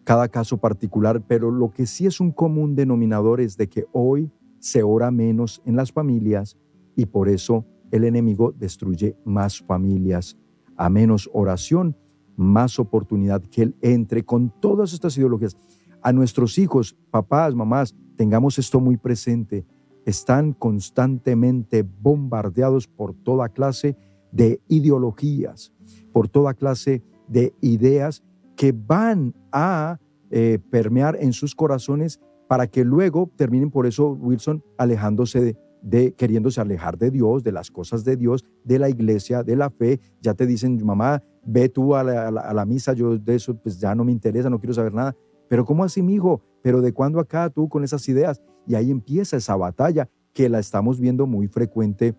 cada 0.04 0.28
caso 0.28 0.58
particular, 0.58 1.22
pero 1.26 1.50
lo 1.50 1.70
que 1.70 1.86
sí 1.86 2.06
es 2.06 2.20
un 2.20 2.32
común 2.32 2.74
denominador 2.74 3.40
es 3.40 3.56
de 3.56 3.68
que 3.68 3.86
hoy 3.92 4.30
se 4.58 4.82
ora 4.82 5.10
menos 5.10 5.62
en 5.64 5.76
las 5.76 5.92
familias 5.92 6.56
y 6.96 7.06
por 7.06 7.28
eso 7.28 7.64
el 7.90 8.04
enemigo 8.04 8.52
destruye 8.52 9.16
más 9.24 9.60
familias, 9.60 10.36
a 10.76 10.88
menos 10.88 11.28
oración 11.32 11.96
más 12.36 12.78
oportunidad 12.78 13.42
que 13.42 13.62
Él 13.62 13.76
entre 13.82 14.24
con 14.24 14.52
todas 14.60 14.92
estas 14.92 15.16
ideologías. 15.16 15.56
A 16.02 16.12
nuestros 16.12 16.58
hijos, 16.58 16.96
papás, 17.10 17.54
mamás, 17.54 17.94
tengamos 18.16 18.58
esto 18.58 18.80
muy 18.80 18.96
presente. 18.96 19.64
Están 20.04 20.52
constantemente 20.52 21.82
bombardeados 21.82 22.88
por 22.88 23.14
toda 23.14 23.48
clase 23.50 23.96
de 24.32 24.60
ideologías, 24.68 25.72
por 26.12 26.28
toda 26.28 26.54
clase 26.54 27.02
de 27.28 27.54
ideas 27.60 28.22
que 28.62 28.70
van 28.70 29.34
a 29.50 29.98
eh, 30.30 30.60
permear 30.70 31.16
en 31.18 31.32
sus 31.32 31.52
corazones 31.52 32.20
para 32.46 32.68
que 32.68 32.84
luego 32.84 33.28
terminen 33.34 33.72
por 33.72 33.86
eso, 33.86 34.12
Wilson, 34.12 34.62
alejándose 34.78 35.56
de, 35.82 36.12
queriéndose 36.12 36.60
alejar 36.60 36.96
de 36.96 37.10
Dios, 37.10 37.42
de 37.42 37.50
las 37.50 37.72
cosas 37.72 38.04
de 38.04 38.16
Dios, 38.16 38.44
de 38.62 38.78
la 38.78 38.88
iglesia, 38.88 39.42
de 39.42 39.56
la 39.56 39.68
fe. 39.68 39.98
Ya 40.20 40.34
te 40.34 40.46
dicen, 40.46 40.80
mamá, 40.86 41.24
ve 41.44 41.68
tú 41.70 41.96
a 41.96 42.04
la, 42.04 42.64
misa, 42.64 42.92
yo 42.92 43.18
de 43.18 43.34
eso 43.34 43.56
pues 43.56 43.80
ya 43.80 43.96
no 43.96 44.04
me 44.04 44.12
interesa, 44.12 44.48
no 44.48 44.60
quiero 44.60 44.74
saber 44.74 44.94
nada. 44.94 45.16
Pero 45.48 45.64
¿cómo 45.64 45.82
así, 45.82 46.00
mi 46.00 46.14
hijo? 46.14 46.40
¿Pero 46.62 46.82
de 46.82 46.92
cuándo 46.92 47.18
acá 47.18 47.50
tú 47.50 47.68
con 47.68 47.82
esas 47.82 48.08
ideas? 48.08 48.40
Y 48.64 48.76
ahí 48.76 48.92
empieza 48.92 49.36
esa 49.36 49.56
batalla 49.56 50.08
que 50.32 50.48
la 50.48 50.60
estamos 50.60 51.00
viendo 51.00 51.26
muy 51.26 51.48
frecuente 51.48 52.14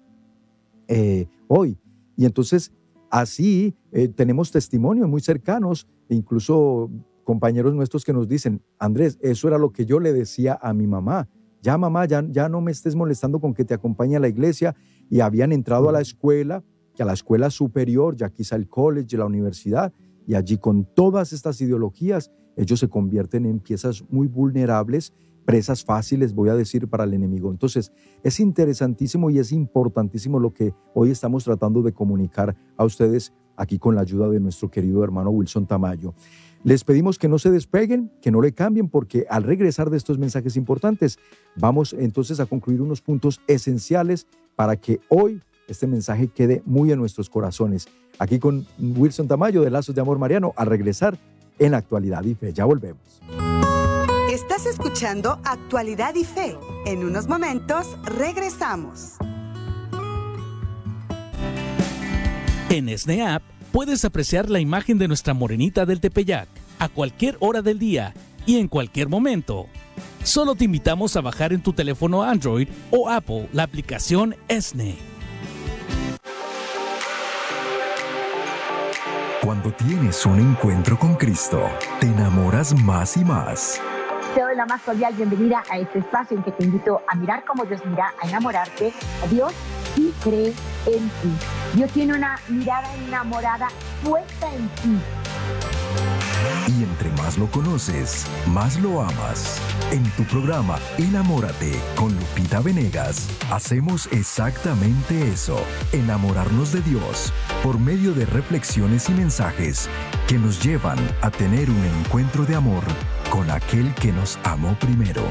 eh, 0.90 1.26
hoy. 1.48 1.80
Y 2.18 2.26
entonces, 2.26 2.74
así 3.14 3.76
eh, 3.92 4.08
tenemos 4.08 4.50
testimonios 4.50 5.08
muy 5.08 5.22
cercanos, 5.22 5.88
incluso 6.10 6.90
compañeros 7.24 7.76
nuestros 7.76 8.04
que 8.04 8.12
nos 8.12 8.28
dicen, 8.28 8.64
Andrés, 8.80 9.20
eso 9.22 9.48
era 9.48 9.60
lo 9.60 9.72
que 9.72 9.86
yo 9.86 10.00
le 10.00 10.14
decía 10.14 10.58
a 10.60 10.74
mi 10.74 10.88
mamá. 10.88 11.30
Ya 11.62 11.78
mamá, 11.78 12.06
ya, 12.06 12.26
ya 12.28 12.50
no 12.50 12.60
me 12.60 12.72
estés 12.72 12.96
molestando 12.96 13.40
con 13.40 13.54
que 13.54 13.66
te 13.66 13.76
acompañe 13.76 14.16
a 14.16 14.20
la 14.20 14.30
iglesia. 14.30 14.76
Y 15.12 15.20
habían 15.20 15.52
entrado 15.52 15.90
a 15.90 15.92
la 15.92 16.02
escuela, 16.02 16.64
a 16.98 17.06
la 17.06 17.14
escuela 17.14 17.52
superior, 17.52 18.16
ya 18.16 18.32
quizá 18.32 18.56
el 18.56 18.68
college, 18.68 19.16
la 19.16 19.28
universidad, 19.28 19.94
y 20.26 20.34
allí 20.34 20.58
con 20.58 20.84
todas 20.84 21.34
estas 21.34 21.62
ideologías, 21.62 22.32
ellos 22.56 22.80
se 22.80 22.90
convierten 22.90 23.46
en 23.46 23.60
piezas 23.60 24.04
muy 24.10 24.26
vulnerables 24.26 25.14
presas 25.46 25.84
fáciles, 25.84 26.34
voy 26.34 26.50
a 26.50 26.56
decir, 26.56 26.88
para 26.88 27.04
el 27.04 27.14
enemigo. 27.14 27.52
Entonces, 27.52 27.92
es 28.24 28.40
interesantísimo 28.40 29.30
y 29.30 29.40
es 29.40 29.52
importantísimo 29.52 30.40
lo 30.40 30.54
que 30.54 30.74
hoy 30.94 31.12
estamos 31.12 31.44
tratando 31.44 31.82
de 31.82 31.94
comunicar 31.94 32.56
a 32.78 32.86
ustedes 32.86 33.34
aquí 33.56 33.80
con 33.80 33.96
la 33.96 34.02
ayuda 34.02 34.30
de 34.30 34.40
nuestro 34.40 34.70
querido 34.70 35.04
hermano 35.04 35.30
Wilson 35.30 35.68
Tamayo. 35.68 36.14
Les 36.64 36.84
pedimos 36.84 37.20
que 37.20 37.28
no 37.28 37.40
se 37.40 37.52
despeguen, 37.52 38.10
que 38.22 38.32
no 38.32 38.42
le 38.42 38.54
cambien, 38.54 38.88
porque 38.88 39.26
al 39.30 39.44
regresar 39.44 39.90
de 39.90 39.98
estos 39.98 40.18
mensajes 40.18 40.56
importantes, 40.56 41.20
vamos 41.58 41.94
entonces 41.94 42.40
a 42.40 42.46
concluir 42.46 42.82
unos 42.82 43.02
puntos 43.02 43.42
esenciales 43.48 44.28
para 44.56 44.78
que 44.78 45.02
hoy 45.10 45.42
este 45.68 45.88
mensaje 45.88 46.30
quede 46.30 46.62
muy 46.66 46.92
en 46.92 47.00
nuestros 47.00 47.30
corazones. 47.30 47.88
Aquí 48.18 48.40
con 48.40 48.66
Wilson 48.80 49.28
Tamayo 49.28 49.62
de 49.62 49.72
Lazos 49.72 49.94
de 49.94 50.02
Amor 50.02 50.20
Mariano, 50.20 50.54
al 50.56 50.68
regresar 50.68 51.18
en 51.60 51.74
actualidad 51.74 52.24
y 52.24 52.36
fe. 52.36 52.54
Ya 52.54 52.66
volvemos. 52.66 53.22
Estás 54.64 54.80
escuchando 54.80 55.42
Actualidad 55.44 56.16
y 56.16 56.24
Fe. 56.24 56.58
En 56.86 57.04
unos 57.04 57.28
momentos 57.28 57.86
regresamos. 58.06 59.16
En 62.70 62.98
SNEAP 62.98 63.44
puedes 63.74 64.06
apreciar 64.06 64.50
la 64.50 64.62
imagen 64.62 64.98
de 64.98 65.10
nuestra 65.10 65.34
morenita 65.34 65.86
del 65.86 66.00
Tepeyac 66.00 66.48
a 66.80 66.88
cualquier 66.88 67.36
hora 67.42 67.62
del 67.62 67.78
día 67.78 68.14
y 68.46 68.56
en 68.56 68.70
cualquier 68.70 69.10
momento. 69.10 69.68
Solo 70.24 70.56
te 70.56 70.64
invitamos 70.64 71.18
a 71.18 71.22
bajar 71.22 71.52
en 71.52 71.62
tu 71.62 71.74
teléfono 71.74 72.24
Android 72.24 72.70
o 72.90 73.10
Apple 73.10 73.50
la 73.52 73.64
aplicación 73.64 74.34
SNE. 74.48 74.96
Cuando 79.42 79.74
tienes 79.74 80.26
un 80.26 80.40
encuentro 80.40 80.98
con 80.98 81.16
Cristo, 81.16 81.70
te 82.00 82.08
enamoras 82.08 82.74
más 82.82 83.18
y 83.18 83.26
más. 83.26 83.82
Te 84.34 84.42
doy 84.42 84.56
la 84.56 84.66
más 84.66 84.82
cordial 84.82 85.14
bienvenida 85.14 85.64
a 85.70 85.78
este 85.78 86.00
espacio 86.00 86.36
en 86.36 86.42
que 86.42 86.52
te 86.52 86.64
invito 86.64 87.04
a 87.08 87.14
mirar 87.14 87.46
como 87.46 87.66
Dios 87.66 87.86
mira, 87.86 88.16
a 88.20 88.28
enamorarte 88.28 88.92
a 89.24 89.28
Dios 89.28 89.54
y 89.96 90.10
cree 90.24 90.48
en 90.88 91.08
ti. 91.08 91.32
Dios 91.76 91.92
tiene 91.92 92.16
una 92.16 92.40
mirada 92.48 92.92
enamorada 92.96 93.68
puesta 94.04 94.52
en 94.52 94.68
ti. 94.70 95.00
Y 96.68 96.84
entre 96.84 97.12
más 97.12 97.38
lo 97.38 97.48
conoces, 97.48 98.26
más 98.48 98.80
lo 98.80 99.02
amas. 99.02 99.62
En 99.92 100.04
tu 100.12 100.24
programa 100.24 100.80
Enamórate 100.98 101.80
con 101.96 102.14
Lupita 102.16 102.62
Venegas, 102.62 103.28
hacemos 103.52 104.08
exactamente 104.12 105.30
eso, 105.30 105.60
enamorarnos 105.92 106.72
de 106.72 106.82
Dios 106.82 107.34
por 107.64 107.80
medio 107.80 108.14
de 108.14 108.26
reflexiones 108.26 109.10
y 109.10 109.14
mensajes 109.14 109.90
que 110.28 110.38
nos 110.38 110.64
llevan 110.64 111.00
a 111.22 111.30
tener 111.32 111.70
un 111.70 111.86
encuentro 111.86 112.46
de 112.46 112.56
amor 112.56 112.84
con 113.30 113.50
aquel 113.50 113.94
que 113.96 114.12
nos 114.12 114.38
amó 114.44 114.78
primero. 114.80 115.24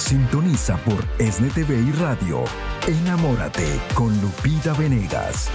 Sintoniza 0.00 0.78
por 0.78 1.04
SNTV 1.18 1.88
y 1.88 1.92
Radio. 1.92 2.44
Enamórate 2.88 3.80
con 3.94 4.18
Lupita 4.22 4.72
Venegas. 4.72 5.50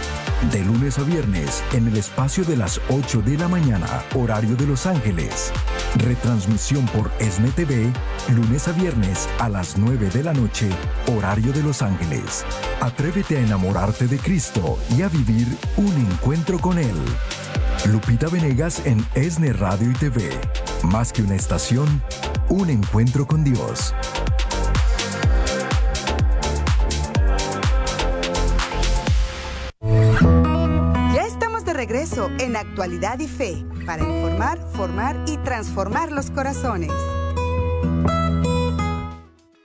De 0.51 0.63
lunes 0.63 0.99
a 0.99 1.03
viernes 1.03 1.63
en 1.73 1.87
el 1.87 1.97
espacio 1.97 2.45
de 2.45 2.55
las 2.55 2.79
8 2.89 3.23
de 3.23 3.37
la 3.37 3.47
mañana, 3.47 3.87
horario 4.13 4.55
de 4.55 4.67
Los 4.67 4.85
Ángeles. 4.85 5.51
Retransmisión 5.95 6.85
por 6.85 7.11
SNTV, 7.19 7.91
lunes 8.35 8.67
a 8.67 8.71
viernes 8.73 9.27
a 9.39 9.49
las 9.49 9.77
9 9.77 10.09
de 10.11 10.23
la 10.23 10.33
noche, 10.33 10.69
horario 11.17 11.51
de 11.51 11.63
Los 11.63 11.81
Ángeles. 11.81 12.45
Atrévete 12.81 13.37
a 13.37 13.41
enamorarte 13.41 14.07
de 14.07 14.19
Cristo 14.19 14.77
y 14.95 15.01
a 15.01 15.09
vivir 15.09 15.47
un 15.75 15.93
encuentro 16.11 16.59
con 16.59 16.77
Él. 16.77 16.95
Lupita 17.91 18.27
Venegas 18.27 18.81
en 18.85 19.03
ESNE 19.15 19.53
Radio 19.53 19.89
y 19.89 19.93
TV. 19.93 20.29
Más 20.83 21.11
que 21.11 21.23
una 21.23 21.35
estación, 21.35 22.01
un 22.49 22.69
encuentro 22.69 23.25
con 23.25 23.43
Dios. 23.43 23.93
Actualidad 32.76 33.17
y 33.19 33.28
Fe 33.30 33.65
para 33.86 34.03
informar, 34.03 34.59
formar 34.73 35.23
y 35.30 35.38
transformar 35.38 36.11
los 36.11 36.30
corazones. 36.30 36.91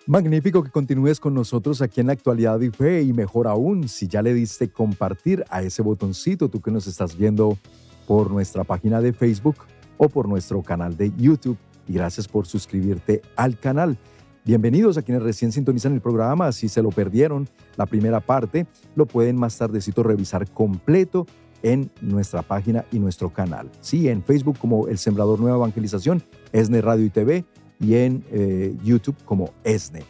Magnífico 0.06 0.62
que 0.62 0.70
continúes 0.70 1.18
con 1.18 1.34
nosotros 1.34 1.82
aquí 1.82 2.00
en 2.00 2.06
la 2.06 2.12
actualidad 2.12 2.61
y 2.61 2.70
fe 2.70 3.02
y 3.02 3.12
mejor 3.12 3.48
aún 3.48 3.88
si 3.88 4.06
ya 4.06 4.22
le 4.22 4.32
diste 4.32 4.70
compartir 4.70 5.44
a 5.50 5.61
ese 5.61 5.82
botoncito 5.82 6.48
tú 6.48 6.61
que 6.61 6.70
nos 6.70 6.86
estás 6.86 7.16
viendo 7.16 7.58
por 8.06 8.30
nuestra 8.30 8.62
página 8.62 9.00
de 9.00 9.12
Facebook 9.12 9.56
o 9.98 10.08
por 10.08 10.28
nuestro 10.28 10.62
canal 10.62 10.96
de 10.96 11.11
YouTube. 11.16 11.58
Y 11.88 11.94
gracias 11.94 12.28
por 12.28 12.46
suscribirte 12.46 13.22
al 13.34 13.58
canal. 13.58 13.98
Bienvenidos 14.44 14.96
a 14.98 15.02
quienes 15.02 15.24
recién 15.24 15.50
sintonizan 15.50 15.94
el 15.94 16.00
programa. 16.00 16.52
Si 16.52 16.68
se 16.68 16.80
lo 16.80 16.90
perdieron, 16.90 17.48
la 17.76 17.86
primera 17.86 18.20
parte, 18.20 18.68
lo 18.94 19.06
pueden 19.06 19.34
más 19.34 19.58
tardecito 19.58 20.04
revisar 20.04 20.48
completo 20.52 21.26
en 21.62 21.90
nuestra 22.00 22.42
página 22.42 22.84
y 22.92 22.98
nuestro 22.98 23.30
canal. 23.30 23.70
Sí, 23.80 24.08
en 24.08 24.22
Facebook 24.22 24.58
como 24.58 24.88
El 24.88 24.98
Sembrador 24.98 25.40
Nueva 25.40 25.56
Evangelización, 25.56 26.22
ESNE 26.52 26.80
Radio 26.80 27.04
y 27.04 27.11
TV, 27.11 27.44
y 27.80 27.94
en 27.94 28.24
eh, 28.30 28.76
YouTube 28.84 29.16
como 29.24 29.50
ESNE. 29.64 30.02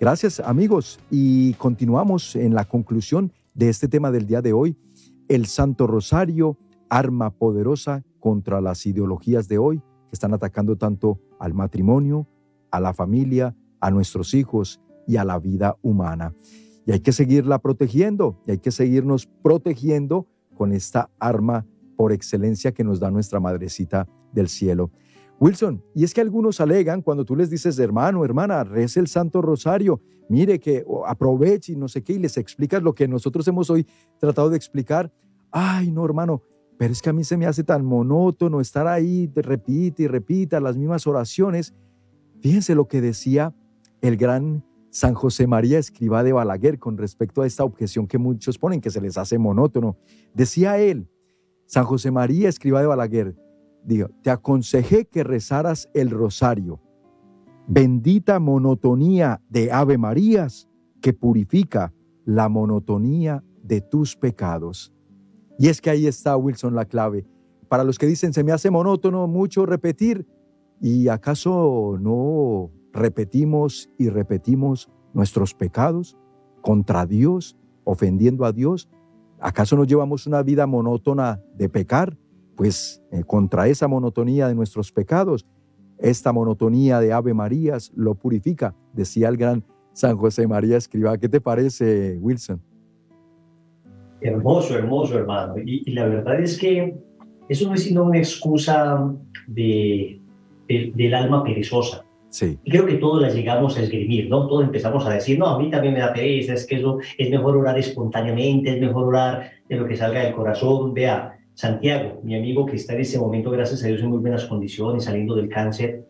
Gracias 0.00 0.40
amigos 0.40 0.98
y 1.10 1.54
continuamos 1.54 2.36
en 2.36 2.54
la 2.54 2.64
conclusión 2.64 3.32
de 3.54 3.68
este 3.68 3.88
tema 3.88 4.10
del 4.10 4.26
día 4.26 4.42
de 4.42 4.52
hoy, 4.52 4.76
el 5.28 5.46
Santo 5.46 5.86
Rosario 5.86 6.58
arma 6.88 7.30
poderosa 7.30 8.04
contra 8.20 8.60
las 8.60 8.84
ideologías 8.86 9.48
de 9.48 9.58
hoy 9.58 9.78
que 9.78 10.12
están 10.12 10.34
atacando 10.34 10.76
tanto 10.76 11.20
al 11.38 11.54
matrimonio, 11.54 12.28
a 12.70 12.80
la 12.80 12.92
familia, 12.92 13.56
a 13.80 13.90
nuestros 13.90 14.34
hijos 14.34 14.80
y 15.06 15.16
a 15.16 15.24
la 15.24 15.38
vida 15.38 15.76
humana. 15.82 16.34
Y 16.86 16.92
hay 16.92 17.00
que 17.00 17.12
seguirla 17.12 17.60
protegiendo 17.60 18.42
y 18.46 18.52
hay 18.52 18.58
que 18.58 18.70
seguirnos 18.70 19.26
protegiendo 19.42 20.26
con 20.54 20.72
esta 20.72 21.10
arma 21.18 21.66
por 21.96 22.12
excelencia 22.12 22.72
que 22.72 22.84
nos 22.84 23.00
da 23.00 23.10
nuestra 23.10 23.40
madrecita 23.40 24.08
del 24.32 24.48
cielo. 24.48 24.90
Wilson, 25.40 25.82
y 25.94 26.04
es 26.04 26.14
que 26.14 26.20
algunos 26.20 26.60
alegan 26.60 27.02
cuando 27.02 27.24
tú 27.24 27.36
les 27.36 27.50
dices, 27.50 27.78
hermano, 27.78 28.24
hermana, 28.24 28.64
reza 28.64 29.00
el 29.00 29.08
Santo 29.08 29.42
Rosario, 29.42 30.00
mire 30.28 30.58
que 30.60 30.84
aproveche 31.06 31.72
y 31.72 31.76
no 31.76 31.88
sé 31.88 32.02
qué, 32.02 32.14
y 32.14 32.18
les 32.18 32.36
explicas 32.36 32.82
lo 32.82 32.94
que 32.94 33.08
nosotros 33.08 33.46
hemos 33.48 33.68
hoy 33.68 33.86
tratado 34.18 34.50
de 34.50 34.56
explicar. 34.56 35.12
Ay, 35.50 35.90
no, 35.90 36.04
hermano, 36.04 36.42
pero 36.78 36.92
es 36.92 37.02
que 37.02 37.10
a 37.10 37.12
mí 37.12 37.24
se 37.24 37.36
me 37.36 37.46
hace 37.46 37.64
tan 37.64 37.84
monótono 37.84 38.60
estar 38.60 38.86
ahí, 38.86 39.30
repite 39.34 40.04
y 40.04 40.06
repita 40.06 40.60
las 40.60 40.76
mismas 40.76 41.06
oraciones. 41.06 41.74
Fíjense 42.40 42.74
lo 42.74 42.86
que 42.88 43.00
decía 43.00 43.54
el 44.00 44.16
gran 44.16 44.64
San 44.94 45.14
José 45.14 45.48
María 45.48 45.80
Escribá 45.80 46.22
de 46.22 46.32
Balaguer 46.32 46.78
con 46.78 46.96
respecto 46.96 47.42
a 47.42 47.48
esta 47.48 47.64
objeción 47.64 48.06
que 48.06 48.16
muchos 48.16 48.58
ponen, 48.58 48.80
que 48.80 48.90
se 48.90 49.00
les 49.00 49.18
hace 49.18 49.38
monótono. 49.38 49.96
Decía 50.34 50.78
él, 50.78 51.10
San 51.66 51.84
José 51.84 52.12
María 52.12 52.48
Escribá 52.48 52.80
de 52.80 52.86
Balaguer, 52.86 53.34
te 54.22 54.30
aconsejé 54.30 55.06
que 55.06 55.24
rezaras 55.24 55.90
el 55.94 56.10
rosario. 56.10 56.80
Bendita 57.66 58.38
monotonía 58.38 59.42
de 59.48 59.72
Ave 59.72 59.98
Marías 59.98 60.68
que 61.02 61.12
purifica 61.12 61.92
la 62.24 62.48
monotonía 62.48 63.42
de 63.64 63.80
tus 63.80 64.14
pecados. 64.14 64.94
Y 65.58 65.70
es 65.70 65.80
que 65.80 65.90
ahí 65.90 66.06
está, 66.06 66.36
Wilson, 66.36 66.76
la 66.76 66.84
clave. 66.84 67.26
Para 67.68 67.82
los 67.82 67.98
que 67.98 68.06
dicen, 68.06 68.32
se 68.32 68.44
me 68.44 68.52
hace 68.52 68.70
monótono 68.70 69.26
mucho 69.26 69.66
repetir, 69.66 70.24
¿y 70.80 71.08
acaso 71.08 71.98
no 72.00 72.70
repetimos 72.94 73.90
y 73.98 74.08
repetimos 74.08 74.90
nuestros 75.12 75.52
pecados 75.52 76.16
contra 76.62 77.04
Dios, 77.04 77.56
ofendiendo 77.84 78.46
a 78.46 78.52
Dios? 78.52 78.88
¿Acaso 79.40 79.76
no 79.76 79.84
llevamos 79.84 80.26
una 80.26 80.42
vida 80.42 80.66
monótona 80.66 81.42
de 81.56 81.68
pecar? 81.68 82.16
Pues 82.56 83.02
eh, 83.10 83.24
contra 83.24 83.68
esa 83.68 83.88
monotonía 83.88 84.48
de 84.48 84.54
nuestros 84.54 84.90
pecados, 84.92 85.44
Esta 85.96 86.32
monotonía 86.32 86.98
de 86.98 87.12
Ave 87.12 87.34
Marías 87.34 87.92
lo 87.94 88.16
purifica, 88.16 88.74
decía 88.92 89.28
el 89.28 89.36
gran 89.36 89.64
San 89.92 90.16
José 90.16 90.46
María 90.46 90.76
Escriba. 90.76 91.16
¿Qué 91.18 91.28
te 91.28 91.40
parece, 91.40 92.18
Wilson? 92.20 92.60
Hermoso, 94.20 94.76
hermoso, 94.76 95.16
hermano. 95.16 95.54
Y, 95.64 95.88
la 95.92 96.06
verdad 96.06 96.40
es 96.40 96.58
que 96.58 96.96
eso 97.48 97.68
no 97.68 97.74
es 97.74 97.84
sino 97.84 98.04
una 98.04 98.18
excusa 98.18 99.14
de, 99.46 100.20
del 100.68 101.14
alma 101.14 101.44
perezosa. 101.44 102.04
Sí. 102.34 102.58
Y 102.64 102.70
creo 102.72 102.84
que 102.84 102.94
todos 102.94 103.22
la 103.22 103.28
llegamos 103.28 103.78
a 103.78 103.82
esgrimir, 103.82 104.28
¿no? 104.28 104.48
Todos 104.48 104.64
empezamos 104.64 105.06
a 105.06 105.10
decir, 105.10 105.38
no, 105.38 105.46
a 105.46 105.56
mí 105.56 105.70
también 105.70 105.94
me 105.94 106.00
da 106.00 106.12
pereza, 106.12 106.54
es 106.54 106.66
que 106.66 106.74
eso 106.74 106.98
es 107.16 107.30
mejor 107.30 107.56
orar 107.56 107.78
espontáneamente, 107.78 108.70
es 108.70 108.80
mejor 108.80 109.06
orar 109.06 109.52
de 109.68 109.76
lo 109.76 109.86
que 109.86 109.94
salga 109.94 110.24
del 110.24 110.34
corazón. 110.34 110.92
Vea, 110.94 111.38
Santiago, 111.54 112.20
mi 112.24 112.34
amigo 112.34 112.66
que 112.66 112.74
está 112.74 112.94
en 112.94 113.02
ese 113.02 113.20
momento, 113.20 113.52
gracias 113.52 113.84
a 113.84 113.86
Dios, 113.86 114.00
en 114.00 114.08
muy 114.08 114.18
buenas 114.18 114.46
condiciones, 114.46 115.04
saliendo 115.04 115.36
del 115.36 115.48
cáncer. 115.48 116.06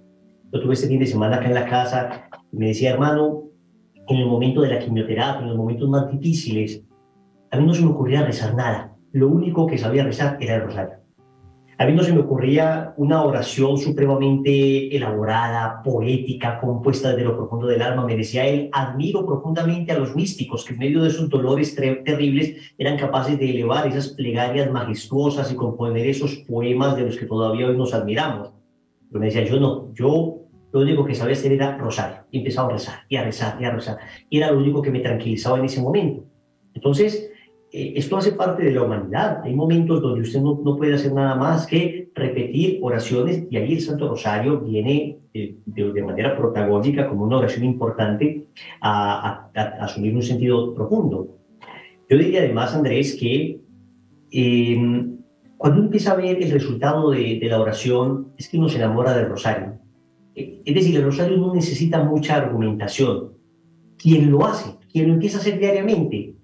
Lo 0.50 0.62
tuve 0.62 0.72
este 0.72 0.88
fin 0.88 0.98
de 0.98 1.04
semana 1.04 1.36
acá 1.36 1.48
en 1.48 1.54
la 1.54 1.66
casa 1.66 2.30
y 2.50 2.56
me 2.56 2.68
decía, 2.68 2.92
hermano, 2.92 3.42
en 4.08 4.16
el 4.16 4.24
momento 4.24 4.62
de 4.62 4.68
la 4.68 4.78
quimioterapia, 4.78 5.42
en 5.42 5.48
los 5.48 5.58
momentos 5.58 5.90
más 5.90 6.10
difíciles, 6.10 6.82
a 7.50 7.58
mí 7.58 7.66
no 7.66 7.74
se 7.74 7.82
me 7.82 7.90
ocurría 7.90 8.24
rezar 8.24 8.54
nada. 8.54 8.96
Lo 9.12 9.28
único 9.28 9.66
que 9.66 9.76
sabía 9.76 10.04
rezar 10.04 10.38
era 10.40 10.54
el 10.54 10.62
rosario. 10.62 11.03
A 11.76 11.86
mí 11.86 11.92
no 11.92 12.02
se 12.04 12.12
me 12.12 12.20
ocurría 12.20 12.94
una 12.96 13.22
oración 13.24 13.78
supremamente 13.78 14.94
elaborada, 14.94 15.82
poética, 15.82 16.60
compuesta 16.60 17.10
desde 17.10 17.24
lo 17.24 17.36
profundo 17.36 17.66
del 17.66 17.82
alma. 17.82 18.06
Me 18.06 18.16
decía 18.16 18.46
él, 18.46 18.68
admiro 18.72 19.26
profundamente 19.26 19.90
a 19.90 19.98
los 19.98 20.14
místicos 20.14 20.64
que 20.64 20.74
en 20.74 20.78
medio 20.78 21.02
de 21.02 21.08
esos 21.08 21.28
dolores 21.28 21.74
terribles 21.74 22.74
eran 22.78 22.96
capaces 22.96 23.38
de 23.38 23.50
elevar 23.50 23.88
esas 23.88 24.10
plegarias 24.10 24.70
majestuosas 24.70 25.50
y 25.50 25.56
componer 25.56 26.06
esos 26.06 26.36
poemas 26.48 26.96
de 26.96 27.06
los 27.06 27.16
que 27.16 27.26
todavía 27.26 27.66
hoy 27.66 27.76
nos 27.76 27.92
admiramos. 27.92 28.52
Pero 29.08 29.20
me 29.20 29.26
decía, 29.26 29.44
yo 29.44 29.58
no, 29.58 29.92
yo 29.94 30.44
lo 30.72 30.80
único 30.80 31.04
que 31.04 31.14
sabía 31.14 31.34
hacer 31.34 31.52
era 31.52 31.76
rosario. 31.76 32.24
Y 32.30 32.38
empezaba 32.38 32.68
a 32.68 32.72
rezar, 32.72 32.94
y 33.08 33.16
a 33.16 33.24
rezar, 33.24 33.56
y 33.60 33.64
a 33.64 33.70
rezar. 33.70 33.98
Y 34.30 34.38
era 34.38 34.52
lo 34.52 34.58
único 34.58 34.80
que 34.80 34.90
me 34.90 35.00
tranquilizaba 35.00 35.58
en 35.58 35.64
ese 35.64 35.82
momento. 35.82 36.24
Entonces, 36.74 37.30
eh, 37.76 37.94
esto 37.96 38.16
hace 38.16 38.30
parte 38.30 38.62
de 38.62 38.70
la 38.70 38.82
humanidad. 38.84 39.40
Hay 39.42 39.52
momentos 39.52 40.00
donde 40.00 40.20
usted 40.20 40.40
no, 40.40 40.60
no, 40.64 40.76
puede 40.76 40.94
hacer 40.94 41.12
nada 41.12 41.34
más 41.34 41.66
que 41.66 42.08
repetir 42.14 42.78
oraciones 42.80 43.48
y 43.50 43.56
ahí 43.56 43.72
el 43.72 43.80
Santo 43.80 44.08
Rosario 44.08 44.60
viene 44.60 45.18
eh, 45.34 45.56
de, 45.66 46.02
manera 46.04 46.36
protagónica 46.36 47.08
como 47.08 47.24
una 47.24 47.38
oración 47.38 47.64
importante 47.64 48.46
a, 48.80 49.50
asumir 49.80 50.14
un 50.14 50.22
sentido 50.22 50.72
profundo. 50.72 51.36
Yo 52.08 52.16
diría 52.16 52.42
además, 52.42 52.76
Andrés, 52.76 53.16
que 53.18 53.58
em, 54.30 55.16
cuando 55.56 55.78
uno 55.78 55.86
empieza 55.86 56.12
a 56.12 56.16
ver 56.16 56.40
el 56.40 56.52
resultado 56.52 57.10
de, 57.10 57.40
de 57.40 57.48
la 57.48 57.60
oración 57.60 58.34
es 58.38 58.48
que 58.48 58.56
uno 58.56 58.68
se 58.68 58.76
enamora 58.76 59.16
del 59.16 59.28
rosario. 59.28 59.80
Eh, 60.36 60.62
es 60.64 60.74
decir, 60.76 60.94
el 60.94 61.02
rosario 61.02 61.38
no 61.38 61.52
necesita 61.52 62.04
mucha 62.04 62.36
argumentación. 62.36 63.32
Quien 63.98 64.30
lo 64.30 64.46
hace, 64.46 64.76
quien 64.92 65.08
lo 65.08 65.14
empieza 65.14 65.38
a 65.38 65.40
hacer 65.40 65.58
diariamente, 65.58 66.36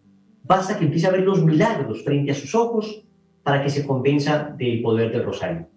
Basta 0.51 0.77
que 0.77 0.85
empiece 0.85 1.07
a 1.07 1.13
ver 1.13 1.21
los 1.21 1.45
milagros 1.45 2.03
frente 2.03 2.33
a 2.33 2.35
sus 2.35 2.57
ojos 2.57 3.05
para 3.45 3.63
que 3.63 3.71
se 3.71 3.87
convenza 3.87 4.53
del 4.59 4.83
poder 4.83 5.13
del 5.13 5.23
rosario. 5.23 5.69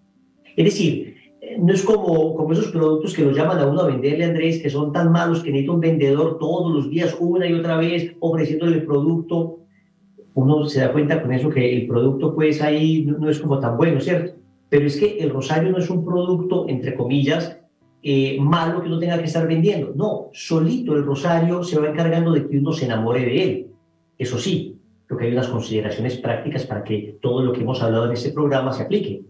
Es 0.56 0.64
decir, 0.64 1.14
no 1.60 1.72
es 1.72 1.84
como, 1.84 2.34
como 2.34 2.52
esos 2.52 2.72
productos 2.72 3.14
que 3.14 3.22
lo 3.22 3.30
llaman 3.30 3.60
a 3.60 3.66
uno 3.66 3.82
a 3.82 3.86
venderle, 3.86 4.24
Andrés, 4.24 4.60
que 4.60 4.68
son 4.68 4.92
tan 4.92 5.12
malos 5.12 5.44
que 5.44 5.52
necesita 5.52 5.74
un 5.74 5.78
vendedor 5.78 6.38
todos 6.40 6.74
los 6.74 6.90
días, 6.90 7.16
una 7.20 7.46
y 7.46 7.52
otra 7.52 7.76
vez, 7.76 8.16
ofreciéndole 8.18 8.78
el 8.78 8.84
producto. 8.84 9.60
Uno 10.34 10.66
se 10.66 10.80
da 10.80 10.92
cuenta 10.92 11.22
con 11.22 11.32
eso 11.32 11.50
que 11.50 11.72
el 11.72 11.86
producto, 11.86 12.34
pues 12.34 12.60
ahí 12.60 13.04
no, 13.04 13.30
es 13.30 13.38
como 13.38 13.60
tan 13.60 13.76
bueno, 13.76 14.00
¿cierto? 14.00 14.32
Pero 14.68 14.88
es 14.88 14.96
que 14.96 15.18
el 15.18 15.30
rosario 15.30 15.70
no 15.70 15.78
es 15.78 15.88
un 15.88 16.04
producto, 16.04 16.66
entre 16.68 16.96
comillas, 16.96 17.60
eh, 18.02 18.38
malo 18.40 18.82
que 18.82 18.88
uno 18.88 18.98
tenga 18.98 19.20
que 19.20 19.26
estar 19.26 19.46
vendiendo. 19.46 19.92
No, 19.94 20.30
solito 20.32 20.96
el 20.96 21.04
rosario 21.04 21.62
se 21.62 21.78
va 21.78 21.90
encargando 21.90 22.32
de 22.32 22.48
que 22.48 22.58
uno 22.58 22.72
se 22.72 22.86
enamore 22.86 23.20
de 23.20 23.44
él. 23.44 23.70
Eso 24.18 24.38
sí, 24.38 24.78
creo 25.06 25.18
que 25.18 25.26
hay 25.26 25.32
unas 25.32 25.48
consideraciones 25.48 26.16
prácticas 26.18 26.66
para 26.66 26.84
que 26.84 27.18
todo 27.20 27.42
lo 27.42 27.52
que 27.52 27.60
hemos 27.60 27.82
hablado 27.82 28.06
en 28.06 28.12
este 28.12 28.30
programa 28.30 28.72
se 28.72 28.84
aplique. 28.84 29.22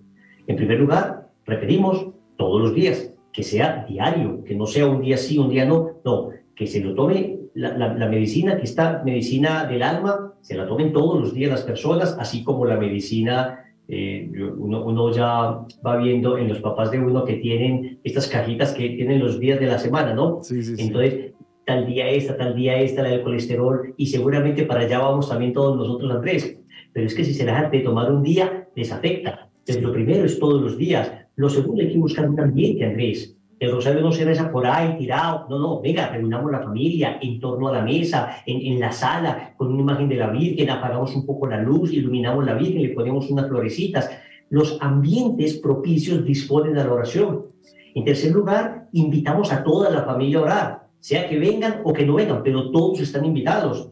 En 0.46 0.56
primer 0.56 0.78
lugar, 0.78 1.30
repetimos 1.46 2.08
todos 2.36 2.60
los 2.60 2.74
días, 2.74 3.12
que 3.32 3.42
sea 3.42 3.84
diario, 3.88 4.44
que 4.44 4.54
no 4.54 4.66
sea 4.66 4.86
un 4.86 5.00
día 5.00 5.16
sí, 5.16 5.38
un 5.38 5.50
día 5.50 5.64
no, 5.64 6.00
no, 6.04 6.30
que 6.54 6.66
se 6.66 6.80
lo 6.80 6.94
tome 6.94 7.38
la, 7.54 8.08
medicina, 8.08 8.56
que 8.56 8.64
está 8.64 9.02
medicina 9.04 9.64
del 9.64 9.82
alma, 9.82 10.34
se 10.40 10.56
la 10.56 10.66
tomen 10.66 10.92
todos 10.92 11.20
los 11.20 11.34
días 11.34 11.50
las 11.50 11.62
personas, 11.62 12.16
así 12.18 12.42
como 12.42 12.66
la 12.66 12.76
medicina, 12.76 13.64
eh, 13.88 14.30
uno, 14.56 14.84
uno, 14.84 15.12
ya 15.12 15.60
va 15.86 15.96
viendo 15.96 16.38
en 16.38 16.48
los 16.48 16.60
papás 16.60 16.90
de 16.90 16.98
uno 16.98 17.24
que 17.24 17.34
tienen 17.34 18.00
estas 18.02 18.28
cajitas 18.28 18.72
que 18.72 18.90
tienen 18.90 19.20
los 19.20 19.38
días 19.38 19.60
de 19.60 19.66
la 19.66 19.78
semana, 19.78 20.14
¿no? 20.14 20.42
Sí, 20.42 20.62
sí, 20.62 20.74
Entonces, 20.78 21.33
tal 21.64 21.86
día 21.86 22.08
esta, 22.08 22.36
tal 22.36 22.54
día 22.54 22.78
esta, 22.80 23.02
la 23.02 23.10
del 23.10 23.22
colesterol, 23.22 23.94
y 23.96 24.06
seguramente 24.06 24.64
para 24.64 24.80
allá 24.80 24.98
vamos 24.98 25.28
también 25.28 25.52
todos 25.52 25.76
nosotros, 25.76 26.10
Andrés. 26.10 26.58
Pero 26.92 27.06
es 27.06 27.14
que 27.14 27.24
si 27.24 27.34
se 27.34 27.44
dejan 27.44 27.70
de 27.70 27.80
tomar 27.80 28.10
un 28.12 28.22
día, 28.22 28.68
les 28.74 28.92
afecta. 28.92 29.48
Entonces, 29.58 29.82
lo 29.82 29.92
primero 29.92 30.24
es 30.24 30.38
todos 30.38 30.60
los 30.62 30.78
días. 30.78 31.10
Lo 31.36 31.48
segundo, 31.48 31.82
hay 31.82 31.92
que 31.92 31.98
buscar 31.98 32.28
un 32.28 32.38
ambiente, 32.38 32.84
Andrés. 32.84 33.36
El 33.58 33.72
rosario 33.72 34.02
no 34.02 34.12
se 34.12 34.24
reza 34.24 34.50
por 34.50 34.66
ahí, 34.66 34.96
tirado. 34.98 35.46
No, 35.48 35.58
no, 35.58 35.80
venga, 35.80 36.10
reunamos 36.10 36.52
la 36.52 36.60
familia 36.60 37.18
en 37.20 37.40
torno 37.40 37.68
a 37.68 37.72
la 37.72 37.82
mesa, 37.82 38.42
en, 38.46 38.60
en 38.60 38.78
la 38.78 38.92
sala, 38.92 39.54
con 39.56 39.72
una 39.72 39.80
imagen 39.80 40.08
de 40.08 40.16
la 40.16 40.30
Virgen, 40.30 40.70
apagamos 40.70 41.14
un 41.16 41.24
poco 41.24 41.46
la 41.46 41.60
luz, 41.60 41.92
iluminamos 41.92 42.44
la 42.44 42.54
Virgen, 42.54 42.82
le 42.82 42.90
ponemos 42.90 43.30
unas 43.30 43.48
florecitas. 43.48 44.10
Los 44.50 44.76
ambientes 44.80 45.54
propicios 45.58 46.24
disponen 46.24 46.76
a 46.78 46.84
la 46.84 46.92
oración. 46.92 47.46
En 47.94 48.04
tercer 48.04 48.32
lugar, 48.32 48.88
invitamos 48.92 49.52
a 49.52 49.64
toda 49.64 49.90
la 49.90 50.02
familia 50.02 50.38
a 50.38 50.42
orar 50.42 50.83
sea 51.04 51.28
que 51.28 51.38
vengan 51.38 51.82
o 51.84 51.92
que 51.92 52.06
no 52.06 52.14
vengan, 52.14 52.42
pero 52.42 52.70
todos 52.70 52.98
están 52.98 53.26
invitados. 53.26 53.90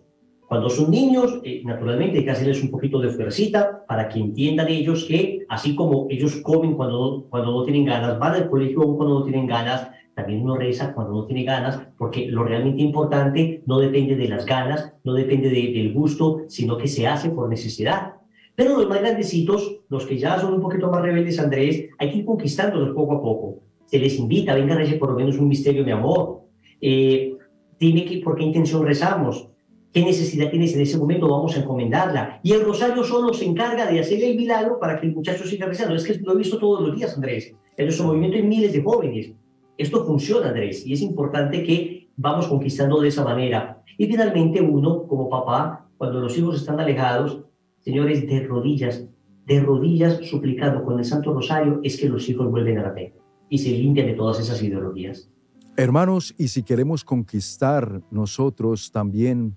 Cuando 0.49 0.71
son 0.71 0.91
niños, 0.91 1.43
eh, 1.45 1.61
naturalmente 1.63 2.17
hay 2.17 2.25
que 2.25 2.31
hacerles 2.31 2.63
un 2.63 2.71
poquito 2.71 2.99
de 3.01 3.11
fuercita 3.11 3.85
para 3.87 4.09
que 4.09 4.19
entiendan 4.19 4.69
ellos 4.69 5.05
que, 5.05 5.45
así 5.51 5.75
como 5.75 6.07
ellos 6.09 6.37
comen 6.37 6.73
cuando, 6.73 7.27
cuando 7.29 7.53
no 7.53 7.65
tienen 7.65 7.85
ganas, 7.85 8.19
van 8.19 8.37
al 8.37 8.49
colegio 8.49 8.97
cuando 8.97 9.19
no 9.19 9.25
tienen 9.25 9.47
ganas, 9.47 9.91
también 10.15 10.41
uno 10.41 10.57
reza 10.57 10.95
cuando 10.95 11.13
no 11.13 11.27
tiene 11.27 11.45
ganas, 11.45 11.87
porque 11.99 12.29
lo 12.29 12.45
realmente 12.45 12.81
importante 12.81 13.63
no 13.67 13.79
depende 13.79 14.17
de 14.17 14.29
las 14.29 14.47
ganas, 14.47 14.95
no 15.05 15.13
depende 15.13 15.51
del 15.51 15.93
gusto, 15.93 16.45
sino 16.49 16.79
que 16.79 16.89
se 16.89 17.07
hace 17.07 17.29
por 17.29 17.47
necesidad. 17.51 18.15
Pero 18.55 18.79
los 18.79 18.89
más 18.89 19.01
grandecitos, 19.01 19.81
los 19.91 20.07
que 20.07 20.17
ya 20.17 20.39
son 20.39 20.55
un 20.55 20.63
poquito 20.63 20.91
más 20.91 21.03
rebeldes, 21.03 21.39
Andrés, 21.39 21.91
hay 21.99 22.11
que 22.11 22.19
ir 22.21 22.25
conquistándolos 22.25 22.95
poco 22.95 23.13
a 23.13 23.21
poco. 23.21 23.59
Se 23.85 23.99
les 23.99 24.19
invita, 24.19 24.55
venga, 24.55 24.77
rece 24.77 24.95
por 24.95 25.11
lo 25.11 25.17
menos 25.17 25.37
un 25.37 25.49
misterio, 25.49 25.85
mi 25.85 25.91
amor, 25.91 26.42
eh, 26.83 27.37
dime 27.79 28.05
que, 28.05 28.19
por 28.19 28.37
qué 28.37 28.43
intención 28.43 28.85
rezamos, 28.85 29.49
qué 29.93 30.05
necesidad 30.05 30.51
tienes 30.51 30.75
en 30.75 30.81
ese 30.81 30.99
momento, 30.99 31.29
vamos 31.29 31.57
a 31.57 31.61
encomendarla. 31.61 32.41
Y 32.43 32.53
el 32.53 32.65
rosario 32.65 33.05
solo 33.05 33.33
se 33.33 33.45
encarga 33.45 33.87
de 33.87 34.01
hacer 34.01 34.23
el 34.23 34.37
milagro 34.37 34.79
para 34.79 35.01
que 35.01 35.07
el 35.07 35.15
muchacho 35.15 35.47
siga 35.47 35.67
rezando. 35.67 35.95
Es 35.95 36.05
que 36.05 36.15
lo 36.15 36.33
he 36.33 36.37
visto 36.37 36.59
todos 36.59 36.87
los 36.87 36.97
días, 36.97 37.15
Andrés. 37.15 37.55
En 37.77 37.87
nuestro 37.87 38.07
movimiento 38.07 38.37
hay 38.37 38.43
miles 38.43 38.73
de 38.73 38.83
jóvenes. 38.83 39.33
Esto 39.79 40.05
funciona, 40.05 40.49
Andrés, 40.49 40.87
y 40.87 40.93
es 40.93 41.01
importante 41.01 41.63
que 41.63 42.09
vamos 42.17 42.47
conquistando 42.49 43.01
de 43.01 43.09
esa 43.09 43.25
manera. 43.25 43.83
Y 43.97 44.07
finalmente 44.07 44.61
uno, 44.61 45.07
como 45.07 45.29
papá, 45.29 45.89
cuando 45.97 46.21
los 46.21 46.37
hijos 46.37 46.57
están 46.57 46.81
alejados, 46.81 47.45
señores, 47.81 48.27
de 48.27 48.41
rodillas, 48.41 49.07
de 49.47 49.61
rodillas 49.61 50.19
suplicando 50.23 50.85
con 50.85 50.99
el 50.99 51.05
Santo 51.05 51.33
Rosario, 51.33 51.81
es 51.83 52.01
que 52.01 52.09
los 52.09 52.29
hijos 52.29 52.51
vuelven 52.51 52.79
a 52.79 52.83
la 52.83 52.93
fe 52.93 53.15
y 53.49 53.59
se 53.59 53.71
limpian 53.71 54.07
de 54.07 54.15
todas 54.15 54.41
esas 54.41 54.63
ideologías. 54.63 55.32
Hermanos, 55.75 56.35
y 56.37 56.49
si 56.49 56.63
queremos 56.63 57.03
conquistar 57.03 58.03
nosotros 58.11 58.93
también 58.93 59.57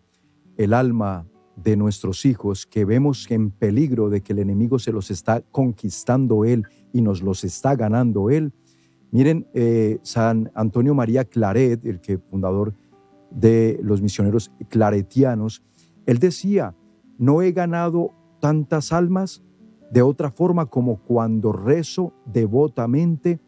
el 0.56 0.74
alma 0.74 1.28
de 1.58 1.76
nuestros 1.76 2.26
hijos, 2.26 2.66
que 2.66 2.86
vemos 2.86 3.30
en 3.30 3.52
peligro 3.52 4.10
de 4.10 4.22
que 4.22 4.32
el 4.32 4.40
enemigo 4.40 4.80
se 4.80 4.94
los 4.94 5.12
está 5.12 5.42
conquistando 5.42 6.46
él 6.46 6.64
y 6.94 7.02
nos 7.02 7.22
los 7.22 7.44
está 7.44 7.76
ganando 7.76 8.30
él, 8.30 8.54
miren, 9.12 9.46
eh, 9.54 10.00
San 10.04 10.52
Antonio 10.56 10.96
María 10.96 11.26
Claret, 11.26 11.86
el 11.86 12.00
que 12.00 12.18
fundador 12.18 12.74
de 13.30 13.78
los 13.84 14.02
misioneros 14.02 14.54
claretianos, 14.70 15.64
él 16.06 16.20
decía, 16.20 16.74
no 17.18 17.42
he 17.42 17.52
ganado 17.52 18.12
tantas 18.40 18.94
almas 18.94 19.44
de 19.92 20.02
otra 20.02 20.32
forma 20.32 20.68
como 20.68 20.96
cuando 21.04 21.52
rezo 21.52 22.14
devotamente 22.26 23.42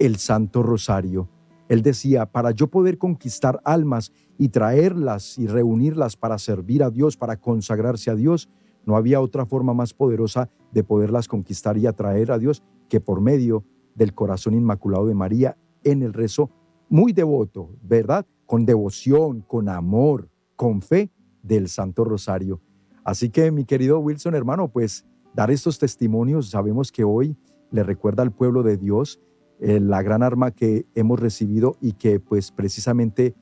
el 0.00 0.16
Santo 0.16 0.64
Rosario. 0.64 1.28
Él 1.68 1.82
decía, 1.82 2.26
para 2.26 2.50
yo 2.50 2.68
poder 2.68 2.98
conquistar 2.98 3.60
almas 3.64 4.12
y 4.38 4.48
traerlas 4.48 5.38
y 5.38 5.46
reunirlas 5.46 6.16
para 6.16 6.38
servir 6.38 6.82
a 6.82 6.90
Dios, 6.90 7.16
para 7.16 7.36
consagrarse 7.36 8.10
a 8.10 8.14
Dios, 8.14 8.48
no 8.86 8.96
había 8.96 9.20
otra 9.20 9.44
forma 9.44 9.74
más 9.74 9.92
poderosa 9.92 10.48
de 10.72 10.82
poderlas 10.82 11.28
conquistar 11.28 11.76
y 11.76 11.86
atraer 11.86 12.32
a 12.32 12.38
Dios 12.38 12.62
que 12.88 13.00
por 13.00 13.20
medio 13.20 13.64
del 13.94 14.14
corazón 14.14 14.54
inmaculado 14.54 15.06
de 15.06 15.14
María 15.14 15.58
en 15.84 16.02
el 16.02 16.14
rezo 16.14 16.50
muy 16.88 17.12
devoto, 17.12 17.70
¿verdad? 17.82 18.26
Con 18.46 18.64
devoción, 18.64 19.42
con 19.42 19.68
amor, 19.68 20.30
con 20.56 20.80
fe 20.80 21.10
del 21.42 21.68
Santo 21.68 22.04
Rosario. 22.04 22.62
Así 23.04 23.28
que 23.30 23.50
mi 23.50 23.64
querido 23.64 23.98
Wilson, 23.98 24.34
hermano, 24.34 24.68
pues 24.68 25.04
dar 25.34 25.50
estos 25.50 25.78
testimonios, 25.78 26.50
sabemos 26.50 26.90
que 26.90 27.04
hoy 27.04 27.36
le 27.70 27.82
recuerda 27.82 28.22
al 28.22 28.32
pueblo 28.32 28.62
de 28.62 28.76
Dios 28.76 29.20
eh, 29.60 29.80
la 29.80 30.02
gran 30.02 30.22
arma 30.22 30.50
que 30.50 30.86
hemos 30.94 31.18
recibido 31.18 31.76
y 31.80 31.92
que 31.92 32.20
pues 32.20 32.52
precisamente 32.52 33.34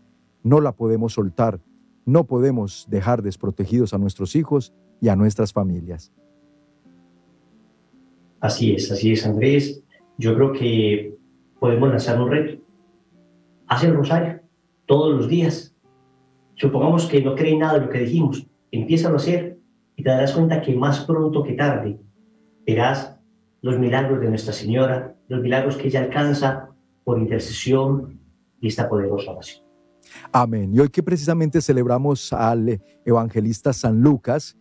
no 0.42 0.60
la 0.60 0.72
podemos 0.72 1.14
soltar, 1.14 1.60
no 2.04 2.24
podemos 2.24 2.86
dejar 2.88 3.22
desprotegidos 3.22 3.92
a 3.92 3.98
nuestros 3.98 4.36
hijos 4.36 4.72
y 5.00 5.08
a 5.08 5.16
nuestras 5.16 5.52
familias. 5.52 6.12
Así 8.40 8.74
es, 8.74 8.90
así 8.92 9.12
es, 9.12 9.26
Andrés. 9.26 9.82
Yo 10.18 10.34
creo 10.34 10.52
que 10.52 11.16
podemos 11.58 11.88
lanzar 11.88 12.20
un 12.20 12.30
reto. 12.30 12.62
Haz 13.66 13.84
el 13.84 13.94
rosario 13.94 14.40
todos 14.86 15.14
los 15.14 15.28
días. 15.28 15.74
Supongamos 16.54 17.06
que 17.06 17.20
no 17.22 17.34
cree 17.34 17.58
nada 17.58 17.78
de 17.78 17.86
lo 17.86 17.90
que 17.90 17.98
dijimos. 17.98 18.46
Empieza 18.70 19.10
a 19.10 19.16
hacer 19.16 19.58
y 19.96 20.02
te 20.02 20.10
darás 20.10 20.32
cuenta 20.32 20.62
que 20.62 20.74
más 20.74 21.00
pronto 21.00 21.42
que 21.42 21.54
tarde 21.54 21.98
verás 22.66 23.15
los 23.66 23.80
milagros 23.80 24.20
de 24.20 24.28
Nuestra 24.28 24.52
Señora, 24.52 25.16
los 25.26 25.42
milagros 25.42 25.76
que 25.76 25.88
ella 25.88 26.00
alcanza 26.00 26.68
por 27.02 27.18
intercesión 27.18 28.20
y 28.60 28.68
esta 28.68 28.88
poderosa 28.88 29.32
oración. 29.32 29.64
Amén. 30.30 30.72
Y 30.72 30.78
hoy 30.78 30.88
que 30.88 31.02
precisamente 31.02 31.60
celebramos 31.60 32.32
al 32.32 32.80
evangelista 33.04 33.72
San 33.72 34.00
Lucas, 34.00 34.56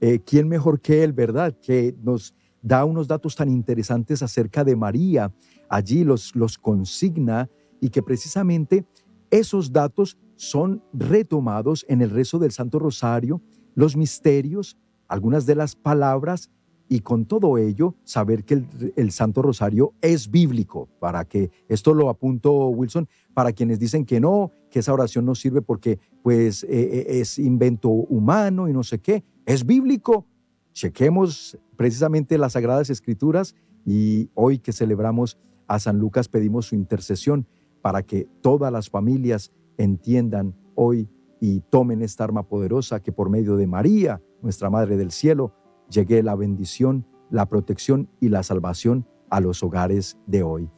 eh, 0.00 0.18
¿quién 0.26 0.48
mejor 0.48 0.80
que 0.80 1.04
él, 1.04 1.12
verdad? 1.12 1.56
Que 1.62 1.94
nos 2.02 2.34
da 2.60 2.84
unos 2.84 3.06
datos 3.06 3.36
tan 3.36 3.48
interesantes 3.48 4.24
acerca 4.24 4.64
de 4.64 4.74
María, 4.74 5.32
allí 5.68 6.02
los, 6.02 6.34
los 6.34 6.58
consigna 6.58 7.48
y 7.80 7.90
que 7.90 8.02
precisamente 8.02 8.84
esos 9.30 9.72
datos 9.72 10.18
son 10.34 10.82
retomados 10.92 11.86
en 11.88 12.02
el 12.02 12.10
rezo 12.10 12.40
del 12.40 12.50
Santo 12.50 12.80
Rosario, 12.80 13.40
los 13.76 13.96
misterios, 13.96 14.76
algunas 15.06 15.46
de 15.46 15.54
las 15.54 15.76
palabras 15.76 16.50
y 16.88 17.00
con 17.00 17.26
todo 17.26 17.58
ello 17.58 17.94
saber 18.04 18.44
que 18.44 18.64
el, 18.96 19.10
Santo 19.10 19.42
Rosario 19.42 19.92
es 20.00 20.30
bíblico, 20.30 20.88
para 20.98 21.24
que 21.26 21.50
esto 21.68 21.92
lo 21.92 22.08
apunto 22.08 22.68
Wilson, 22.68 23.08
para 23.34 23.52
quienes 23.52 23.78
dicen 23.78 24.06
que 24.06 24.20
no, 24.20 24.52
que 24.70 24.78
esa 24.78 24.94
oración 24.94 25.26
no 25.26 25.34
sirve 25.34 25.60
porque 25.60 25.98
pues 26.22 26.64
eh, 26.64 26.68
eh, 26.70 27.20
es 27.20 27.38
invento 27.38 27.90
humano 27.90 28.68
y 28.68 28.72
no 28.72 28.82
sé 28.82 28.98
qué, 29.00 29.22
es 29.44 29.66
bíblico. 29.66 30.26
Chequemos 30.72 31.58
precisamente 31.76 32.38
las 32.38 32.52
Sagradas 32.52 32.88
Escrituras 32.88 33.54
y 33.84 34.30
hoy 34.34 34.58
que 34.58 34.72
celebramos 34.72 35.38
a 35.66 35.78
San 35.78 35.98
Lucas 35.98 36.28
pedimos 36.28 36.66
su 36.66 36.74
intercesión 36.74 37.46
para 37.82 38.02
que 38.02 38.26
todas 38.40 38.72
las 38.72 38.88
familias 38.88 39.52
entiendan 39.76 40.54
hoy 40.74 41.08
y 41.40 41.60
tomen 41.60 42.02
esta 42.02 42.24
arma 42.24 42.44
poderosa 42.44 43.00
que 43.00 43.12
por 43.12 43.30
medio 43.30 43.56
de 43.56 43.66
María, 43.66 44.20
nuestra 44.42 44.70
Madre 44.70 44.96
del 44.96 45.12
Cielo, 45.12 45.52
llegue 45.90 46.22
la 46.22 46.34
bendición, 46.34 47.04
la 47.30 47.46
protección 47.46 48.08
y 48.20 48.28
la 48.28 48.42
salvación 48.42 49.06
a 49.30 49.40
los 49.40 49.62
hogares 49.62 50.18
de 50.26 50.42
hoy. 50.42 50.68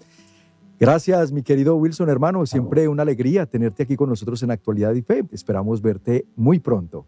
Gracias, 0.79 1.31
mi 1.31 1.43
querido 1.43 1.77
Wilson, 1.77 2.09
hermano. 2.09 2.47
Siempre 2.47 2.89
una 2.89 3.03
alegría 3.03 3.45
tenerte 3.45 3.83
aquí 3.83 3.97
con 3.97 4.09
nosotros 4.09 4.43
en 4.43 4.51
Actualidad 4.51 4.95
y 4.95 5.03
Fe. 5.03 5.25
Esperamos 5.31 5.83
verte 5.83 6.25
muy 6.37 6.59
pronto. 6.59 7.07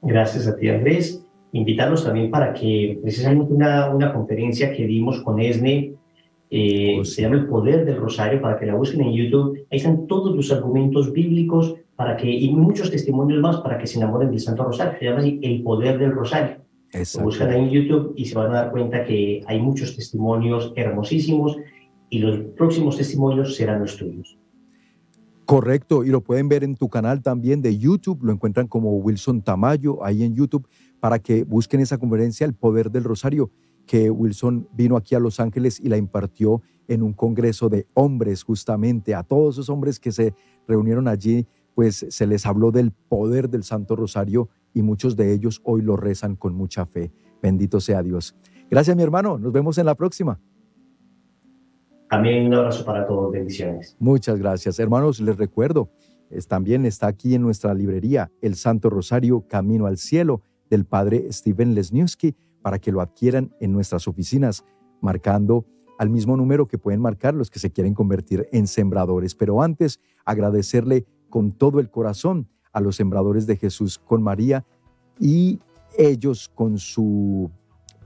Gracias 0.00 0.46
a 0.46 0.56
ti, 0.56 0.68
Andrés. 0.70 1.26
Invitarlos 1.52 2.04
también 2.04 2.30
para 2.30 2.54
que 2.54 2.98
precisamente 3.02 3.52
una, 3.52 3.94
una 3.94 4.14
conferencia 4.14 4.72
que 4.72 4.86
dimos 4.86 5.20
con 5.20 5.40
ESNE 5.40 5.94
eh, 6.50 6.98
oh, 7.00 7.04
se 7.04 7.22
llama 7.22 7.36
El 7.36 7.46
Poder 7.46 7.84
del 7.84 7.96
Rosario, 7.96 8.40
para 8.40 8.58
que 8.58 8.66
la 8.66 8.74
busquen 8.74 9.02
en 9.02 9.12
YouTube. 9.12 9.66
Ahí 9.70 9.78
están 9.78 10.06
todos 10.06 10.34
los 10.34 10.50
argumentos 10.50 11.12
bíblicos 11.12 11.76
para 11.94 12.16
que, 12.16 12.30
y 12.30 12.50
muchos 12.50 12.90
testimonios 12.90 13.40
más 13.40 13.58
para 13.58 13.78
que 13.78 13.86
se 13.86 13.98
enamoren 13.98 14.30
del 14.30 14.40
Santo 14.40 14.64
Rosario. 14.64 14.98
Se 14.98 15.04
llama 15.04 15.18
así 15.18 15.38
El 15.42 15.62
Poder 15.62 15.98
del 15.98 16.12
Rosario. 16.12 16.56
Lo 16.92 17.22
buscan 17.22 17.50
ahí 17.50 17.60
en 17.60 17.70
YouTube 17.70 18.14
y 18.16 18.24
se 18.24 18.34
van 18.34 18.50
a 18.50 18.54
dar 18.54 18.70
cuenta 18.72 19.04
que 19.04 19.42
hay 19.46 19.60
muchos 19.60 19.94
testimonios 19.94 20.72
hermosísimos 20.74 21.56
y 22.08 22.18
los 22.18 22.38
próximos 22.56 22.96
testimonios 22.96 23.54
serán 23.54 23.80
los 23.80 23.96
tuyos. 23.96 24.36
Correcto, 25.44 26.04
y 26.04 26.10
lo 26.10 26.20
pueden 26.20 26.48
ver 26.48 26.64
en 26.64 26.76
tu 26.76 26.88
canal 26.88 27.22
también 27.22 27.60
de 27.60 27.76
YouTube, 27.76 28.22
lo 28.22 28.32
encuentran 28.32 28.66
como 28.68 28.96
Wilson 28.98 29.42
Tamayo 29.42 30.04
ahí 30.04 30.22
en 30.22 30.34
YouTube 30.34 30.68
para 31.00 31.18
que 31.18 31.44
busquen 31.44 31.80
esa 31.80 31.98
conferencia 31.98 32.44
El 32.44 32.54
Poder 32.54 32.90
del 32.90 33.04
Rosario 33.04 33.50
que 33.90 34.08
Wilson 34.08 34.68
vino 34.72 34.96
aquí 34.96 35.16
a 35.16 35.18
Los 35.18 35.40
Ángeles 35.40 35.80
y 35.80 35.88
la 35.88 35.96
impartió 35.96 36.62
en 36.86 37.02
un 37.02 37.12
congreso 37.12 37.68
de 37.68 37.88
hombres 37.94 38.44
justamente, 38.44 39.16
a 39.16 39.24
todos 39.24 39.56
esos 39.56 39.68
hombres 39.68 39.98
que 39.98 40.12
se 40.12 40.32
reunieron 40.68 41.08
allí, 41.08 41.48
pues 41.74 42.06
se 42.08 42.26
les 42.28 42.46
habló 42.46 42.70
del 42.70 42.92
poder 42.92 43.50
del 43.50 43.64
Santo 43.64 43.96
Rosario 43.96 44.48
y 44.72 44.82
muchos 44.82 45.16
de 45.16 45.32
ellos 45.32 45.60
hoy 45.64 45.82
lo 45.82 45.96
rezan 45.96 46.36
con 46.36 46.54
mucha 46.54 46.86
fe. 46.86 47.10
Bendito 47.42 47.80
sea 47.80 48.00
Dios. 48.04 48.36
Gracias 48.70 48.96
mi 48.96 49.02
hermano, 49.02 49.38
nos 49.38 49.50
vemos 49.50 49.76
en 49.76 49.86
la 49.86 49.96
próxima. 49.96 50.38
También 52.08 52.46
un 52.46 52.54
abrazo 52.54 52.84
para 52.84 53.08
todos, 53.08 53.32
bendiciones. 53.32 53.96
Muchas 53.98 54.38
gracias. 54.38 54.78
Hermanos, 54.78 55.18
les 55.18 55.36
recuerdo, 55.36 55.90
también 56.46 56.86
está 56.86 57.08
aquí 57.08 57.34
en 57.34 57.42
nuestra 57.42 57.74
librería 57.74 58.30
el 58.40 58.54
Santo 58.54 58.88
Rosario 58.88 59.48
Camino 59.48 59.86
al 59.86 59.96
Cielo 59.96 60.42
del 60.68 60.84
Padre 60.84 61.32
Steven 61.32 61.74
Lesniewski 61.74 62.36
para 62.62 62.78
que 62.78 62.92
lo 62.92 63.00
adquieran 63.00 63.54
en 63.60 63.72
nuestras 63.72 64.08
oficinas, 64.08 64.64
marcando 65.00 65.64
al 65.98 66.10
mismo 66.10 66.36
número 66.36 66.66
que 66.66 66.78
pueden 66.78 67.00
marcar 67.00 67.34
los 67.34 67.50
que 67.50 67.58
se 67.58 67.70
quieren 67.70 67.94
convertir 67.94 68.48
en 68.52 68.66
sembradores. 68.66 69.34
Pero 69.34 69.62
antes, 69.62 70.00
agradecerle 70.24 71.06
con 71.28 71.52
todo 71.52 71.80
el 71.80 71.90
corazón 71.90 72.48
a 72.72 72.80
los 72.80 72.96
sembradores 72.96 73.46
de 73.46 73.56
Jesús 73.56 73.98
con 73.98 74.22
María 74.22 74.64
y 75.18 75.60
ellos 75.98 76.50
con 76.54 76.78
su 76.78 77.50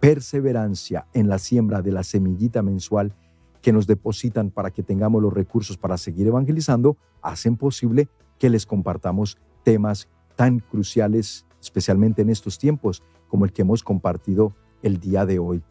perseverancia 0.01 1.07
en 1.15 1.29
la 1.29 1.39
siembra 1.39 1.83
de 1.83 1.93
la 1.93 2.03
semillita 2.03 2.63
mensual 2.63 3.15
que 3.63 3.73
nos 3.73 3.87
depositan 3.87 4.51
para 4.51 4.71
que 4.71 4.83
tengamos 4.83 5.23
los 5.23 5.33
recursos 5.33 5.79
para 5.79 5.97
seguir 5.97 6.27
evangelizando, 6.27 6.99
hacen 7.23 7.57
posible 7.57 8.09
que 8.39 8.51
les 8.51 8.67
compartamos 8.67 9.39
temas 9.63 10.09
tan 10.37 10.59
cruciales, 10.59 11.47
especialmente 11.65 12.23
en 12.23 12.31
estos 12.31 12.59
tiempos, 12.59 13.03
como 13.29 13.45
el 13.45 13.53
que 13.53 13.63
hemos 13.63 13.83
compartido 13.83 14.53
el 14.83 15.01
día 15.01 15.27
de 15.27 15.39
hoy. 15.39 15.63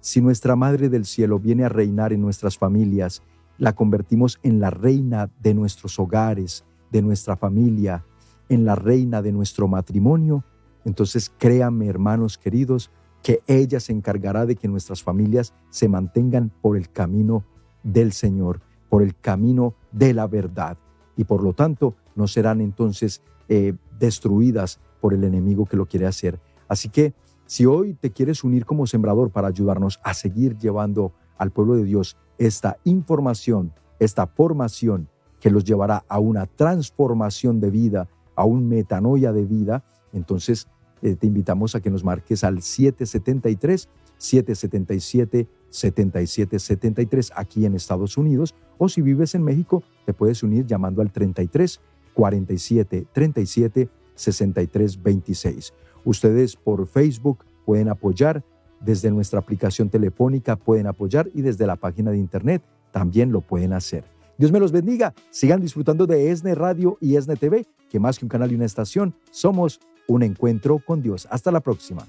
Si 0.00 0.20
nuestra 0.20 0.56
Madre 0.56 0.88
del 0.88 1.04
Cielo 1.04 1.38
viene 1.38 1.64
a 1.64 1.68
reinar 1.68 2.12
en 2.12 2.22
nuestras 2.22 2.56
familias, 2.56 3.22
la 3.58 3.74
convertimos 3.74 4.38
en 4.42 4.60
la 4.60 4.70
reina 4.70 5.28
de 5.42 5.52
nuestros 5.52 5.98
hogares, 5.98 6.64
de 6.90 7.02
nuestra 7.02 7.36
familia, 7.36 8.04
en 8.48 8.64
la 8.64 8.74
reina 8.74 9.20
de 9.22 9.32
nuestro 9.32 9.68
matrimonio, 9.68 10.44
entonces 10.84 11.30
créanme, 11.36 11.86
hermanos 11.86 12.38
queridos, 12.38 12.90
que 13.22 13.40
ella 13.46 13.80
se 13.80 13.92
encargará 13.92 14.46
de 14.46 14.56
que 14.56 14.68
nuestras 14.68 15.02
familias 15.02 15.52
se 15.68 15.88
mantengan 15.88 16.50
por 16.62 16.76
el 16.76 16.90
camino 16.90 17.44
del 17.82 18.12
Señor, 18.12 18.60
por 18.88 19.02
el 19.02 19.14
camino 19.14 19.74
de 19.92 20.14
la 20.14 20.26
verdad, 20.26 20.78
y 21.16 21.24
por 21.24 21.42
lo 21.42 21.52
tanto 21.52 21.96
no 22.14 22.26
serán 22.26 22.60
entonces 22.60 23.20
eh, 23.48 23.74
destruidas 23.98 24.80
por 25.00 25.14
el 25.14 25.24
enemigo 25.24 25.66
que 25.66 25.76
lo 25.76 25.86
quiere 25.86 26.06
hacer. 26.06 26.38
Así 26.68 26.88
que 26.88 27.14
si 27.46 27.66
hoy 27.66 27.94
te 27.94 28.10
quieres 28.10 28.44
unir 28.44 28.64
como 28.64 28.86
sembrador 28.86 29.30
para 29.30 29.48
ayudarnos 29.48 29.98
a 30.04 30.14
seguir 30.14 30.56
llevando 30.56 31.12
al 31.36 31.50
pueblo 31.50 31.74
de 31.74 31.84
Dios 31.84 32.16
esta 32.38 32.78
información, 32.84 33.72
esta 33.98 34.26
formación 34.26 35.08
que 35.40 35.50
los 35.50 35.64
llevará 35.64 36.04
a 36.08 36.18
una 36.20 36.46
transformación 36.46 37.60
de 37.60 37.70
vida, 37.70 38.08
a 38.36 38.44
un 38.44 38.68
metanoia 38.68 39.32
de 39.32 39.44
vida, 39.44 39.82
entonces 40.12 40.68
eh, 41.02 41.16
te 41.16 41.26
invitamos 41.26 41.74
a 41.74 41.80
que 41.80 41.90
nos 41.90 42.04
marques 42.04 42.44
al 42.44 42.62
773 42.62 43.88
777 44.18 45.48
7773 45.70 47.32
aquí 47.34 47.64
en 47.64 47.74
Estados 47.74 48.18
Unidos 48.18 48.54
o 48.76 48.88
si 48.88 49.00
vives 49.00 49.34
en 49.34 49.42
México 49.42 49.82
te 50.04 50.12
puedes 50.12 50.42
unir 50.42 50.66
llamando 50.66 51.00
al 51.00 51.10
33 51.10 51.80
47 52.12 53.06
37 53.12 53.88
63 54.20 55.02
26. 55.02 55.72
Ustedes 56.04 56.56
por 56.56 56.86
Facebook 56.86 57.44
pueden 57.64 57.88
apoyar, 57.88 58.42
desde 58.80 59.10
nuestra 59.10 59.40
aplicación 59.40 59.90
telefónica 59.90 60.56
pueden 60.56 60.86
apoyar 60.86 61.28
y 61.34 61.42
desde 61.42 61.66
la 61.66 61.76
página 61.76 62.10
de 62.10 62.18
internet 62.18 62.62
también 62.92 63.32
lo 63.32 63.40
pueden 63.40 63.72
hacer. 63.72 64.04
Dios 64.38 64.52
me 64.52 64.60
los 64.60 64.72
bendiga. 64.72 65.12
Sigan 65.30 65.60
disfrutando 65.60 66.06
de 66.06 66.30
ESNE 66.30 66.54
Radio 66.54 66.96
y 67.00 67.16
ESNE 67.16 67.36
TV, 67.36 67.66
que 67.90 68.00
más 68.00 68.18
que 68.18 68.24
un 68.24 68.30
canal 68.30 68.50
y 68.50 68.54
una 68.54 68.64
estación, 68.64 69.14
somos 69.30 69.80
un 70.08 70.22
encuentro 70.22 70.78
con 70.78 71.02
Dios. 71.02 71.28
Hasta 71.30 71.50
la 71.50 71.60
próxima. 71.60 72.06